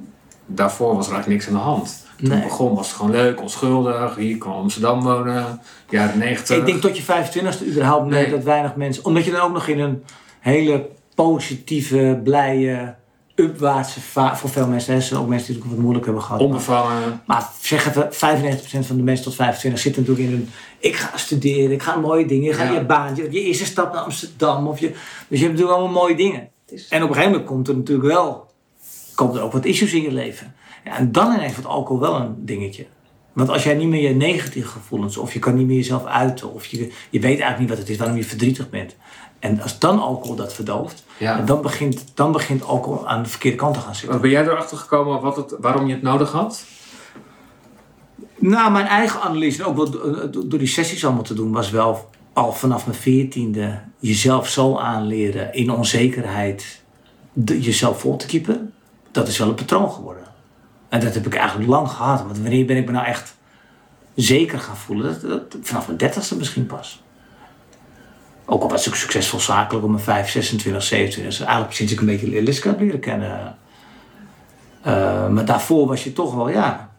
daarvoor 0.46 0.96
was 0.96 1.08
er 1.08 1.14
eigenlijk 1.14 1.44
niks 1.44 1.48
aan 1.48 1.64
de 1.64 1.70
hand. 1.70 2.06
Toen 2.18 2.30
Nee. 2.30 2.38
het 2.38 2.48
begon 2.48 2.76
was 2.76 2.88
het 2.88 2.96
gewoon 2.96 3.12
leuk, 3.12 3.42
onschuldig. 3.42 4.16
Hier 4.16 4.38
kwam 4.38 4.54
Amsterdam 4.54 5.02
wonen, 5.02 5.62
jaren 5.90 6.18
negentig. 6.18 6.58
Ik 6.58 6.66
denk 6.66 6.82
tot 6.82 6.98
je 6.98 7.04
25e 7.04 7.68
überhaupt 7.68 8.10
nee. 8.10 8.30
dat 8.30 8.44
weinig 8.44 8.76
mensen... 8.76 9.06
Omdat 9.06 9.26
je 9.26 9.32
dan 9.32 9.42
ook 9.42 9.54
nog 9.54 9.68
in 9.68 9.80
een 9.80 10.04
hele 10.40 10.90
positieve, 11.16 12.20
blije, 12.24 12.96
upwaartse... 13.36 14.02
va- 14.02 14.36
Voor 14.38 14.50
veel 14.50 14.68
mensen, 14.68 14.94
hè, 14.94 15.00
er 15.00 15.06
zijn 15.06 15.20
ook 15.20 15.28
mensen 15.28 15.54
die 15.54 15.62
het 15.62 15.72
wat 15.72 15.80
moeilijk 15.82 16.06
hebben 16.06 16.24
gehad. 16.24 16.42
Onbevangen. 16.42 17.22
Maar 17.26 17.50
zeg 17.62 17.88
even, 17.88 18.10
95% 18.12 18.86
van 18.86 18.98
de 18.98 19.04
mensen 19.04 19.26
tot 19.26 19.36
25 19.36 19.82
zitten 19.82 20.02
natuurlijk 20.02 20.30
in 20.30 20.36
een... 20.36 20.50
Ik 20.80 20.96
ga 20.96 21.18
studeren, 21.18 21.72
ik 21.72 21.82
ga 21.84 21.96
mooie 21.96 22.26
dingen, 22.26 22.44
je 22.46 22.54
gaat 22.54 22.68
Ja. 22.68 22.80
je 22.80 22.86
baantje, 22.86 23.28
je 23.32 23.42
eerste 23.42 23.66
stap 23.66 23.94
naar 23.94 24.02
Amsterdam. 24.02 24.68
Of 24.68 24.80
je, 24.80 24.88
dus 25.28 25.40
je 25.40 25.46
hebt 25.46 25.50
natuurlijk 25.52 25.78
allemaal 25.78 26.02
mooie 26.02 26.16
dingen. 26.16 26.50
is- 26.68 26.88
En 26.88 27.04
op 27.04 27.08
een 27.10 27.14
gegeven 27.16 27.32
moment 27.32 27.50
komt 27.52 27.68
er 27.68 27.76
natuurlijk 27.76 28.08
wel... 28.08 28.52
Komt 29.16 29.36
er 29.36 29.42
ook 29.42 29.52
wat 29.52 29.66
issues 29.66 29.94
in 29.94 30.02
je 30.02 30.12
leven. 30.12 30.54
Ja, 30.86 30.98
en 30.98 31.12
dan 31.12 31.34
ineens 31.34 31.54
wordt 31.54 31.68
alcohol 31.70 32.02
wel 32.02 32.16
een 32.16 32.36
dingetje. 32.38 32.86
Want 33.34 33.50
als 33.50 33.64
jij 33.64 33.74
niet 33.74 33.88
meer 33.88 34.02
je 34.10 34.16
negatieve 34.16 34.68
gevoelens... 34.68 35.18
of 35.18 35.34
je 35.34 35.40
kan 35.40 35.56
niet 35.56 35.68
meer 35.68 35.76
jezelf 35.76 36.06
uiten... 36.06 36.54
of 36.54 36.66
je, 36.66 36.78
je 37.10 37.20
weet 37.20 37.24
eigenlijk 37.24 37.60
niet 37.60 37.70
wat 37.70 37.78
het 37.78 37.90
is, 37.90 37.98
waarom 37.98 38.18
je 38.18 38.24
verdrietig 38.24 38.70
bent... 38.70 38.96
En 39.44 39.62
als 39.62 39.80
dan 39.80 40.00
alcohol 40.00 40.36
dat 40.36 40.54
verdooft, 40.54 41.04
Ja. 41.18 41.40
dan, 41.40 41.62
begint, 41.62 42.04
dan 42.14 42.32
begint 42.32 42.64
alcohol 42.64 43.08
aan 43.08 43.24
de 43.24 43.30
verkeerde 43.30 43.58
kant 43.58 43.74
te 43.74 43.80
gaan 43.80 43.96
zitten. 43.96 44.22
Ben 44.22 44.30
jij 44.30 44.44
erachter 44.44 44.78
gekomen 44.78 45.22
wat 45.22 45.36
het, 45.36 45.56
waarom 45.60 45.88
je 45.88 45.94
het 45.94 46.02
nodig 46.02 46.32
had? 46.32 46.64
Nou, 48.40 48.72
mijn 48.72 48.86
eigen 48.86 49.22
analyse, 49.22 49.64
ook 49.66 49.76
wel 49.76 49.90
do- 49.90 50.48
door 50.48 50.60
die 50.60 50.68
sessies 50.68 51.06
allemaal 51.06 51.24
te 51.24 51.34
doen, 51.34 51.52
was 51.52 51.70
wel 51.70 52.10
al 52.34 52.54
vanaf 52.54 52.86
mijn 52.86 52.98
veertiende 52.98 53.82
jezelf 54.00 54.48
zo 54.50 54.78
aanleren 54.78 55.54
in 55.54 55.72
onzekerheid 55.72 56.82
de- 57.34 57.62
jezelf 57.62 58.00
vol 58.00 58.16
te 58.16 58.26
kiepen, 58.26 58.74
dat 59.12 59.28
is 59.28 59.38
wel 59.38 59.48
een 59.48 59.56
patroon 59.56 59.92
geworden. 59.92 60.24
En 60.90 61.00
dat 61.00 61.14
heb 61.14 61.26
ik 61.26 61.36
eigenlijk 61.36 61.70
lang 61.70 61.90
gehad. 61.90 62.22
Want 62.24 62.38
wanneer 62.40 62.66
ben 62.66 62.78
ik 62.78 62.86
me 62.86 62.92
nou 62.92 63.06
echt 63.06 63.36
zeker 64.16 64.60
gaan 64.60 64.78
voelen? 64.78 65.20
Dat, 65.22 65.52
dat, 65.52 65.58
vanaf 65.62 65.86
mijn 65.86 65.98
dertigste 65.98 66.38
misschien 66.38 66.66
pas. 66.66 67.03
Ook 68.46 68.62
al 68.62 68.70
was 68.70 68.88
ik 68.88 68.96
succesvol 68.96 69.40
zakelijk 69.40 69.86
op 69.86 69.92
mijn 69.92 70.04
5, 70.04 70.30
26, 70.30 70.84
27. 70.84 71.24
Dus 71.24 71.40
eigenlijk 71.40 71.74
sinds 71.74 71.92
ik 71.94 72.00
een 72.00 72.06
beetje 72.06 72.42
Liska 72.42 72.70
heb 72.70 72.80
leren 72.80 73.00
kennen. 73.00 73.58
Eh, 74.82 75.28
maar 75.28 75.46
daarvoor 75.46 75.88
was 75.88 76.04
je 76.04 76.14
toch 76.14 76.36
wel, 76.36 76.50
ja. 76.50 76.92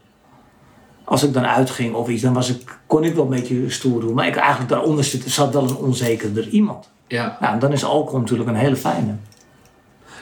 Als 1.04 1.22
ik 1.22 1.32
dan 1.32 1.46
uitging 1.46 1.94
of 1.94 2.08
iets, 2.08 2.22
dan 2.22 2.32
was 2.32 2.50
ik, 2.50 2.78
kon 2.86 3.04
ik 3.04 3.14
wel 3.14 3.24
een 3.24 3.30
beetje 3.30 3.70
stoer 3.70 4.00
doen. 4.00 4.14
Maar 4.14 4.26
ik, 4.26 4.36
eigenlijk 4.36 4.70
daaronder 4.70 5.04
zit, 5.04 5.22
zat 5.26 5.52
wel 5.52 5.68
een 5.68 5.76
onzekerder 5.76 6.48
iemand. 6.48 6.88
Ja. 7.06 7.36
Ja, 7.40 7.52
en 7.52 7.58
dan 7.58 7.72
is 7.72 7.84
alcohol 7.84 8.20
natuurlijk 8.20 8.48
een 8.48 8.54
hele 8.54 8.76
fijne. 8.76 9.14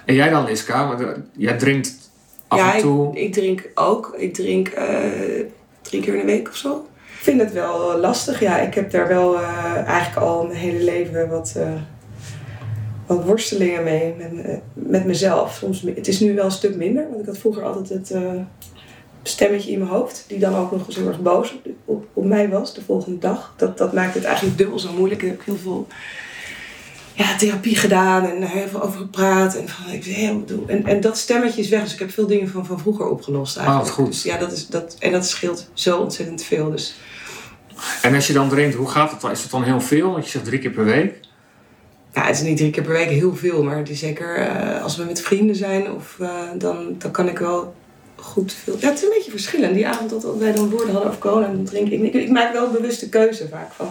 En 0.04 0.14
jij 0.14 0.30
dan, 0.30 0.44
Liska? 0.44 0.88
Want, 0.88 1.00
eh, 1.00 1.08
jij 1.36 1.58
drinkt 1.58 2.10
af 2.48 2.58
ja, 2.58 2.74
en 2.74 2.80
toe. 2.80 3.10
Ik, 3.10 3.18
ik 3.18 3.32
drink 3.32 3.70
ook. 3.74 4.14
Ik 4.16 4.34
drink 4.34 4.68
eh, 4.68 4.86
drie 5.82 6.02
keer 6.02 6.14
in 6.14 6.20
de 6.20 6.26
week 6.26 6.48
of 6.48 6.56
zo. 6.56 6.86
Ik 7.22 7.28
vind 7.28 7.40
het 7.40 7.52
wel 7.52 7.98
lastig. 7.98 8.40
Ja, 8.40 8.58
ik 8.58 8.74
heb 8.74 8.90
daar 8.90 9.08
wel 9.08 9.40
eh, 9.40 9.74
eigenlijk 9.86 10.16
al 10.16 10.46
mijn 10.46 10.58
hele 10.58 10.84
leven 10.84 11.28
wat, 11.28 11.52
eh, 11.56 11.72
wat 13.06 13.24
worstelingen 13.24 13.84
mee 13.84 14.14
met, 14.18 14.32
me- 14.32 14.60
met 14.72 15.04
mezelf. 15.04 15.54
Soms, 15.54 15.82
het 15.94 16.08
is 16.08 16.20
nu 16.20 16.34
wel 16.34 16.44
een 16.44 16.50
stuk 16.50 16.76
minder, 16.76 17.06
want 17.08 17.20
ik 17.20 17.26
had 17.26 17.38
vroeger 17.38 17.64
altijd 17.64 17.88
het 17.88 18.10
eh, 18.10 18.32
stemmetje 19.22 19.70
in 19.70 19.78
mijn 19.78 19.90
hoofd, 19.90 20.24
die 20.28 20.38
dan 20.38 20.54
ook 20.54 20.70
nog 20.72 20.86
eens 20.86 20.96
heel 20.96 21.06
erg 21.08 21.20
boos 21.20 21.52
op, 21.52 21.66
op, 21.84 22.04
op 22.12 22.24
mij 22.24 22.48
was 22.48 22.74
de 22.74 22.82
volgende 22.86 23.18
dag. 23.18 23.54
Dat, 23.56 23.78
dat 23.78 23.92
maakt 23.92 24.14
het 24.14 24.24
eigenlijk 24.24 24.58
dubbel 24.58 24.78
zo 24.78 24.92
moeilijk. 24.92 25.22
Ik 25.22 25.28
heb 25.28 25.44
heel 25.44 25.56
veel 25.56 25.86
ja, 27.12 27.36
therapie 27.36 27.76
gedaan 27.76 28.24
en 28.26 28.42
heel 28.42 28.68
veel 28.68 28.82
over 28.82 28.98
gepraat. 28.98 29.56
En, 29.56 29.68
van, 29.68 29.92
ik, 29.92 30.04
heel, 30.04 30.44
en, 30.66 30.86
en 30.86 31.00
dat 31.00 31.18
stemmetje 31.18 31.60
is 31.60 31.68
weg, 31.68 31.82
dus 31.82 31.92
ik 31.92 31.98
heb 31.98 32.10
veel 32.10 32.26
dingen 32.26 32.48
van, 32.48 32.66
van 32.66 32.78
vroeger 32.78 33.08
opgelost 33.08 33.56
eigenlijk. 33.56 33.88
Oh, 33.88 33.94
goed. 33.94 34.06
Dus 34.06 34.22
ja, 34.22 34.36
dat 34.38 34.52
is, 34.52 34.66
dat, 34.66 34.96
en 34.98 35.12
dat 35.12 35.26
scheelt 35.26 35.68
zo 35.72 35.98
ontzettend 35.98 36.42
veel. 36.42 36.70
Dus 36.70 36.94
En 38.02 38.14
als 38.14 38.26
je 38.26 38.32
dan 38.32 38.48
drinkt, 38.48 38.74
hoe 38.74 38.88
gaat 38.88 39.10
het 39.10 39.20
dan? 39.20 39.30
Is 39.30 39.42
het 39.42 39.50
dan 39.50 39.62
heel 39.64 39.80
veel? 39.80 40.10
Want 40.12 40.24
je 40.24 40.30
zegt 40.30 40.44
drie 40.44 40.58
keer 40.58 40.70
per 40.70 40.84
week. 40.84 41.14
ja, 42.12 42.26
het 42.26 42.36
is 42.36 42.42
niet 42.42 42.56
drie 42.56 42.70
keer 42.70 42.82
per 42.82 42.92
week 42.92 43.08
heel 43.08 43.36
veel, 43.36 43.62
maar 43.62 43.76
het 43.76 43.88
is 43.90 43.98
zeker 43.98 44.36
eh, 44.36 44.82
als 44.82 44.96
we 44.96 45.04
met 45.04 45.20
vrienden 45.20 45.56
zijn, 45.56 45.92
of, 45.92 46.16
eh, 46.20 46.28
dan, 46.58 46.94
dan 46.98 47.10
kan 47.10 47.28
ik 47.28 47.38
wel 47.38 47.74
goed 48.16 48.52
veel. 48.64 48.76
Ja, 48.80 48.88
het 48.88 48.96
is 48.98 49.02
een 49.04 49.12
beetje 49.14 49.30
verschillend. 49.30 49.74
Die 49.74 49.86
avond 49.88 50.10
dat 50.10 50.36
wij 50.38 50.52
dan 50.52 50.70
woorden 50.70 50.90
hadden 50.90 51.08
over 51.08 51.20
corona, 51.22 51.46
dan 51.46 51.64
drink 51.64 51.88
ik. 51.88 52.00
Ik, 52.02 52.14
ik 52.14 52.30
maak 52.30 52.52
wel 52.52 52.70
bewuste 52.70 53.08
keuze 53.08 53.48
vaak 53.48 53.72
van. 53.72 53.88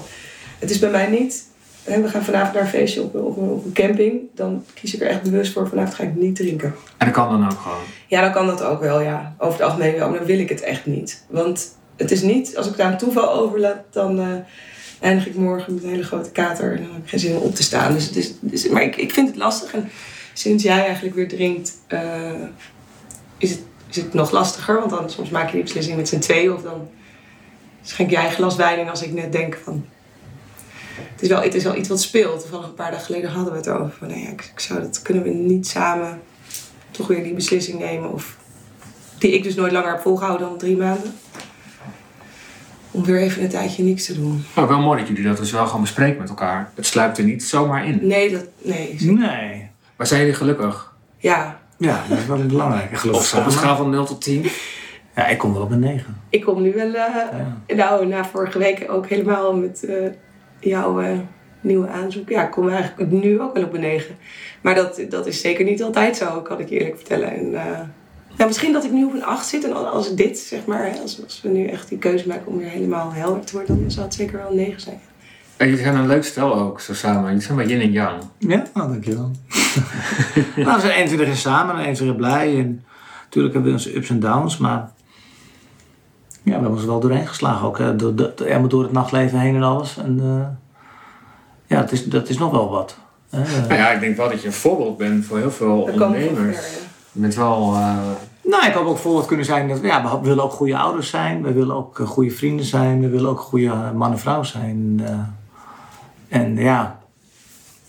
Het 0.60 0.70
is 0.70 0.80
bij 0.80 0.90
mij 0.90 1.08
niet. 1.08 1.44
Hè, 1.84 2.02
we 2.02 2.08
gaan 2.10 2.24
vanavond 2.24 2.54
naar 2.54 2.64
een 2.64 2.70
feestje 2.70 3.02
op, 3.02 3.14
een- 3.16 3.22
op, 3.22 3.38
op 3.38 3.66
een 3.66 3.72
camping. 3.74 4.22
Dan 4.36 4.64
kies 4.74 4.94
ik 4.94 5.02
er 5.02 5.08
echt 5.08 5.22
bewust 5.22 5.54
voor. 5.54 5.68
Vanavond 5.68 5.94
ga 5.96 6.04
ik 6.04 6.16
niet 6.16 6.36
drinken. 6.36 6.76
En 6.98 7.06
dat 7.06 7.16
kan 7.16 7.30
dan 7.30 7.52
ook 7.52 7.60
gewoon. 7.60 7.78
Ja, 8.08 8.22
dan 8.22 8.32
kan 8.32 8.48
dat 8.48 8.64
ook 8.64 8.80
wel, 8.82 9.02
ja. 9.02 9.36
Over 9.38 9.54
het 9.60 9.62
algemeen 9.70 9.96
wel, 9.96 10.10
maar 10.10 10.18
dan 10.18 10.28
wil 10.28 10.40
ik 10.40 10.50
het 10.50 10.62
echt 10.62 10.86
niet. 10.86 11.26
Want 11.30 11.76
het 12.02 12.12
is 12.12 12.22
niet, 12.22 12.58
als 12.58 12.68
ik 12.68 12.78
daar 12.78 12.92
een 12.92 12.98
toeval 12.98 13.34
overlaat, 13.34 13.84
dan 13.92 14.20
eh, 14.20 14.28
eindig 15.00 15.28
ik 15.28 15.36
morgen 15.36 15.74
met 15.74 15.84
een 15.84 15.90
hele 15.90 16.04
grote 16.04 16.32
kater 16.32 16.72
en 16.72 16.84
dan 16.84 16.94
heb 16.94 17.04
ik 17.04 17.10
geen 17.10 17.20
zin 17.20 17.36
om 17.36 17.42
op 17.42 17.56
te 17.56 17.64
staan. 17.64 17.94
Dus, 17.94 18.06
het 18.06 18.34
is, 18.52 18.70
maar 18.70 18.84
ik, 18.84 18.96
ik 18.96 19.14
vind 19.14 19.28
het 19.28 19.38
lastig. 19.38 19.74
En 19.74 19.90
sinds 20.34 20.64
jij 20.64 20.86
eigenlijk 20.86 21.16
weer 21.16 21.28
drinkt, 21.28 21.78
eh, 21.88 22.32
is, 23.38 23.50
het, 23.50 23.62
is 23.90 23.96
het 23.96 24.14
nog 24.14 24.32
lastiger. 24.32 24.80
Want 24.80 24.90
dan 24.90 25.10
soms 25.10 25.30
maak 25.30 25.46
je 25.46 25.54
die 25.54 25.64
beslissing 25.64 25.98
met 25.98 26.10
z'n 26.10 26.20
tweeën 26.20 26.54
of 26.54 26.62
dan 26.62 26.90
schenk 27.82 28.10
jij 28.10 28.26
een 28.26 28.32
glas 28.32 28.56
wijn 28.56 28.80
in 28.80 28.90
als 28.90 29.02
ik 29.02 29.14
net 29.14 29.32
denk 29.32 29.60
van... 29.64 29.86
Het 30.96 31.22
is, 31.22 31.28
wel, 31.28 31.42
het 31.42 31.56
is 31.56 31.64
wel 31.64 31.76
iets 31.76 31.90
wat 31.90 32.02
speelt. 32.02 32.40
Toevallig 32.42 32.66
een 32.66 32.74
paar 32.74 32.92
dagen 32.92 33.06
geleden 33.06 33.30
hadden 33.30 33.54
we 33.54 33.60
het 33.60 33.70
over. 33.70 33.92
Van, 33.98 34.08
nee, 34.08 34.28
ik, 34.28 34.52
ik 34.54 34.60
zou 34.60 34.82
dat 34.82 35.02
kunnen 35.02 35.24
we 35.24 35.30
niet 35.30 35.68
samen 35.68 36.22
toch 36.92 37.08
weer 37.08 37.24
die 37.24 37.34
beslissing 37.34 37.80
nemen. 37.80 38.14
Of 38.14 38.38
die 39.18 39.32
ik 39.32 39.44
dus 39.44 39.56
nooit 39.56 39.72
langer 39.72 39.92
heb 39.92 40.02
volgehouden 40.02 40.48
dan 40.48 40.58
drie 40.58 40.78
maanden. 40.78 41.14
Om 42.92 43.04
weer 43.04 43.18
even 43.22 43.44
een 43.44 43.50
tijdje 43.50 43.84
niks 43.84 44.06
te 44.06 44.14
doen. 44.14 44.44
Nou, 44.56 44.68
wel 44.68 44.80
mooi 44.80 45.00
dat 45.00 45.08
jullie 45.08 45.24
dat 45.24 45.38
dus 45.38 45.52
wel 45.52 45.66
gewoon 45.66 45.82
bespreken 45.82 46.20
met 46.20 46.30
elkaar. 46.30 46.72
Het 46.76 46.86
sluipt 46.86 47.18
er 47.18 47.24
niet 47.24 47.44
zomaar 47.44 47.86
in. 47.88 48.00
Nee, 48.02 48.32
dat, 48.32 48.46
nee. 48.62 48.96
Nee. 49.00 49.70
Maar 49.96 50.08
zijn 50.08 50.20
jullie 50.20 50.36
gelukkig? 50.36 50.94
Ja, 51.18 51.60
Ja, 51.78 52.04
dat 52.10 52.18
is 52.18 52.26
wel 52.26 52.46
belangrijk. 52.46 53.04
Op, 53.04 53.14
op 53.14 53.46
een 53.46 53.52
schaal 53.52 53.76
van 53.78 53.90
0 53.90 54.06
tot 54.06 54.22
10? 54.22 54.46
Ja, 55.16 55.28
ik 55.28 55.38
kom 55.38 55.54
wel 55.54 55.62
op 55.62 55.72
een 55.72 55.80
9. 55.80 56.18
ik 56.30 56.42
kom 56.44 56.62
nu 56.62 56.74
wel... 56.74 56.94
eh, 56.94 57.76
Nou, 57.78 58.08
na 58.08 58.26
vorige 58.26 58.58
week 58.58 58.86
ook 58.92 59.08
helemaal 59.08 59.56
met 59.56 59.84
eh, 59.86 59.96
jouw 60.60 61.00
eh, 61.02 61.18
nieuwe 61.62 61.88
aanzoek. 61.88 62.30
Ja, 62.30 62.44
ik 62.44 62.52
kom 62.52 62.70
eigenlijk 62.70 63.12
nu 63.12 63.42
ook 63.42 63.54
wel 63.54 63.64
op 63.64 63.74
een 63.74 63.80
9. 63.80 64.16
Maar 64.62 64.76
dat, 64.76 65.02
dat 65.10 65.28
is 65.28 65.42
zeker 65.42 65.66
niet 65.66 65.84
altijd 65.84 66.18
zo, 66.18 66.42
kan 66.42 66.60
ik 66.60 66.70
je 66.70 66.78
eerlijk 66.78 66.98
vertellen. 66.98 67.32
En, 67.32 67.56
eh, 68.32 68.38
ja, 68.38 68.46
misschien 68.46 68.74
dat 68.74 68.84
ik 68.84 68.92
nu 68.92 69.06
op 69.06 69.14
een 69.14 69.24
8 69.26 69.46
zit. 69.48 69.64
En 69.64 69.92
als- 69.92 70.16
dit, 70.16 70.38
zeg 70.40 70.66
maar, 70.66 70.86
hè, 70.86 71.00
als, 71.02 71.24
als 71.24 71.42
we 71.42 71.50
nu 71.50 71.66
echt 71.68 71.90
die 71.90 71.98
keuze 71.98 72.28
maken 72.28 72.48
om 72.48 72.58
weer 72.58 72.70
helemaal 72.70 73.12
helder 73.14 73.46
te 73.46 73.54
worden... 73.54 73.80
dan 73.82 73.92
zou 73.92 74.06
het 74.06 74.14
zeker 74.16 74.38
wel 74.38 74.50
een 74.50 74.56
9 74.56 74.82
zijn. 74.82 75.00
En 75.58 75.68
jullie 75.68 75.84
zijn 75.84 75.96
een 75.96 76.08
leuk 76.08 76.24
stel 76.24 76.56
ook, 76.56 76.80
zo 76.80 76.94
samen. 76.94 77.26
Jullie 77.26 77.42
zijn 77.42 77.56
maar 77.58 77.66
yin 77.66 77.82
en 77.82 77.92
yang. 77.92 78.22
Ja, 78.38 78.64
nou, 78.74 78.90
dankjewel. 78.92 79.32
nou, 80.56 80.76
we 80.76 80.82
zijn 80.82 80.92
21 80.94 81.28
jaar 81.28 81.36
samen 81.36 81.76
en 81.76 81.82
21 81.82 82.06
jaar 82.06 82.16
blij. 82.16 82.58
En 82.60 82.84
natuurlijk 83.24 83.54
hebben 83.54 83.72
we 83.72 83.78
onze 83.78 83.96
ups 83.96 84.10
en 84.10 84.20
downs, 84.20 84.58
maar 84.58 84.92
ja, 86.28 86.42
we 86.44 86.52
hebben 86.52 86.72
ons 86.72 86.86
wel 86.86 87.00
doorheen 87.00 87.28
geslagen 87.28 87.68
ook. 87.68 87.78
Hè. 87.78 87.96
Door, 87.96 88.16
door, 88.16 88.68
door 88.68 88.84
het 88.84 88.92
nachtleven 88.92 89.40
heen 89.40 89.56
en 89.56 89.64
alles. 89.64 89.98
En 89.98 90.20
eh, 90.20 90.48
ja, 91.68 91.80
dat 91.82 91.92
is, 91.92 92.06
dat 92.06 92.30
is 92.30 92.38
nog 92.38 92.52
wel 92.52 92.70
wat. 92.70 92.98
hè. 93.30 93.40
Nou 93.62 93.74
ja, 93.74 93.90
ik 93.92 94.00
denk 94.00 94.18
wel 94.18 94.30
dat 94.30 94.42
je 94.42 94.48
een 94.48 94.54
voorbeeld 94.54 94.98
bent 94.98 95.26
voor 95.26 95.38
heel 95.38 95.52
veel 95.52 95.82
ondernemers. 95.82 96.58
ver, 96.58 96.72
ja. 96.82 96.90
Je 97.12 97.20
bent 97.20 97.36
wel... 97.36 97.74
eh, 97.76 97.98
Nou, 98.44 98.66
ik 98.66 98.74
had 98.74 98.86
ook 98.86 98.98
voorbeeld 98.98 99.26
kunnen 99.26 99.46
zijn 99.46 99.68
dat 99.68 99.82
ja, 99.82 100.20
we 100.22 100.28
willen 100.28 100.44
ook 100.44 100.52
goede 100.52 100.78
ouders 100.78 101.10
zijn. 101.10 101.42
We 101.42 101.54
willen 101.54 101.76
ook 101.76 102.00
eh, 102.00 102.08
goede 102.08 102.32
vrienden 102.32 102.66
zijn. 102.66 103.02
We 103.02 103.10
willen 103.10 103.30
ook 103.30 103.40
goede 103.40 103.66
eh, 103.70 103.92
man 103.92 104.12
en 104.12 104.20
vrouw 104.20 104.44
zijn. 104.44 105.02
en 106.30 106.56
ja, 106.56 107.00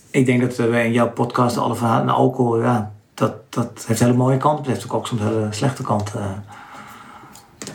ik 0.09 0.25
denk 0.25 0.41
dat 0.41 0.55
we 0.55 0.83
in 0.83 0.91
jouw 0.91 1.09
podcast 1.11 1.57
alle 1.57 1.75
verhalen 1.75 2.05
naar 2.05 2.15
alcohol, 2.15 2.61
ja, 2.61 2.91
dat, 3.13 3.33
dat 3.49 3.83
heeft 3.87 3.99
hele 3.99 4.13
mooie 4.13 4.37
kanten. 4.37 4.65
Het 4.65 4.73
heeft 4.73 4.85
ook, 4.85 4.93
ook 4.93 5.07
soms 5.07 5.21
hele 5.21 5.47
slechte 5.49 5.83
kanten. 5.83 6.43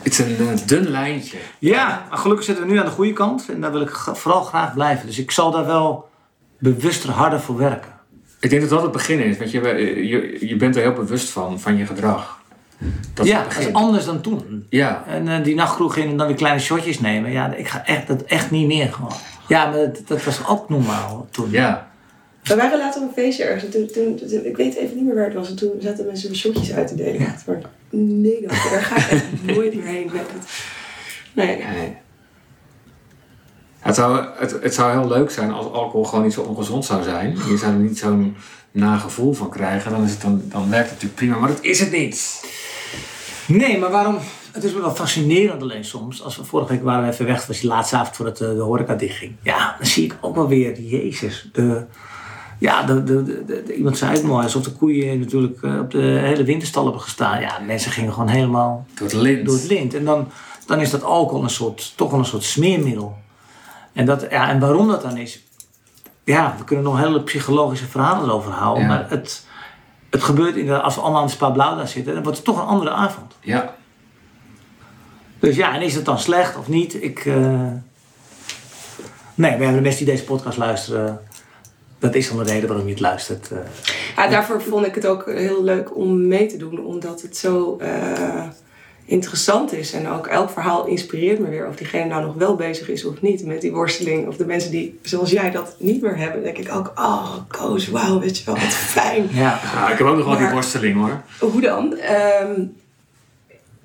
het 0.03 0.11
is 0.11 0.19
een 0.19 0.59
dun 0.65 0.89
lijntje. 0.89 1.37
Ja, 1.59 2.05
maar 2.09 2.17
gelukkig 2.17 2.45
zitten 2.45 2.65
we 2.65 2.71
nu 2.71 2.79
aan 2.79 2.85
de 2.85 2.91
goede 2.91 3.13
kant. 3.13 3.49
En 3.49 3.61
daar 3.61 3.71
wil 3.71 3.81
ik 3.81 3.89
vooral 3.95 4.43
graag 4.43 4.73
blijven. 4.73 5.05
Dus 5.07 5.19
ik 5.19 5.31
zal 5.31 5.51
daar 5.51 5.65
wel 5.65 6.09
bewuster 6.57 7.11
harder 7.11 7.39
voor 7.39 7.57
werken. 7.57 7.91
Ik 8.39 8.49
denk 8.49 8.61
dat 8.61 8.69
dat 8.69 8.81
het 8.81 8.91
begin 8.91 9.19
is. 9.19 9.37
Want 9.37 9.51
je, 9.51 9.61
je, 10.07 10.47
je 10.47 10.55
bent 10.55 10.75
er 10.75 10.81
heel 10.81 10.93
bewust 10.93 11.29
van, 11.29 11.59
van 11.59 11.77
je 11.77 11.85
gedrag. 11.85 12.41
Dat 13.13 13.25
is 13.25 13.31
ja, 13.31 13.41
het 13.43 13.53
dat 13.53 13.59
is 13.67 13.73
anders 13.73 14.05
dan 14.05 14.21
toen. 14.21 14.65
Ja, 14.69 15.03
En 15.07 15.27
eh, 15.27 15.43
die 15.43 15.55
nachtkroeg 15.55 15.95
in 15.95 16.09
en 16.09 16.17
dan 16.17 16.27
weer 16.27 16.35
kleine 16.35 16.59
shotjes 16.59 16.99
nemen. 16.99 17.31
Ja, 17.31 17.53
ik 17.53 17.67
ga 17.67 17.85
echt, 17.85 18.07
dat 18.07 18.21
echt 18.21 18.51
niet 18.51 18.67
meer 18.67 18.93
gewoon. 18.93 19.13
Ja, 19.47 19.65
maar 19.69 19.77
dat, 19.77 20.01
dat 20.07 20.23
was 20.23 20.47
ook 20.47 20.69
normaal 20.69 21.27
toen. 21.31 21.51
ja. 21.51 21.87
We 22.43 22.55
waren 22.55 22.77
later 22.77 23.01
op 23.01 23.07
een 23.07 23.13
feestje 23.13 23.43
ergens. 23.43 23.63
En 23.63 23.69
toen, 23.71 23.87
toen, 23.93 24.15
toen- 24.29 24.45
ik 24.45 24.57
weet 24.57 24.75
even 24.75 24.95
niet 24.95 25.05
meer 25.05 25.15
waar 25.15 25.23
het 25.25 25.33
was. 25.33 25.49
En 25.49 25.55
toen 25.55 25.71
zaten 25.79 26.05
mensen 26.05 26.35
shotjes 26.35 26.71
uit 26.73 26.87
te 26.87 26.95
delen. 26.95 27.19
Dacht, 27.19 27.45
nee, 27.89 28.41
dat, 28.41 28.49
daar 28.49 28.81
ga 28.81 28.95
ik 28.95 29.11
echt 29.11 29.23
nooit 29.55 29.73
meer 29.75 29.85
heen. 29.85 30.09
Met 30.13 30.21
het. 30.33 30.47
Nee. 31.33 31.57
Nee. 31.57 31.95
Het 33.89 33.97
zou, 33.97 34.25
het, 34.37 34.57
het 34.61 34.73
zou 34.73 34.99
heel 34.99 35.07
leuk 35.07 35.31
zijn 35.31 35.51
als 35.51 35.65
alcohol 35.65 36.03
gewoon 36.05 36.23
niet 36.23 36.33
zo 36.33 36.41
ongezond 36.41 36.85
zou 36.85 37.03
zijn. 37.03 37.37
Je 37.49 37.57
zou 37.57 37.71
er 37.73 37.79
niet 37.79 37.97
zo'n 37.97 38.35
nagevoel 38.71 39.33
van 39.33 39.49
krijgen. 39.49 39.91
Dan, 39.91 40.03
is 40.03 40.11
het 40.11 40.21
dan, 40.21 40.41
dan 40.45 40.69
werkt 40.69 40.83
het 40.89 40.93
natuurlijk 40.93 41.15
prima, 41.15 41.37
maar 41.37 41.49
dat 41.49 41.61
is 41.63 41.79
het 41.79 41.91
niet. 41.91 42.43
Nee, 43.45 43.77
maar 43.79 43.91
waarom? 43.91 44.17
Het 44.51 44.63
is 44.63 44.73
wel 44.73 44.91
fascinerend 44.95 45.61
alleen 45.61 45.85
soms. 45.85 46.23
Als 46.23 46.37
we 46.37 46.43
vorige 46.43 46.71
week 46.73 46.83
waren 46.83 47.05
we 47.05 47.11
even 47.11 47.25
weg, 47.25 47.45
was 47.47 47.59
die 47.59 47.69
laatste 47.69 47.95
avond 47.95 48.15
voordat 48.15 48.37
de, 48.37 48.55
de 48.55 48.61
horeca 48.61 48.95
dichtging. 48.95 49.35
Ja, 49.41 49.75
dan 49.77 49.87
zie 49.87 50.03
ik 50.05 50.17
ook 50.21 50.35
wel 50.35 50.47
weer, 50.47 50.79
Jezus. 50.81 51.49
De, 51.53 51.85
ja, 52.59 52.83
de, 52.83 53.03
de, 53.03 53.23
de, 53.23 53.45
de- 53.45 53.63
de- 53.63 53.75
iemand 53.75 53.97
zei 53.97 54.11
het 54.11 54.23
mooi, 54.23 54.43
alsof 54.43 54.63
de 54.63 54.71
koeien 54.71 55.19
natuurlijk 55.19 55.61
eh, 55.63 55.79
op 55.79 55.91
de 55.91 56.01
hele 56.01 56.43
winterstal 56.43 56.83
hebben 56.83 57.01
gestaan. 57.01 57.41
Ja, 57.41 57.59
mensen 57.65 57.91
gingen 57.91 58.13
gewoon 58.13 58.27
helemaal 58.29 58.85
Door 58.95 59.07
het 59.07 59.15
lint. 59.17 59.45
door 59.45 59.55
het 59.55 59.67
lint. 59.67 59.93
En 59.93 60.05
dan, 60.05 60.27
dan 60.65 60.79
is 60.79 60.89
dat 60.89 61.03
alcohol 61.03 61.43
een 61.43 61.49
soort, 61.49 61.93
toch 61.95 62.09
wel 62.11 62.19
een 62.19 62.25
soort 62.25 62.43
smeermiddel. 62.43 63.17
En, 63.93 64.05
dat, 64.05 64.27
ja, 64.29 64.49
en 64.49 64.59
waarom 64.59 64.87
dat 64.87 65.01
dan 65.01 65.17
is, 65.17 65.43
ja, 66.23 66.55
we 66.57 66.63
kunnen 66.63 66.85
nog 66.85 66.97
hele 66.99 67.23
psychologische 67.23 67.85
verhalen 67.87 68.27
erover 68.29 68.51
houden. 68.51 68.83
Ja. 68.83 68.89
Maar 68.89 69.09
het, 69.09 69.45
het 70.09 70.23
gebeurt 70.23 70.55
inderdaad, 70.55 70.83
als 70.83 70.95
we 70.95 71.01
allemaal 71.01 71.21
aan 71.21 71.27
de 71.27 71.33
Spa 71.33 71.49
Blauw 71.49 71.75
daar 71.75 71.87
zitten, 71.87 72.13
dan 72.13 72.23
wordt 72.23 72.37
het 72.37 72.45
toch 72.45 72.57
een 72.57 72.67
andere 72.67 72.91
avond. 72.91 73.33
Ja. 73.41 73.75
Dus 75.39 75.55
ja, 75.55 75.75
en 75.75 75.81
is 75.81 75.95
het 75.95 76.05
dan 76.05 76.19
slecht 76.19 76.57
of 76.57 76.67
niet? 76.67 77.03
Ik, 77.03 77.25
eh, 77.25 77.67
Nee, 79.35 79.51
we 79.51 79.57
hebben 79.63 79.73
de 79.75 79.81
mensen 79.81 80.05
die 80.05 80.13
deze 80.13 80.25
podcast 80.25 80.57
luisteren. 80.57 81.19
Dat 81.99 82.15
is 82.15 82.29
dan 82.29 82.37
de 82.37 82.43
reden 82.51 82.67
waarom 82.67 82.85
je 82.85 82.91
het 82.91 83.01
luistert. 83.01 83.51
eh. 83.51 83.57
Ja, 84.15 84.27
daarvoor 84.27 84.61
vond 84.61 84.85
ik 84.85 84.95
het 84.95 85.05
ook 85.07 85.25
heel 85.25 85.63
leuk 85.63 85.95
om 85.95 86.27
mee 86.27 86.45
te 86.47 86.57
doen. 86.57 86.79
Omdat 86.85 87.21
het 87.21 87.37
zo... 87.37 87.77
eh, 87.77 88.43
interessant 89.09 89.73
is. 89.73 89.93
En 89.93 90.07
ook 90.09 90.27
elk 90.27 90.49
verhaal 90.49 90.85
inspireert 90.85 91.39
me 91.39 91.49
weer. 91.49 91.67
Of 91.67 91.75
diegene 91.75 92.05
nou 92.05 92.25
nog 92.25 92.35
wel 92.35 92.55
bezig 92.55 92.89
is 92.89 93.05
of 93.05 93.21
niet 93.21 93.45
met 93.45 93.61
die 93.61 93.71
worsteling. 93.71 94.27
Of 94.27 94.35
de 94.37 94.45
mensen 94.45 94.71
die, 94.71 94.99
zoals 95.03 95.31
jij, 95.31 95.51
dat 95.51 95.75
niet 95.79 96.01
meer 96.01 96.17
hebben. 96.17 96.43
denk 96.43 96.57
ik 96.57 96.75
ook, 96.75 96.91
oh, 96.95 97.31
Koos, 97.47 97.87
wauw, 97.87 98.19
weet 98.19 98.37
je 98.37 98.45
wel, 98.45 98.55
wat 98.55 98.63
fijn. 98.97 99.27
Ja, 99.31 99.59
Ja, 99.73 99.89
ik 99.91 99.97
heb 99.97 100.07
ook 100.07 100.17
nog 100.17 100.25
wel 100.25 100.37
die 100.37 100.49
worsteling 100.49 100.95
hoor. 100.95 101.21
Hoe 101.51 101.61
dan? 101.61 101.97
Ehm, 101.97 102.61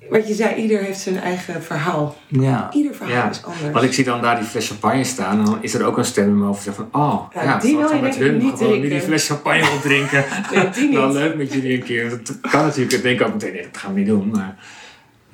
wat 0.09 0.27
je 0.27 0.33
zei, 0.33 0.55
ieder 0.55 0.79
heeft 0.79 0.99
zijn 0.99 1.19
eigen 1.19 1.63
verhaal. 1.63 2.15
ja. 2.27 2.69
Ieder 2.73 2.95
verhaal 2.95 3.15
Ja, 3.15 3.29
is 3.29 3.43
anders. 3.43 3.71
want 3.71 3.85
ik 3.85 3.93
zie 3.93 4.03
dan 4.03 4.21
daar 4.21 4.39
die 4.39 4.47
fles 4.47 4.67
champagne 4.67 5.03
staan. 5.03 5.39
En 5.39 5.45
dan 5.45 5.57
is 5.61 5.73
er 5.73 5.85
ook 5.85 5.97
een 5.97 6.05
stem 6.05 6.23
in 6.23 6.33
mijn 6.33 6.45
hoofd 6.47 6.63
die 6.63 6.73
zegt 6.73 6.87
van... 6.91 7.01
Oh, 7.01 7.21
Ja, 7.33 7.43
ja, 7.43 7.57
die 7.59 7.77
wil 7.77 7.93
je 7.95 8.01
met 8.01 8.15
hun 8.15 8.37
niet 8.37 8.57
gewoon 8.57 8.79
nu 8.79 8.89
die 8.89 9.01
fles 9.01 9.27
champagne 9.27 9.69
opdrinken. 9.75 10.25
Nee, 10.53 10.69
die 10.69 10.83
niet. 10.89 10.95
Dan 10.95 11.11
leuk 11.13 11.35
met 11.35 11.53
jullie 11.53 11.73
een 11.73 11.83
keer. 11.83 12.09
Dat 12.09 12.51
kan 12.51 12.63
natuurlijk. 12.63 12.93
Ik 12.93 13.01
denk 13.03 13.21
ook 13.21 13.33
meteen, 13.33 13.53
nee, 13.53 13.61
dat 13.71 13.77
gaan 13.77 13.93
we 13.93 13.99
niet 13.99 14.07
doen. 14.07 14.29
Maar 14.33 14.55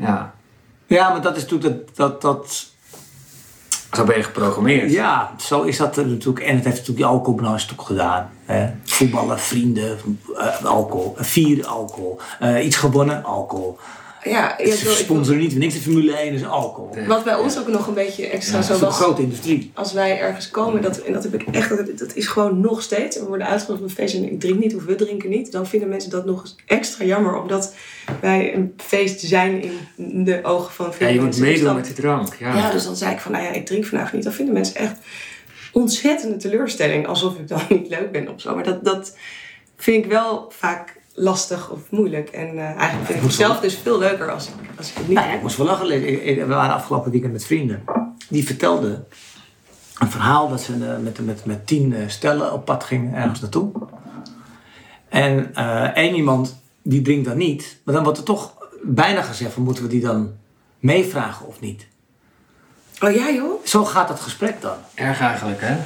ja, 0.01 0.33
ja, 0.87 1.09
maar 1.09 1.21
dat 1.21 1.35
is 1.35 1.41
natuurlijk 1.41 1.73
dat, 1.73 1.95
dat, 1.95 2.21
dat 2.21 2.71
zo 3.91 4.03
ben 4.03 4.17
je 4.17 4.23
geprogrammeerd. 4.23 4.91
Ja, 4.91 5.31
zo 5.37 5.61
is 5.61 5.77
dat 5.77 5.95
natuurlijk. 5.95 6.39
En 6.39 6.55
het 6.55 6.65
heeft 6.65 6.77
natuurlijk 6.77 6.97
die 6.97 7.05
alcoholbranche 7.05 7.65
natuurlijk 7.65 7.87
gedaan. 7.87 8.29
Hè? 8.45 8.69
Voetballen, 8.83 9.39
vrienden, 9.39 9.97
eh, 10.37 10.65
alcohol, 10.65 11.15
eh, 11.17 11.23
vieren, 11.23 11.65
alcohol. 11.65 12.19
Eh, 12.39 12.65
iets 12.65 12.75
gewonnen, 12.75 13.23
alcohol. 13.23 13.77
Ja, 14.23 14.57
ik 14.57 14.73
Ze 14.73 14.95
sponsoren 14.95 15.39
niet 15.39 15.51
voor 15.51 15.59
niks 15.59 15.73
de 15.73 15.79
Formule 15.79 16.17
1, 16.17 16.33
is 16.33 16.45
alcohol. 16.45 17.05
Wat 17.07 17.23
bij 17.23 17.35
ons 17.35 17.59
ook 17.59 17.67
nog 17.67 17.87
een 17.87 17.93
beetje 17.93 18.27
extra 18.27 18.61
zo 18.61 18.73
is 18.73 18.79
een 18.79 18.85
was. 18.85 18.95
grote 18.95 19.21
industrie. 19.21 19.71
Als 19.73 19.93
wij 19.93 20.19
ergens 20.19 20.49
komen, 20.49 20.81
dat, 20.81 20.97
en 20.97 21.13
dat 21.13 21.23
heb 21.23 21.33
ik 21.33 21.43
echt, 21.51 21.69
dat, 21.69 21.97
dat 21.97 22.15
is 22.15 22.27
gewoon 22.27 22.59
nog 22.59 22.81
steeds. 22.81 23.19
We 23.19 23.25
worden 23.25 23.47
uitgenodigd 23.47 23.83
op 23.83 23.89
een 23.89 23.95
feestje 23.95 24.17
en 24.17 24.31
ik 24.31 24.39
drink 24.39 24.59
niet 24.59 24.75
of 24.75 24.83
we 24.83 24.95
drinken 24.95 25.29
niet. 25.29 25.51
Dan 25.51 25.67
vinden 25.67 25.89
mensen 25.89 26.09
dat 26.09 26.25
nog 26.25 26.41
eens 26.41 26.55
extra 26.65 27.05
jammer, 27.05 27.41
omdat 27.41 27.73
wij 28.21 28.55
een 28.55 28.73
feest 28.77 29.19
zijn 29.19 29.63
in 29.95 30.23
de 30.23 30.39
ogen 30.43 30.73
van 30.73 30.93
veel 30.93 31.07
Ja, 31.07 31.13
je 31.13 31.19
moet. 31.19 31.31
Dus 31.31 31.39
meedoen 31.39 31.75
met 31.75 31.85
die 31.85 31.93
drank. 31.93 32.35
Ja. 32.35 32.55
Ja, 32.55 32.71
dus 32.71 32.83
dan 32.83 32.95
zei 32.95 33.13
ik 33.13 33.19
van, 33.19 33.31
nou 33.31 33.43
ja, 33.43 33.51
ik 33.51 33.65
drink 33.65 33.85
vandaag 33.85 34.13
niet. 34.13 34.23
Dan 34.23 34.33
vinden 34.33 34.53
mensen 34.53 34.75
echt 34.75 34.97
ontzettende 35.71 36.37
teleurstelling. 36.37 37.07
Alsof 37.07 37.37
ik 37.37 37.47
dan 37.47 37.61
niet 37.69 37.87
leuk 37.87 38.11
ben 38.11 38.33
of 38.33 38.41
zo. 38.41 38.55
Maar 38.55 38.63
dat, 38.63 38.85
dat 38.85 39.17
vind 39.75 40.05
ik 40.05 40.11
wel 40.11 40.51
vaak 40.57 40.99
lastig 41.21 41.69
of 41.69 41.79
moeilijk. 41.89 42.29
En 42.29 42.49
eh, 42.49 42.63
eigenlijk 42.63 43.05
vind 43.05 43.17
ik 43.17 43.23
het 43.23 43.33
zelf 43.33 43.59
dus 43.59 43.77
veel 43.77 43.97
leuker 43.97 44.31
als 44.31 44.47
ik, 44.47 44.53
als 44.77 44.89
ik 44.89 44.95
het 44.95 45.07
niet 45.07 45.17
Nou 45.17 45.29
ja, 45.29 45.35
ik 45.35 45.41
moest 45.41 45.57
wel 45.57 45.65
lachen. 45.65 45.87
We 45.87 46.45
waren 46.47 46.73
afgelopen 46.73 47.11
weekend 47.11 47.33
met 47.33 47.45
vrienden. 47.45 47.83
Die 48.29 48.45
vertelden 48.45 49.05
een 50.01 50.11
verhaal 50.11 50.49
dat 50.49 50.61
ze 50.61 50.73
eh, 50.73 51.03
met, 51.03 51.25
met, 51.25 51.45
met 51.45 51.67
tien 51.67 51.93
eh, 51.93 52.07
stellen 52.07 52.53
op 52.53 52.65
pad 52.65 52.83
gingen 52.83 53.13
ergens 53.13 53.39
naartoe. 53.39 53.71
En 55.09 55.55
eh, 55.55 55.83
één 55.83 56.15
iemand 56.15 56.61
die 56.81 57.01
drinkt 57.01 57.27
dan 57.27 57.37
niet. 57.37 57.77
Maar 57.83 57.93
dan 57.93 58.03
wordt 58.03 58.19
er 58.19 58.25
toch 58.25 58.53
bijna 58.83 59.21
gezegd 59.21 59.53
van 59.53 59.63
moeten 59.63 59.83
we 59.83 59.89
die 59.89 60.01
dan 60.01 60.31
meevragen 60.79 61.47
of 61.47 61.59
niet. 61.59 61.87
Oh 62.99 63.11
ja 63.11 63.31
joh? 63.31 63.65
Zo 63.65 63.85
gaat 63.85 64.09
het 64.09 64.19
gesprek 64.19 64.61
dan. 64.61 64.77
Erg 64.93 65.19
eigenlijk, 65.19 65.61
hè? 65.61 65.77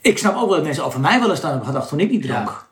Ik 0.00 0.18
snap 0.18 0.34
ook 0.34 0.46
wel 0.46 0.56
dat 0.56 0.64
mensen 0.64 0.84
over 0.84 1.00
mij 1.00 1.20
wel 1.20 1.30
eens 1.30 1.40
dan 1.40 1.50
hebben 1.50 1.68
gedacht 1.68 1.88
toen 1.88 2.00
ik 2.00 2.10
niet 2.10 2.22
dronk. 2.22 2.48
Ja, 2.48 2.66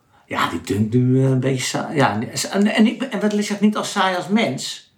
die 0.51 0.61
dunkt 0.77 0.95
nu 0.95 1.19
eh, 1.25 1.31
een 1.31 1.41
beetje 1.41 1.65
saai. 1.65 1.97
Ja, 1.97 2.19
en, 2.53 2.67
en, 2.75 2.87
ik, 2.87 3.03
en 3.03 3.21
dat 3.21 3.33
zeg 3.33 3.51
ik 3.51 3.61
niet 3.61 3.77
als 3.77 3.91
saai 3.91 4.17
als 4.17 4.29
mens. 4.29 4.93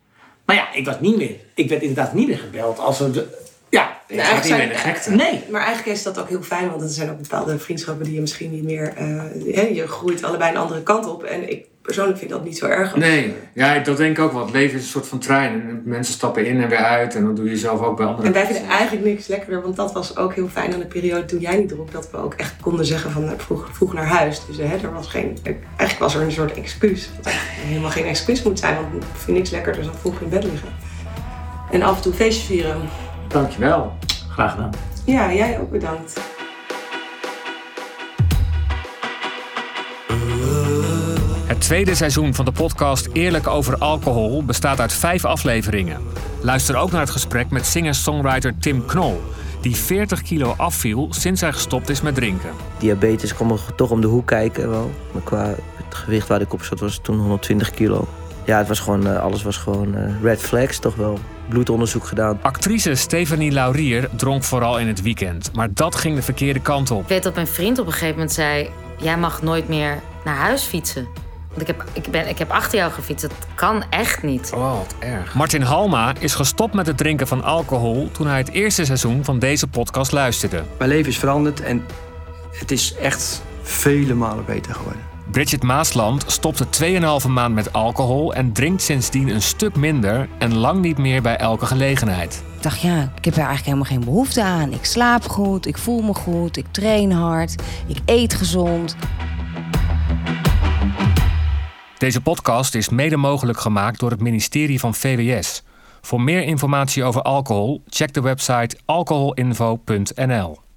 Maar 0.45 0.57
ja, 0.57 0.73
ik 0.73 0.85
was 0.85 1.01
niet 1.01 1.17
meer. 1.17 1.37
Ik 1.55 1.69
werd 1.69 1.81
inderdaad 1.83 2.15
niet 2.15 2.27
meer 2.29 2.39
gebeld 2.39 2.79
als 2.79 3.01
er. 3.01 3.13
de- 3.13 3.39
Ja, 3.69 3.99
Nee, 4.09 4.19
gaat 4.19 4.43
niet 4.45 4.53
eigenlijk 4.53 4.85
meer 4.85 4.93
de 4.93 4.99
gekte. 4.99 5.11
nee. 5.11 5.45
Maar 5.51 5.61
eigenlijk 5.65 5.97
is 5.97 6.03
dat 6.03 6.19
ook 6.19 6.29
heel 6.29 6.43
fijn, 6.43 6.71
want 6.71 6.83
er 6.83 6.89
zijn 6.89 7.11
ook 7.11 7.21
bepaalde 7.23 7.59
vriendschappen 7.59 8.05
die 8.05 8.15
je 8.15 8.21
misschien 8.21 8.51
niet 8.51 8.63
meer. 8.65 8.93
eh, 8.97 9.75
je 9.77 9.87
groeit 9.87 10.25
allebei 10.25 10.51
een 10.51 10.57
andere 10.57 10.83
kant 10.83 11.07
op. 11.07 11.23
En 11.23 11.51
ik 11.51 11.67
persoonlijk 11.83 12.19
vind 12.19 12.31
dat 12.31 12.45
niet 12.45 12.59
zo 12.59 12.67
erg. 12.67 12.97
Nee, 12.97 13.35
ja, 13.55 13.79
dat 13.79 13.97
denk 13.97 14.19
ik 14.19 14.25
ook 14.25 14.33
wel. 14.33 14.43
Het 14.43 14.53
leven 14.53 14.77
is 14.77 14.83
een 14.83 14.89
soort 14.89 15.07
van 15.07 15.19
trein. 15.19 15.53
En 15.53 15.83
mensen 15.85 16.15
stappen 16.15 16.47
in 16.47 16.63
en 16.63 16.69
weer 16.69 16.79
uit. 16.79 17.15
En 17.15 17.25
dan 17.25 17.35
doe 17.35 17.49
je 17.49 17.57
zelf 17.57 17.81
ook 17.81 17.97
bij 17.97 18.07
andere 18.07 18.27
En 18.27 18.33
wij 18.33 18.47
vinden 18.47 18.69
eigenlijk 18.69 19.07
niks 19.07 19.27
lekkerder, 19.27 19.63
want 19.63 19.77
dat 19.77 19.93
was 19.93 20.17
ook 20.17 20.35
heel 20.35 20.49
fijn 20.49 20.73
aan 20.73 20.79
de 20.79 20.87
periode 20.87 21.25
toen 21.25 21.41
jij 21.41 21.57
niet 21.57 21.69
dronk. 21.69 21.93
Dat 21.93 22.11
we 22.11 22.17
ook 22.17 22.35
echt 22.35 22.55
konden 22.61 22.87
zeggen 22.87 23.11
van 23.11 23.25
nou, 23.25 23.39
vroeg, 23.39 23.69
vroeg 23.73 23.93
naar 23.93 24.07
huis. 24.07 24.47
Dus 24.47 24.57
hè, 24.57 24.77
er 24.77 24.93
was 24.93 25.09
geen, 25.09 25.39
eigenlijk 25.43 25.99
was 25.99 26.15
er 26.15 26.23
een 26.23 26.33
soort 26.33 26.53
excuus. 26.53 27.11
Wat 27.17 27.27
eigenlijk 27.27 27.59
helemaal 27.67 27.91
geen 27.91 28.07
excuus 28.07 28.43
moet 28.43 28.59
zijn, 28.59 28.75
want 28.75 29.03
ik 29.03 29.09
vind 29.15 29.37
niks 29.37 29.51
lekkerder 29.51 29.83
dan 29.83 29.95
vroeg 29.95 30.21
in 30.21 30.29
bed 30.29 30.45
liggen. 30.45 30.69
En 31.71 31.83
af 31.83 31.97
en 31.97 32.03
toe 32.03 32.13
feestje 32.13 32.47
vieren. 32.47 32.81
Dankjewel. 33.29 33.93
Graag 34.29 34.51
gedaan. 34.51 34.71
Ja, 35.05 35.33
jij 35.33 35.61
ook 35.61 35.71
bedankt. 35.71 36.21
Het 41.61 41.69
tweede 41.69 41.95
seizoen 41.95 42.35
van 42.35 42.45
de 42.45 42.53
podcast 42.53 43.09
Eerlijk 43.13 43.47
over 43.47 43.79
alcohol 43.79 44.45
bestaat 44.45 44.81
uit 44.81 44.93
vijf 44.93 45.25
afleveringen. 45.25 46.01
Luister 46.43 46.77
ook 46.77 46.91
naar 46.91 47.01
het 47.01 47.11
gesprek 47.11 47.51
met 47.51 47.67
singer-songwriter 47.67 48.59
Tim 48.59 48.87
Knol, 48.87 49.21
die 49.61 49.77
40 49.77 50.23
kilo 50.23 50.55
afviel 50.57 51.07
sinds 51.11 51.41
hij 51.41 51.53
gestopt 51.53 51.89
is 51.89 52.01
met 52.01 52.15
drinken. 52.15 52.51
Diabetes 52.79 53.35
kwam 53.35 53.51
er 53.51 53.61
toch 53.77 53.91
om 53.91 54.01
de 54.01 54.07
hoek 54.07 54.27
kijken 54.27 54.71
wel. 54.71 54.91
Maar 55.13 55.23
qua 55.23 55.55
het 55.75 55.95
gewicht 55.95 56.29
waar 56.29 56.41
ik 56.41 56.53
op 56.53 56.63
zat 56.63 56.81
was 56.81 56.99
toen 57.03 57.19
120 57.19 57.71
kilo. 57.71 58.09
Ja, 58.45 58.59
het 58.59 58.69
was 58.69 58.81
gewoon, 58.81 59.07
eh, 59.07 59.23
alles 59.23 59.43
was 59.43 59.57
gewoon 59.57 59.95
eh, 59.95 60.23
red 60.23 60.41
flags 60.41 60.79
toch 60.79 60.95
wel. 60.95 61.19
Bloedonderzoek 61.49 62.07
gedaan. 62.07 62.39
Actrice 62.43 62.95
Stephanie 62.95 63.53
Laurier 63.53 64.09
dronk 64.17 64.45
vooral 64.45 64.79
in 64.79 64.87
het 64.87 65.03
weekend, 65.03 65.51
maar 65.55 65.75
dat 65.75 65.95
ging 65.95 66.15
de 66.17 66.23
verkeerde 66.23 66.61
kant 66.61 66.91
op. 66.91 67.03
Ik 67.03 67.09
weet 67.09 67.23
dat 67.23 67.35
mijn 67.35 67.47
vriend 67.47 67.79
op 67.79 67.87
een 67.87 67.93
gegeven 67.93 68.15
moment 68.15 68.33
zei: 68.33 68.71
Jij 68.99 69.19
mag 69.19 69.43
nooit 69.43 69.69
meer 69.69 69.99
naar 70.25 70.37
huis 70.37 70.63
fietsen. 70.63 71.29
Want 71.51 71.61
ik 71.61 71.67
heb, 71.67 71.85
ik 71.93 72.11
ben, 72.11 72.29
ik 72.29 72.39
heb 72.39 72.51
achter 72.51 72.79
jou 72.79 72.93
gefietst. 72.93 73.23
Dat 73.23 73.47
kan 73.55 73.85
echt 73.91 74.23
niet. 74.23 74.51
Oh, 74.55 74.79
wat 74.79 74.95
erg. 74.99 75.35
Martin 75.35 75.63
Halma 75.63 76.15
is 76.19 76.35
gestopt 76.35 76.75
met 76.75 76.87
het 76.87 76.97
drinken 76.97 77.27
van 77.27 77.45
alcohol 77.45 78.11
toen 78.13 78.27
hij 78.27 78.39
het 78.39 78.51
eerste 78.51 78.85
seizoen 78.85 79.25
van 79.25 79.39
deze 79.39 79.67
podcast 79.67 80.13
luisterde. 80.13 80.63
Mijn 80.79 80.91
leven 80.91 81.09
is 81.11 81.19
veranderd 81.19 81.61
en 81.61 81.85
het 82.53 82.71
is 82.71 82.95
echt 82.95 83.43
vele 83.63 84.15
malen 84.15 84.45
beter 84.45 84.75
geworden. 84.75 85.11
Bridget 85.31 85.63
Maasland 85.63 86.25
stopte 86.27 86.67
2,5 87.23 87.29
maand 87.29 87.55
met 87.55 87.73
alcohol 87.73 88.35
en 88.35 88.53
drinkt 88.53 88.83
sindsdien 88.83 89.29
een 89.29 89.43
stuk 89.43 89.77
minder 89.77 90.29
en 90.39 90.55
lang 90.55 90.81
niet 90.81 90.99
meer 90.99 91.23
bij 91.23 91.37
elke 91.37 91.67
gelegenheid. 91.67 92.43
Ik 92.57 92.63
dacht, 92.63 92.81
ja, 92.81 93.13
ik 93.17 93.25
heb 93.25 93.35
er 93.35 93.45
eigenlijk 93.47 93.65
helemaal 93.65 93.85
geen 93.85 94.05
behoefte 94.05 94.43
aan. 94.43 94.73
Ik 94.73 94.85
slaap 94.85 95.29
goed, 95.29 95.67
ik 95.67 95.79
voel 95.79 96.01
me 96.03 96.15
goed, 96.15 96.57
ik 96.57 96.67
train 96.71 97.13
hard, 97.13 97.63
ik 97.87 97.99
eet 98.05 98.35
gezond. 98.35 98.97
Deze 102.01 102.21
podcast 102.21 102.75
is 102.75 102.89
mede 102.89 103.17
mogelijk 103.17 103.61
gemaakt 103.61 104.01
door 104.01 104.11
het 104.11 104.21
ministerie 104.21 104.81
van 104.81 104.95
VWS. 104.95 105.63
Voor 106.01 106.21
meer 106.21 106.43
informatie 106.43 107.05
over 107.05 107.23
alcohol, 107.23 107.83
check 107.89 108.13
de 108.13 108.21
website 108.21 108.77
alcoholinfo.nl. 108.85 110.70